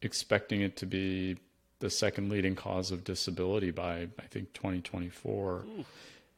expecting 0.01 0.61
it 0.61 0.77
to 0.77 0.85
be 0.85 1.37
the 1.79 1.89
second 1.89 2.29
leading 2.29 2.55
cause 2.55 2.91
of 2.91 3.03
disability 3.03 3.71
by 3.71 4.07
I 4.19 4.27
think 4.29 4.53
2024. 4.53 5.65
Ooh. 5.65 5.85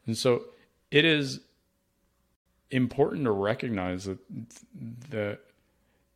And 0.05 0.17
so 0.17 0.43
it 0.91 1.05
is 1.05 1.39
important 2.71 3.25
to 3.25 3.31
recognize 3.31 4.05
that 4.05 4.19
that 5.09 5.39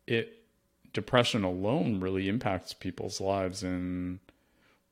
it 0.08 0.44
depression 0.94 1.44
alone 1.44 2.00
really 2.00 2.28
impacts 2.28 2.74
people's 2.74 3.22
lives 3.22 3.64
in 3.64 4.20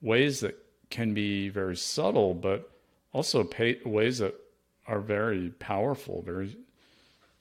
ways 0.02 0.42
that 0.42 0.56
can 0.90 1.14
be 1.14 1.50
very 1.50 1.76
subtle 1.76 2.34
but 2.34 2.70
also 3.12 3.44
pay, 3.44 3.80
ways 3.86 4.20
that 4.20 4.36
are 4.88 5.00
very 5.00 5.50
powerful, 5.50 6.22
very 6.22 6.58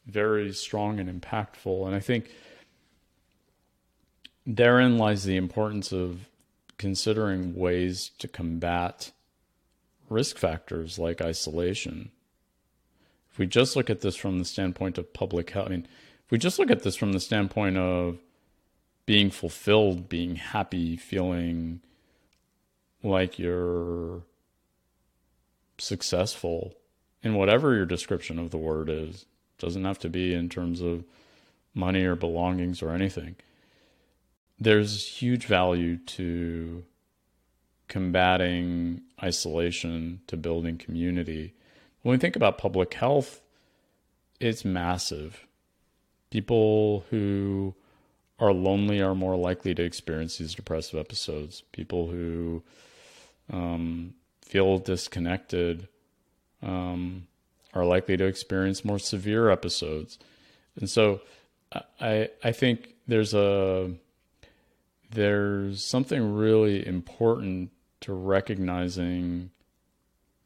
very 0.07 0.53
strong 0.53 1.01
and 1.01 1.09
impactful. 1.09 1.87
And 1.87 1.95
I 1.95 2.01
think 2.01 2.31
therein 4.47 4.99
lies 4.99 5.25
the 5.25 5.37
importance 5.37 5.93
of 5.93 6.29
considering 6.77 7.55
ways 7.55 8.11
to 8.19 8.29
combat 8.29 9.13
risk 10.09 10.37
factors 10.37 10.99
like 10.99 11.23
isolation. 11.23 12.11
If 13.31 13.39
we 13.39 13.47
just 13.47 13.75
look 13.75 13.91
at 13.91 14.01
this 14.01 14.17
from 14.17 14.39
the 14.39 14.45
standpoint 14.45 14.99
of 14.99 15.13
public 15.13 15.51
health, 15.51 15.69
I 15.69 15.71
mean, 15.71 15.89
if 16.25 16.31
we 16.31 16.39
just 16.39 16.59
look 16.59 16.71
at 16.71 16.83
this 16.83 16.97
from 16.97 17.13
the 17.13 17.21
standpoint 17.21 17.77
of 17.77 18.19
being 19.07 19.31
fulfilled, 19.31 20.09
being 20.09 20.37
happy, 20.37 20.97
feeling 20.97 21.81
like 23.03 23.39
you're 23.39 24.23
successful 25.79 26.75
in 27.23 27.35
whatever 27.35 27.75
your 27.75 27.87
description 27.87 28.39
of 28.39 28.51
the 28.51 28.59
word 28.59 28.89
is, 28.89 29.27
doesn't 29.65 29.85
have 29.85 29.99
to 30.01 30.11
be 30.11 30.35
in 30.35 30.49
terms 30.49 30.81
of 30.83 31.05
money 31.75 32.05
or 32.05 32.15
belongings 32.15 32.83
or 32.83 32.91
anything. 32.91 33.35
There's 34.61 35.07
huge 35.07 35.47
value 35.47 35.97
to 35.97 36.85
combating 37.89 39.01
isolation, 39.23 40.21
to 40.27 40.37
building 40.37 40.77
community. 40.77 41.55
When 42.03 42.13
we 42.13 42.19
think 42.19 42.37
about 42.37 42.59
public 42.59 42.95
health, 42.95 43.41
it's 44.39 44.65
massive. 44.65 45.47
People 46.31 47.07
who 47.11 47.75
are 48.39 48.53
lonely 48.53 49.01
are 49.01 49.15
more 49.15 49.37
likely 49.37 49.75
to 49.75 49.83
experience 49.83 50.37
these 50.39 50.55
depressive 50.55 50.99
episodes. 50.99 51.63
People 51.73 52.09
who 52.09 52.63
um, 53.51 54.15
feel 54.43 54.79
disconnected 54.79 55.89
um, 56.63 57.27
are 57.75 57.85
likely 57.85 58.17
to 58.17 58.25
experience 58.25 58.85
more 58.85 58.99
severe 58.99 59.51
episodes. 59.51 60.19
And 60.77 60.89
so 60.89 61.21
I 62.01 62.31
I 62.43 62.53
think 62.53 62.95
there's 63.07 63.35
a 63.35 63.93
there's 65.11 65.85
something 65.85 66.35
really 66.35 66.87
important 66.87 67.71
to 68.01 68.13
recognizing 68.13 69.51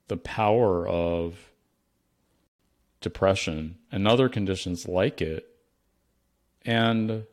the 0.09 0.16
power 0.16 0.86
of 0.88 1.52
depression 3.00 3.76
and 3.92 4.09
other 4.09 4.28
conditions 4.28 4.88
like 4.88 5.20
it 5.20 5.46
and 6.64 7.24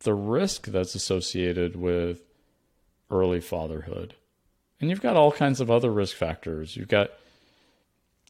the 0.00 0.14
risk 0.14 0.66
that's 0.66 0.94
associated 0.94 1.76
with 1.76 2.22
early 3.10 3.40
fatherhood. 3.40 4.14
And 4.80 4.90
you've 4.90 5.00
got 5.00 5.16
all 5.16 5.32
kinds 5.32 5.60
of 5.60 5.70
other 5.70 5.92
risk 5.92 6.16
factors. 6.16 6.76
You've 6.76 6.88
got 6.88 7.10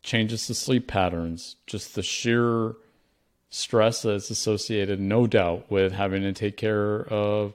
changes 0.03 0.47
to 0.47 0.55
sleep 0.55 0.89
patterns, 0.89 1.57
just 1.67 1.95
the 1.95 2.03
sheer 2.03 2.75
stress 3.51 4.03
that's 4.03 4.31
associated, 4.31 5.01
no 5.01 5.27
doubt, 5.27 5.71
with 5.71 5.93
having 5.93 6.23
to 6.23 6.33
take 6.33 6.57
care 6.57 7.07
of 7.09 7.55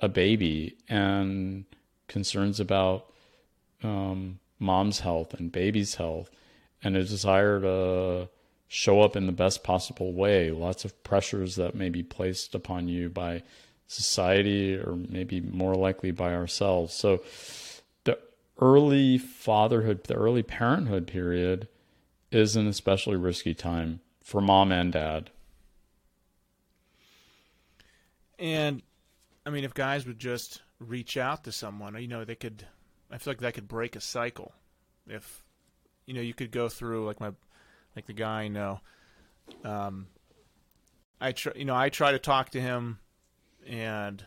a 0.00 0.08
baby 0.08 0.76
and 0.88 1.64
concerns 2.08 2.60
about 2.60 3.06
um, 3.82 4.38
mom's 4.58 5.00
health 5.00 5.34
and 5.34 5.52
baby's 5.52 5.94
health 5.96 6.30
and 6.82 6.96
a 6.96 7.04
desire 7.04 7.60
to 7.60 8.28
show 8.68 9.00
up 9.02 9.14
in 9.14 9.26
the 9.26 9.32
best 9.32 9.62
possible 9.62 10.12
way. 10.12 10.50
Lots 10.50 10.84
of 10.84 11.02
pressures 11.04 11.56
that 11.56 11.74
may 11.74 11.90
be 11.90 12.02
placed 12.02 12.54
upon 12.54 12.88
you 12.88 13.08
by 13.08 13.42
society 13.86 14.74
or 14.74 14.96
maybe 14.96 15.40
more 15.40 15.74
likely 15.74 16.10
by 16.10 16.34
ourselves. 16.34 16.94
So 16.94 17.22
the 18.04 18.18
early 18.58 19.18
fatherhood, 19.18 20.04
the 20.04 20.14
early 20.14 20.42
parenthood 20.42 21.06
period 21.06 21.68
is 22.34 22.56
an 22.56 22.66
especially 22.66 23.16
risky 23.16 23.54
time 23.54 24.00
for 24.22 24.40
mom 24.40 24.72
and 24.72 24.92
dad. 24.92 25.30
And 28.38 28.82
I 29.46 29.50
mean, 29.50 29.64
if 29.64 29.74
guys 29.74 30.06
would 30.06 30.18
just 30.18 30.62
reach 30.78 31.16
out 31.16 31.44
to 31.44 31.52
someone, 31.52 32.00
you 32.00 32.08
know, 32.08 32.24
they 32.24 32.34
could. 32.34 32.66
I 33.10 33.18
feel 33.18 33.32
like 33.32 33.40
that 33.40 33.54
could 33.54 33.68
break 33.68 33.96
a 33.96 34.00
cycle. 34.00 34.52
If 35.06 35.44
you 36.06 36.14
know, 36.14 36.20
you 36.20 36.34
could 36.34 36.50
go 36.50 36.68
through 36.68 37.06
like 37.06 37.20
my, 37.20 37.32
like 37.94 38.06
the 38.06 38.12
guy 38.12 38.42
I 38.42 38.48
know. 38.48 38.80
Um, 39.62 40.06
I 41.20 41.32
try, 41.32 41.52
you 41.54 41.64
know, 41.64 41.76
I 41.76 41.90
try 41.90 42.12
to 42.12 42.18
talk 42.18 42.50
to 42.50 42.60
him, 42.60 42.98
and 43.66 44.24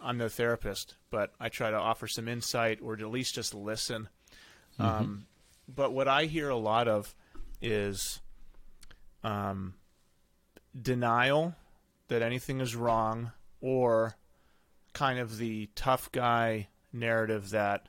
I'm 0.00 0.18
no 0.18 0.28
therapist, 0.28 0.96
but 1.10 1.32
I 1.38 1.48
try 1.48 1.70
to 1.70 1.76
offer 1.76 2.06
some 2.06 2.28
insight 2.28 2.80
or 2.82 2.94
at 2.94 3.00
least 3.10 3.34
just 3.34 3.54
listen. 3.54 4.08
Mm-hmm. 4.78 4.84
Um, 4.84 5.26
but 5.68 5.92
what 5.92 6.08
I 6.08 6.24
hear 6.24 6.48
a 6.48 6.56
lot 6.56 6.88
of 6.88 7.14
is 7.60 8.20
um, 9.22 9.74
denial 10.80 11.54
that 12.08 12.22
anything 12.22 12.60
is 12.60 12.76
wrong 12.76 13.32
or 13.60 14.16
kind 14.92 15.18
of 15.18 15.38
the 15.38 15.68
tough 15.74 16.12
guy 16.12 16.68
narrative 16.92 17.50
that 17.50 17.88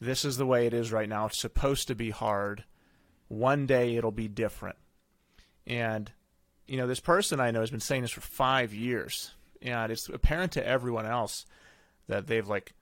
this 0.00 0.24
is 0.24 0.36
the 0.36 0.46
way 0.46 0.66
it 0.66 0.74
is 0.74 0.90
right 0.90 1.08
now. 1.08 1.26
It's 1.26 1.40
supposed 1.40 1.88
to 1.88 1.94
be 1.94 2.10
hard. 2.10 2.64
One 3.28 3.66
day 3.66 3.96
it'll 3.96 4.10
be 4.10 4.28
different. 4.28 4.76
And, 5.66 6.10
you 6.66 6.76
know, 6.76 6.86
this 6.86 7.00
person 7.00 7.38
I 7.38 7.50
know 7.50 7.60
has 7.60 7.70
been 7.70 7.80
saying 7.80 8.02
this 8.02 8.10
for 8.10 8.20
five 8.20 8.74
years. 8.74 9.32
And 9.60 9.92
it's 9.92 10.08
apparent 10.08 10.52
to 10.52 10.66
everyone 10.66 11.06
else 11.06 11.46
that 12.08 12.26
they've, 12.26 12.46
like, 12.46 12.74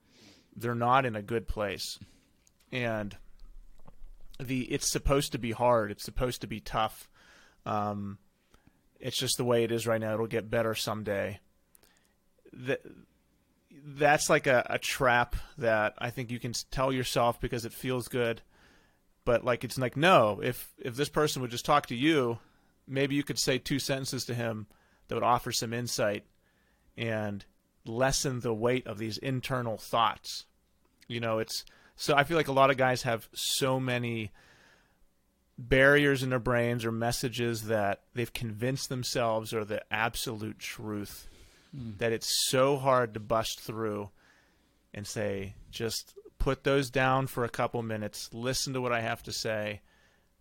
they're 0.56 0.74
not 0.74 1.04
in 1.04 1.14
a 1.14 1.22
good 1.22 1.46
place. 1.46 1.98
And 2.72 3.16
the 4.40 4.62
it's 4.62 4.90
supposed 4.90 5.32
to 5.32 5.38
be 5.38 5.52
hard. 5.52 5.90
It's 5.90 6.04
supposed 6.04 6.40
to 6.40 6.46
be 6.46 6.60
tough. 6.60 7.08
Um, 7.66 8.18
it's 8.98 9.18
just 9.18 9.36
the 9.36 9.44
way 9.44 9.64
it 9.64 9.72
is 9.72 9.86
right 9.86 10.00
now. 10.00 10.14
It'll 10.14 10.26
get 10.26 10.50
better 10.50 10.74
someday. 10.74 11.40
That 12.52 12.80
that's 13.84 14.28
like 14.28 14.46
a, 14.46 14.66
a 14.68 14.78
trap 14.78 15.36
that 15.58 15.94
I 15.98 16.10
think 16.10 16.30
you 16.30 16.38
can 16.38 16.52
tell 16.70 16.92
yourself 16.92 17.40
because 17.40 17.64
it 17.64 17.72
feels 17.72 18.08
good. 18.08 18.42
But 19.24 19.44
like 19.44 19.64
it's 19.64 19.78
like 19.78 19.96
no, 19.96 20.40
if 20.42 20.72
if 20.78 20.96
this 20.96 21.08
person 21.08 21.42
would 21.42 21.50
just 21.50 21.64
talk 21.64 21.86
to 21.86 21.96
you, 21.96 22.38
maybe 22.86 23.14
you 23.14 23.22
could 23.22 23.38
say 23.38 23.58
two 23.58 23.78
sentences 23.78 24.24
to 24.26 24.34
him 24.34 24.66
that 25.08 25.14
would 25.14 25.24
offer 25.24 25.52
some 25.52 25.72
insight 25.72 26.24
and 26.96 27.44
lessen 27.84 28.40
the 28.40 28.54
weight 28.54 28.86
of 28.86 28.98
these 28.98 29.18
internal 29.18 29.76
thoughts. 29.76 30.46
You 31.08 31.20
know, 31.20 31.38
it's 31.38 31.64
so 32.00 32.16
I 32.16 32.24
feel 32.24 32.38
like 32.38 32.48
a 32.48 32.52
lot 32.52 32.70
of 32.70 32.78
guys 32.78 33.02
have 33.02 33.28
so 33.34 33.78
many 33.78 34.30
barriers 35.58 36.22
in 36.22 36.30
their 36.30 36.38
brains 36.38 36.86
or 36.86 36.90
messages 36.90 37.64
that 37.64 38.00
they've 38.14 38.32
convinced 38.32 38.88
themselves 38.88 39.52
are 39.52 39.66
the 39.66 39.82
absolute 39.92 40.58
truth 40.58 41.28
mm. 41.76 41.98
that 41.98 42.10
it's 42.10 42.48
so 42.48 42.78
hard 42.78 43.12
to 43.12 43.20
bust 43.20 43.60
through 43.60 44.08
and 44.94 45.06
say 45.06 45.54
just 45.70 46.14
put 46.38 46.64
those 46.64 46.88
down 46.88 47.26
for 47.26 47.44
a 47.44 47.50
couple 47.50 47.82
minutes. 47.82 48.30
Listen 48.32 48.72
to 48.72 48.80
what 48.80 48.92
i 48.92 49.02
have 49.02 49.22
to 49.24 49.32
say. 49.32 49.82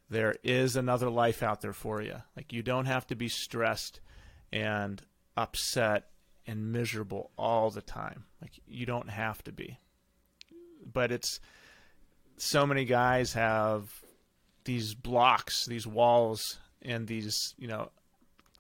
There 0.09 0.35
is 0.45 0.77
another 0.77 1.09
life 1.09 1.43
out 1.43 1.59
there 1.59 1.73
for 1.73 2.01
you 2.01 2.15
like 2.37 2.53
you 2.53 2.63
don't 2.63 2.85
have 2.85 3.05
to 3.07 3.15
be 3.15 3.27
stressed 3.27 3.99
and 4.53 5.01
upset 5.35 6.07
and 6.47 6.71
miserable 6.71 7.31
all 7.37 7.69
the 7.69 7.81
time. 7.81 8.23
Like 8.41 8.61
you 8.65 8.85
don't 8.85 9.09
have 9.09 9.43
to 9.43 9.51
be 9.51 9.77
but 10.85 11.11
it's 11.11 11.39
so 12.37 12.65
many 12.65 12.85
guys 12.85 13.33
have 13.33 13.89
these 14.65 14.93
blocks, 14.93 15.65
these 15.65 15.87
walls, 15.87 16.59
and 16.81 17.07
these 17.07 17.53
you 17.57 17.67
know 17.67 17.91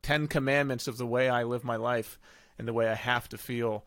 ten 0.01 0.27
commandments 0.27 0.87
of 0.87 0.97
the 0.97 1.07
way 1.07 1.29
I 1.29 1.43
live 1.43 1.63
my 1.63 1.75
life 1.75 2.19
and 2.57 2.67
the 2.67 2.73
way 2.73 2.87
I 2.87 2.95
have 2.95 3.29
to 3.29 3.37
feel 3.37 3.85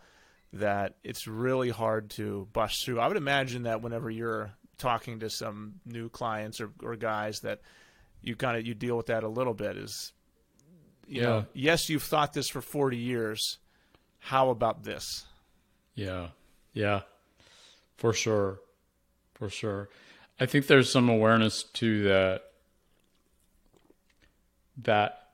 that 0.54 0.96
it's 1.02 1.26
really 1.26 1.70
hard 1.70 2.10
to 2.10 2.48
bust 2.52 2.84
through. 2.84 3.00
I 3.00 3.08
would 3.08 3.16
imagine 3.16 3.62
that 3.62 3.82
whenever 3.82 4.10
you're 4.10 4.52
talking 4.78 5.20
to 5.20 5.30
some 5.30 5.74
new 5.86 6.08
clients 6.08 6.60
or, 6.60 6.70
or 6.82 6.96
guys 6.96 7.40
that 7.40 7.60
you 8.20 8.36
kind 8.36 8.56
of 8.56 8.66
you 8.66 8.74
deal 8.74 8.96
with 8.96 9.06
that 9.06 9.22
a 9.22 9.28
little 9.28 9.54
bit 9.54 9.76
is 9.76 10.12
you 11.06 11.20
yeah. 11.20 11.28
know 11.28 11.46
yes 11.52 11.88
you've 11.88 12.02
thought 12.02 12.32
this 12.32 12.48
for 12.48 12.60
40 12.60 12.96
years 12.96 13.58
how 14.18 14.50
about 14.50 14.82
this 14.82 15.24
yeah 15.94 16.28
yeah 16.72 17.02
for 18.02 18.12
sure 18.12 18.58
for 19.34 19.48
sure. 19.48 19.88
I 20.40 20.46
think 20.46 20.66
there's 20.66 20.90
some 20.90 21.08
awareness 21.08 21.62
too 21.62 22.02
that 22.02 22.42
that 24.78 25.28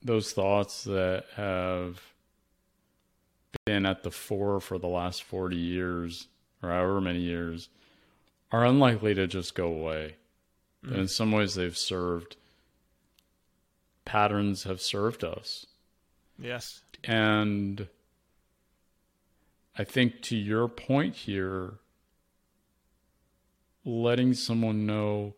those 0.00 0.32
thoughts 0.32 0.84
that 0.84 1.24
have 1.36 2.00
been 3.66 3.84
at 3.84 4.04
the 4.04 4.10
fore 4.10 4.58
for 4.58 4.78
the 4.78 4.88
last 4.88 5.22
40 5.22 5.54
years 5.54 6.28
or 6.62 6.70
however 6.70 7.02
many 7.02 7.20
years 7.20 7.68
are 8.50 8.64
unlikely 8.64 9.12
to 9.14 9.26
just 9.26 9.54
go 9.54 9.66
away. 9.66 10.16
Mm. 10.82 10.96
in 10.96 11.08
some 11.08 11.30
ways 11.30 11.54
they've 11.54 11.76
served 11.76 12.36
patterns 14.06 14.62
have 14.62 14.80
served 14.80 15.24
us. 15.24 15.66
Yes. 16.38 16.80
And 17.04 17.86
I 19.76 19.84
think 19.84 20.22
to 20.22 20.36
your 20.36 20.68
point 20.68 21.16
here, 21.16 21.74
letting 23.84 24.34
someone 24.34 24.86
know 24.86 25.34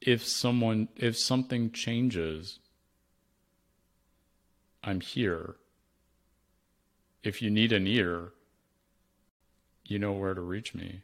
if 0.00 0.24
someone 0.24 0.88
if 0.96 1.16
something 1.16 1.70
changes 1.70 2.58
i'm 4.82 5.00
here 5.00 5.56
if 7.26 7.42
you 7.42 7.50
need 7.50 7.72
an 7.72 7.88
ear, 7.88 8.28
you 9.84 9.98
know 9.98 10.12
where 10.12 10.32
to 10.32 10.40
reach 10.40 10.76
me. 10.76 11.02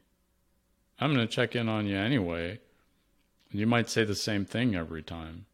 I'm 1.00 1.12
going 1.12 1.26
to 1.26 1.32
check 1.32 1.56
in 1.56 1.68
on 1.68 1.88
you 1.88 1.96
anyway. 1.96 2.60
and 3.50 3.60
You 3.60 3.66
might 3.66 3.90
say 3.90 4.04
the 4.04 4.14
same 4.14 4.44
thing 4.44 4.76
every 4.76 5.02
time, 5.02 5.46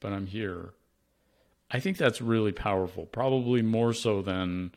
but 0.00 0.12
I'm 0.12 0.26
here. 0.26 0.74
I 1.70 1.78
think 1.78 1.96
that's 1.96 2.20
really 2.20 2.50
powerful, 2.50 3.06
probably 3.06 3.62
more 3.62 3.92
so 3.92 4.20
than 4.20 4.72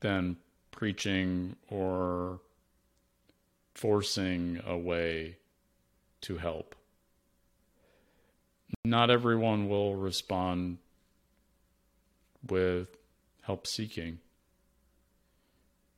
than 0.00 0.38
preaching 0.70 1.56
or 1.68 2.40
forcing 3.76 4.60
a 4.66 4.76
way 4.76 5.36
to 6.22 6.38
help. 6.38 6.74
Not 8.84 9.10
everyone 9.10 9.68
will 9.68 9.94
respond 9.94 10.78
with 12.48 12.96
help 13.42 13.66
seeking. 13.66 14.18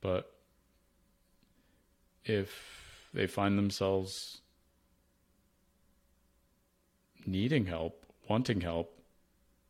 But 0.01 0.31
if 2.25 3.09
they 3.13 3.27
find 3.27 3.57
themselves 3.57 4.41
needing 7.25 7.65
help, 7.65 8.05
wanting 8.27 8.61
help, 8.61 8.99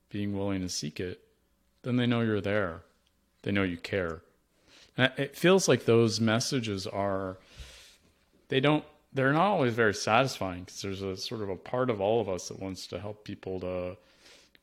being 0.10 0.38
willing 0.38 0.61
to 0.61 0.69
seek 0.69 0.99
it, 0.99 1.22
then 1.84 1.95
they 1.95 2.07
know 2.07 2.22
you're 2.22 2.41
there. 2.41 2.81
They 3.44 3.52
know 3.52 3.64
you 3.64 3.77
care. 3.77 4.22
And 4.98 5.11
it 5.18 5.38
feels 5.38 5.68
like 5.68 5.86
those 5.86 6.19
messages 6.19 6.86
are, 6.86 7.38
they 8.50 8.60
don't, 8.60 8.84
they're 9.14 9.34
not 9.34 9.48
always 9.48 9.74
very 9.74 9.94
satisfying 9.94 10.64
because 10.64 10.82
there's 10.82 11.02
a 11.02 11.18
sort 11.18 11.42
of 11.42 11.50
a 11.50 11.56
part 11.56 11.90
of 11.90 12.02
all 12.02 12.22
of 12.22 12.30
us 12.30 12.50
that 12.50 12.60
wants 12.60 12.86
to 12.88 13.00
help 13.00 13.24
people 13.24 13.60
to 13.62 13.98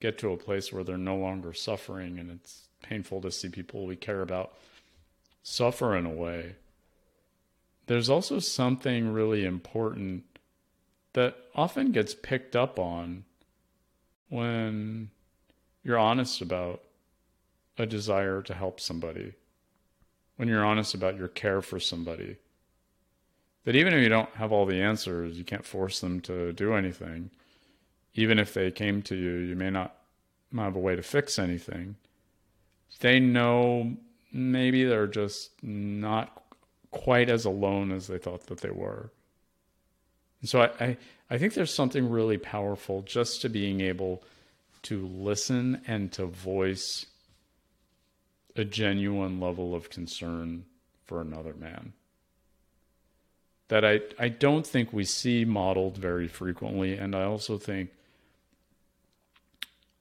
get 0.01 0.19
to 0.19 0.33
a 0.33 0.37
place 0.37 0.73
where 0.73 0.85
they're 0.85 0.99
no 0.99 1.17
longer 1.17 1.53
suffering 1.53 2.19
and 2.19 2.31
it's 2.31 2.69
painful 2.83 3.21
to 3.23 3.31
see 3.31 3.49
people 3.49 3.87
we 3.87 3.97
care 3.97 4.23
about 4.23 4.53
suffer 5.43 5.97
in 5.97 6.07
a 6.07 6.11
way. 6.11 6.57
There's 7.87 8.11
also 8.11 8.41
something 8.41 9.13
really 9.13 9.45
important 9.45 10.25
that 11.13 11.37
often 11.55 11.93
gets 11.93 12.15
picked 12.15 12.55
up 12.55 12.79
on 12.79 13.25
when 14.29 15.11
you're 15.83 15.99
honest 15.99 16.41
about 16.41 16.83
a 17.79 17.87
desire 17.87 18.43
to 18.43 18.55
help 18.55 18.81
somebody, 18.81 19.35
when 20.37 20.49
you're 20.49 20.65
honest 20.65 20.95
about 20.95 21.17
your 21.17 21.29
care 21.29 21.63
for 21.63 21.79
somebody. 21.79 22.37
That 23.67 23.75
even 23.75 23.93
if 23.93 24.01
you 24.01 24.09
don't 24.09 24.31
have 24.37 24.53
all 24.53 24.65
the 24.65 24.81
answers, 24.81 25.37
you 25.37 25.43
can't 25.43 25.67
force 25.67 26.01
them 26.01 26.21
to 26.21 26.53
do 26.53 26.75
anything. 26.75 27.31
Even 28.15 28.39
if 28.39 28.55
they 28.55 28.71
came 28.71 29.03
to 29.03 29.17
you, 29.17 29.33
you 29.39 29.57
may 29.57 29.71
not 29.71 29.97
have 30.57 30.77
a 30.77 30.79
way 30.81 30.95
to 30.95 31.03
fix 31.03 31.37
anything. 31.37 31.97
They 33.01 33.19
know 33.19 33.97
maybe 34.33 34.85
they're 34.85 35.09
just 35.09 35.51
not 35.65 36.45
quite 36.93 37.29
as 37.29 37.45
alone 37.45 37.91
as 37.91 38.07
they 38.07 38.19
thought 38.19 38.47
that 38.47 38.61
they 38.61 38.71
were. 38.71 39.11
And 40.43 40.49
so 40.49 40.63
I, 40.63 40.71
I, 40.79 40.97
I 41.31 41.39
think 41.39 41.55
there's 41.55 41.75
something 41.75 42.09
really 42.09 42.39
powerful 42.39 43.03
just 43.03 43.43
to 43.43 43.49
being 43.49 43.81
able 43.81 44.23
to 44.83 45.09
listen 45.09 45.83
and 45.89 46.13
to 46.13 46.27
voice 46.27 47.07
a 48.55 48.65
genuine 48.65 49.41
level 49.41 49.75
of 49.75 49.91
concern 49.91 50.67
for 51.05 51.21
another 51.21 51.55
man 51.55 51.95
that 53.69 53.85
I, 53.85 54.01
I 54.19 54.29
don't 54.29 54.67
think 54.67 54.93
we 54.93 55.05
see 55.05 55.45
modeled 55.45 55.97
very 55.99 56.29
frequently 56.29 56.97
and 56.97 57.15
I 57.15 57.25
also 57.25 57.59
think 57.59 57.91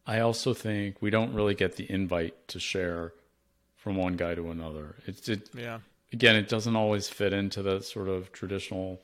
I 0.08 0.20
also 0.20 0.54
think 0.54 1.02
we 1.02 1.10
don't 1.10 1.34
really 1.34 1.56
get 1.56 1.78
the 1.78 1.90
invite 1.92 2.48
to 2.50 2.60
share 2.60 3.14
from 3.76 3.96
one 3.96 4.16
guy 4.16 4.36
to 4.36 4.52
another. 4.52 4.96
It's 5.08 5.28
it, 5.30 5.50
Yeah. 5.58 5.80
again, 6.14 6.36
it 6.36 6.48
doesn't 6.48 6.76
always 6.76 7.10
fit 7.10 7.34
into 7.34 7.64
the 7.64 7.82
sort 7.82 8.08
of 8.08 8.32
traditional 8.32 9.02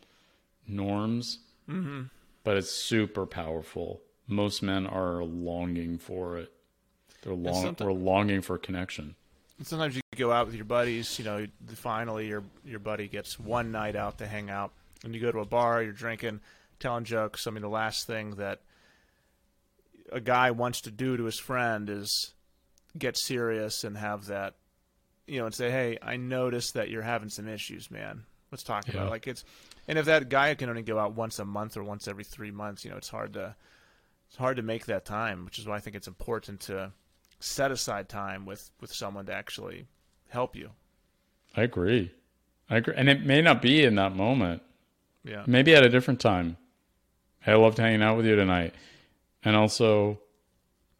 norms, 0.68 1.40
Mm-hmm. 1.70 2.04
but 2.44 2.58
it's 2.58 2.72
super 2.72 3.26
powerful. 3.26 4.02
Most 4.28 4.62
men 4.62 4.86
are 4.88 5.24
longing 5.24 5.98
for 5.98 6.38
it. 6.38 6.52
They're 7.24 7.34
long. 7.34 7.76
We're 7.80 7.92
longing 7.94 8.42
for 8.42 8.58
connection. 8.58 9.16
Sometimes 9.64 9.96
you 9.96 10.02
go 10.16 10.32
out 10.32 10.48
with 10.48 10.56
your 10.56 10.66
buddies. 10.66 11.18
You 11.20 11.26
know, 11.26 11.46
finally 11.76 12.28
your 12.28 12.44
your 12.66 12.80
buddy 12.80 13.08
gets 13.08 13.40
one 13.40 13.72
night 13.72 13.96
out 13.96 14.18
to 14.20 14.28
hang 14.28 14.50
out, 14.50 14.72
and 15.04 15.14
you 15.14 15.22
go 15.22 15.32
to 15.32 15.40
a 15.40 15.46
bar. 15.46 15.82
You're 15.84 15.94
drinking, 15.94 16.42
telling 16.80 17.04
jokes. 17.04 17.48
I 17.48 17.52
mean, 17.52 17.62
the 17.62 17.70
last 17.70 18.08
thing 18.08 18.32
that 18.36 18.62
a 20.12 20.20
guy 20.20 20.52
wants 20.52 20.82
to 20.82 20.92
do 20.92 21.18
to 21.18 21.24
his 21.24 21.40
friend 21.40 21.90
is 21.90 22.34
get 22.98 23.18
serious 23.18 23.84
and 23.84 23.98
have 23.98 24.26
that, 24.26 24.56
you 25.28 25.40
know, 25.40 25.46
and 25.46 25.56
say, 25.56 25.72
"Hey, 25.72 25.98
I 26.02 26.18
noticed 26.18 26.74
that 26.74 26.90
you're 26.90 27.02
having 27.02 27.30
some 27.30 27.48
issues, 27.48 27.90
man. 27.90 28.24
Let's 28.52 28.64
talk 28.64 28.88
about 28.90 29.08
it." 29.08 29.12
Like 29.12 29.28
it's, 29.28 29.46
and 29.88 29.98
if 29.98 30.06
that 30.06 30.30
guy 30.30 30.54
can 30.56 30.70
only 30.70 30.82
go 30.82 31.00
out 31.00 31.14
once 31.14 31.40
a 31.40 31.46
month 31.46 31.78
or 31.78 31.84
once 31.84 32.08
every 32.08 32.24
three 32.24 32.52
months, 32.52 32.84
you 32.84 32.92
know, 32.92 32.98
it's 32.98 33.10
hard 33.10 33.34
to 33.34 33.56
it's 34.28 34.38
hard 34.38 34.58
to 34.58 34.64
make 34.64 34.86
that 34.86 35.06
time, 35.06 35.46
which 35.46 35.60
is 35.60 35.68
why 35.68 35.76
I 35.76 35.80
think 35.80 35.96
it's 35.96 36.08
important 36.08 36.62
to 36.62 36.94
set 37.43 37.72
aside 37.72 38.09
time 38.09 38.45
with 38.45 38.72
with 38.80 38.93
someone 38.93 39.26
to 39.26 39.34
actually 39.34 39.88
help 40.30 40.55
you. 40.55 40.72
I 41.55 41.63
agree. 41.63 42.11
I 42.69 42.77
agree. 42.77 42.93
And 42.95 43.09
it 43.09 43.26
may 43.26 43.41
not 43.41 43.61
be 43.61 43.84
in 43.84 43.95
that 43.95 44.15
moment. 44.15 44.61
Yeah. 45.23 45.43
Maybe 45.45 45.76
at 45.76 45.84
a 45.84 45.89
different 45.89 46.19
time. 46.19 46.57
Hey, 47.41 47.51
I 47.51 47.55
loved 47.55 47.77
hanging 47.77 48.01
out 48.01 48.18
with 48.18 48.26
you 48.26 48.35
tonight. 48.35 48.73
And 49.43 49.55
also, 49.55 50.19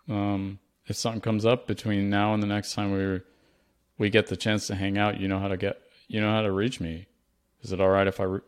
um, 0.10 0.60
if 0.88 0.96
something 0.96 1.22
comes 1.22 1.46
up 1.46 1.68
between 1.68 2.10
now 2.10 2.34
and 2.34 2.42
the 2.42 2.48
next 2.48 2.74
time 2.74 2.92
we 2.92 3.22
we 3.98 4.10
get 4.10 4.28
the 4.28 4.36
chance 4.36 4.68
to 4.68 4.76
hang 4.76 4.98
out, 4.98 5.20
you 5.20 5.28
know 5.28 5.40
how 5.40 5.48
to 5.48 5.58
get 5.58 5.80
you 6.08 6.20
know 6.20 6.32
how 6.32 6.42
to 6.42 6.52
reach 6.52 6.80
me. 6.80 7.08
Is 7.62 7.72
it 7.72 7.80
all 7.80 7.90
right 7.90 8.08
if 8.08 8.20
I 8.20 8.24
re- 8.24 8.40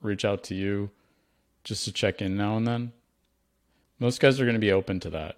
reach 0.00 0.24
out 0.24 0.42
to 0.44 0.54
you 0.54 0.90
just 1.62 1.84
to 1.84 1.92
check 1.92 2.22
in 2.22 2.36
now 2.36 2.56
and 2.56 2.66
then? 2.66 2.92
Most 4.00 4.20
guys 4.20 4.40
are 4.40 4.44
going 4.44 4.54
to 4.54 4.60
be 4.60 4.72
open 4.72 4.98
to 5.00 5.10
that. 5.10 5.36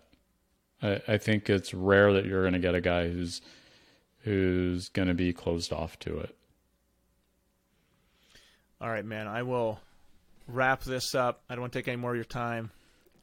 I, 0.83 1.01
I 1.09 1.19
think 1.19 1.49
it's 1.49 1.73
rare 1.73 2.13
that 2.13 2.27
you're 2.27 2.43
going 2.43 2.53
to 2.55 2.59
get 2.59 2.75
a 2.75 2.81
guy 2.81 3.09
who's 3.09 3.41
who's 4.23 4.89
going 4.89 5.09
to 5.09 5.15
be 5.15 5.33
closed 5.33 5.73
off 5.73 5.99
to 6.01 6.19
it. 6.19 6.37
All 8.81 8.89
right, 8.91 9.05
man. 9.05 9.29
I 9.29 9.43
will 9.43 9.81
wrap 10.49 10.83
this 10.83 11.15
up. 11.15 11.43
I 11.49 11.55
don't 11.55 11.63
want 11.63 11.73
to 11.73 11.79
take 11.79 11.89
any 11.89 11.97
more 11.97 12.11
of 12.11 12.17
your 12.17 12.25
time. 12.25 12.71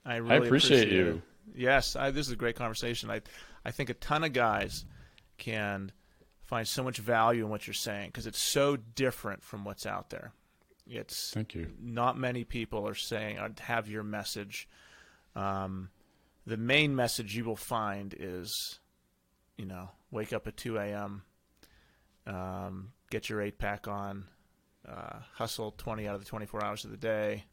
I 0.06 0.16
I 0.16 0.18
really 0.18 0.48
appreciate 0.48 0.88
it. 0.88 0.94
you. 0.94 1.22
Yes, 1.56 1.96
I, 1.96 2.12
this 2.12 2.28
is 2.28 2.34
a 2.34 2.38
great 2.38 2.56
conversation. 2.56 3.10
I 3.10 3.22
I 3.66 3.72
think 3.72 3.90
a 3.90 3.94
ton 3.96 4.24
of 4.24 4.34
guys 4.34 4.86
can 5.38 5.92
find 6.44 6.68
so 6.68 6.84
much 6.84 6.98
value 6.98 7.44
in 7.44 7.50
what 7.50 7.68
you're 7.68 7.74
saying 7.74 8.10
because 8.10 8.28
it's 8.28 8.42
so 8.42 8.76
different 8.76 9.44
from 9.44 9.64
what's 9.64 9.86
out 9.86 10.10
there. 10.10 10.32
It's 10.88 11.32
Thank 11.32 11.56
you. 11.56 11.72
not 11.82 12.18
many 12.18 12.44
people 12.44 12.88
are 12.88 12.96
saying 12.96 13.38
uh, 13.38 13.50
have 13.60 13.88
your 13.88 14.04
message. 14.04 14.68
Um, 15.36 15.90
the 16.45 16.57
main 16.57 16.95
message 16.95 17.36
you 17.36 17.45
will 17.45 17.56
find 17.56 18.15
is, 18.18 18.80
you 19.57 19.65
know, 19.65 19.90
wake 20.11 20.34
up 20.34 20.48
at 20.48 20.57
2 20.57 20.78
a.m., 20.78 21.24
um, 22.26 22.91
get 23.10 23.30
your 23.30 23.41
eight 23.41 23.57
pack 23.57 23.88
on, 23.88 24.26
uh, 24.88 25.20
hustle 25.36 25.72
20 25.78 26.07
out 26.07 26.15
of 26.15 26.22
the 26.22 26.28
24 26.28 26.64
hours 26.64 26.86
of 26.86 26.91
the 26.91 26.98
day, 26.98 27.45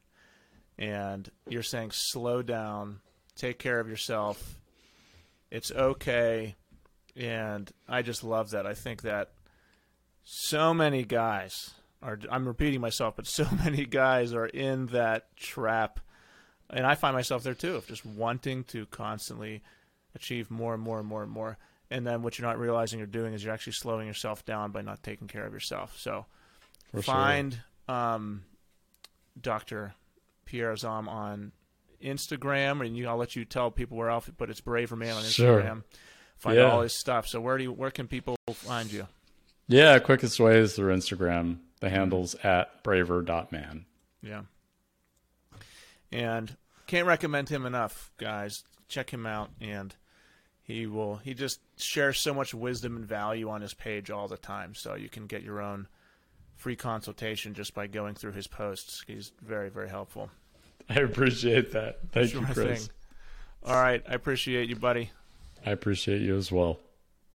and 0.79 1.31
you're 1.49 1.62
saying 1.62 1.91
slow 1.93 2.43
down, 2.43 3.01
take 3.37 3.59
care 3.59 3.81
of 3.81 3.89
yourself. 3.89 4.59
It's 5.51 5.71
okay, 5.71 6.57
and 7.17 7.71
I 7.89 8.03
just 8.03 8.23
love 8.25 8.51
that. 8.51 8.67
I 8.67 8.75
think 8.75 9.03
that 9.03 9.33
so 10.23 10.73
many 10.73 11.05
guys 11.05 11.71
are. 12.03 12.19
I'm 12.31 12.47
repeating 12.47 12.81
myself, 12.81 13.17
but 13.17 13.27
so 13.27 13.47
many 13.65 13.85
guys 13.85 14.33
are 14.33 14.47
in 14.47 14.87
that 14.87 15.37
trap 15.37 16.01
and 16.73 16.87
I 16.87 16.95
find 16.95 17.15
myself 17.15 17.43
there 17.43 17.55
too, 17.55 17.77
of 17.77 17.87
just 17.87 18.05
wanting 18.07 18.65
to 18.65 18.87
constantly 18.87 19.63
achieve 20.15 20.51
more 20.51 20.75
and 20.75 20.83
more 20.83 20.99
and 20.99 21.07
more 21.09 21.23
and 21.23 21.31
more. 21.31 21.59
And 21.91 22.07
then 22.07 22.23
what 22.23 22.39
you're 22.39 22.47
not 22.49 22.59
realizing 22.59 22.99
you're 22.99 23.07
doing 23.09 23.35
is 23.35 23.43
you're 23.45 23.53
actually 23.53 23.73
slowing 23.73 24.07
yourself 24.07 24.45
down 24.45 24.71
by 24.71 24.81
not 24.83 25.03
taking 25.03 25.27
care 25.29 25.45
of 25.45 25.53
yourself. 25.53 25.97
So 25.99 26.27
For 26.93 27.03
sure. 27.03 27.15
find 27.15 27.59
um, 27.89 28.45
Dr. 29.41 29.95
Pierre 30.45 30.73
Azzam 30.73 31.09
on 31.09 31.53
Instagram, 32.03 32.85
and 32.85 32.97
you, 32.97 33.09
I'll 33.09 33.17
let 33.17 33.37
you 33.37 33.45
tell 33.45 33.71
people 33.71 33.97
where 33.97 34.09
else, 34.11 34.31
but 34.37 34.51
it's 34.51 34.61
Braver 34.61 34.97
Man 34.97 35.15
on 35.15 35.25
Sure. 35.25 35.61
Instagram. 35.63 35.83
Find 36.39 36.57
Yeah. 36.57 36.71
all 36.71 36.83
his 36.83 36.99
stuff. 36.99 37.27
So 37.27 37.41
where 37.41 37.59
do 37.59 37.65
you, 37.65 37.73
where 37.73 37.91
can 37.91 38.07
people 38.09 38.37
find 38.55 38.91
you? 38.93 39.07
Yeah, 39.69 39.99
quickest 39.99 40.41
way 40.41 40.59
is 40.59 40.75
through 40.75 40.95
Instagram. 40.97 41.59
The 41.81 41.91
handle's 41.91 42.35
at 42.37 42.83
braver.man. 42.83 43.85
Yeah. 44.23 44.43
And 46.12 46.57
can't 46.87 47.07
recommend 47.07 47.49
him 47.49 47.66
enough, 47.66 48.11
guys. 48.19 48.65
Check 48.89 49.11
him 49.11 49.24
out 49.24 49.51
and 49.61 49.95
he 50.62 50.87
will 50.87 51.16
he 51.16 51.35
just 51.35 51.61
shares 51.77 52.19
so 52.19 52.35
much 52.35 52.53
wisdom 52.53 52.97
and 52.97 53.07
value 53.07 53.49
on 53.49 53.61
his 53.61 53.74
page 53.74 54.11
all 54.11 54.28
the 54.28 54.37
time. 54.37 54.74
So 54.74 54.95
you 54.95 55.09
can 55.09 55.27
get 55.27 55.43
your 55.43 55.61
own 55.61 55.87
free 56.57 56.77
consultation 56.77 57.55
just 57.55 57.74
by 57.74 57.87
going 57.87 58.15
through 58.15 58.32
his 58.32 58.47
posts. 58.47 59.03
He's 59.07 59.32
very, 59.41 59.70
very 59.70 59.89
helpful. 59.89 60.31
I 60.89 61.01
appreciate 61.01 61.73
that. 61.73 61.99
Thank 62.12 62.31
Sure 62.31 62.41
you, 62.41 62.47
Chris. 62.53 62.87
thing. 62.87 62.95
All 63.65 63.81
right, 63.81 64.03
I 64.09 64.15
appreciate 64.15 64.69
you, 64.69 64.77
buddy. 64.77 65.11
I 65.65 65.70
appreciate 65.70 66.23
you 66.23 66.37
as 66.37 66.51
well. 66.51 66.78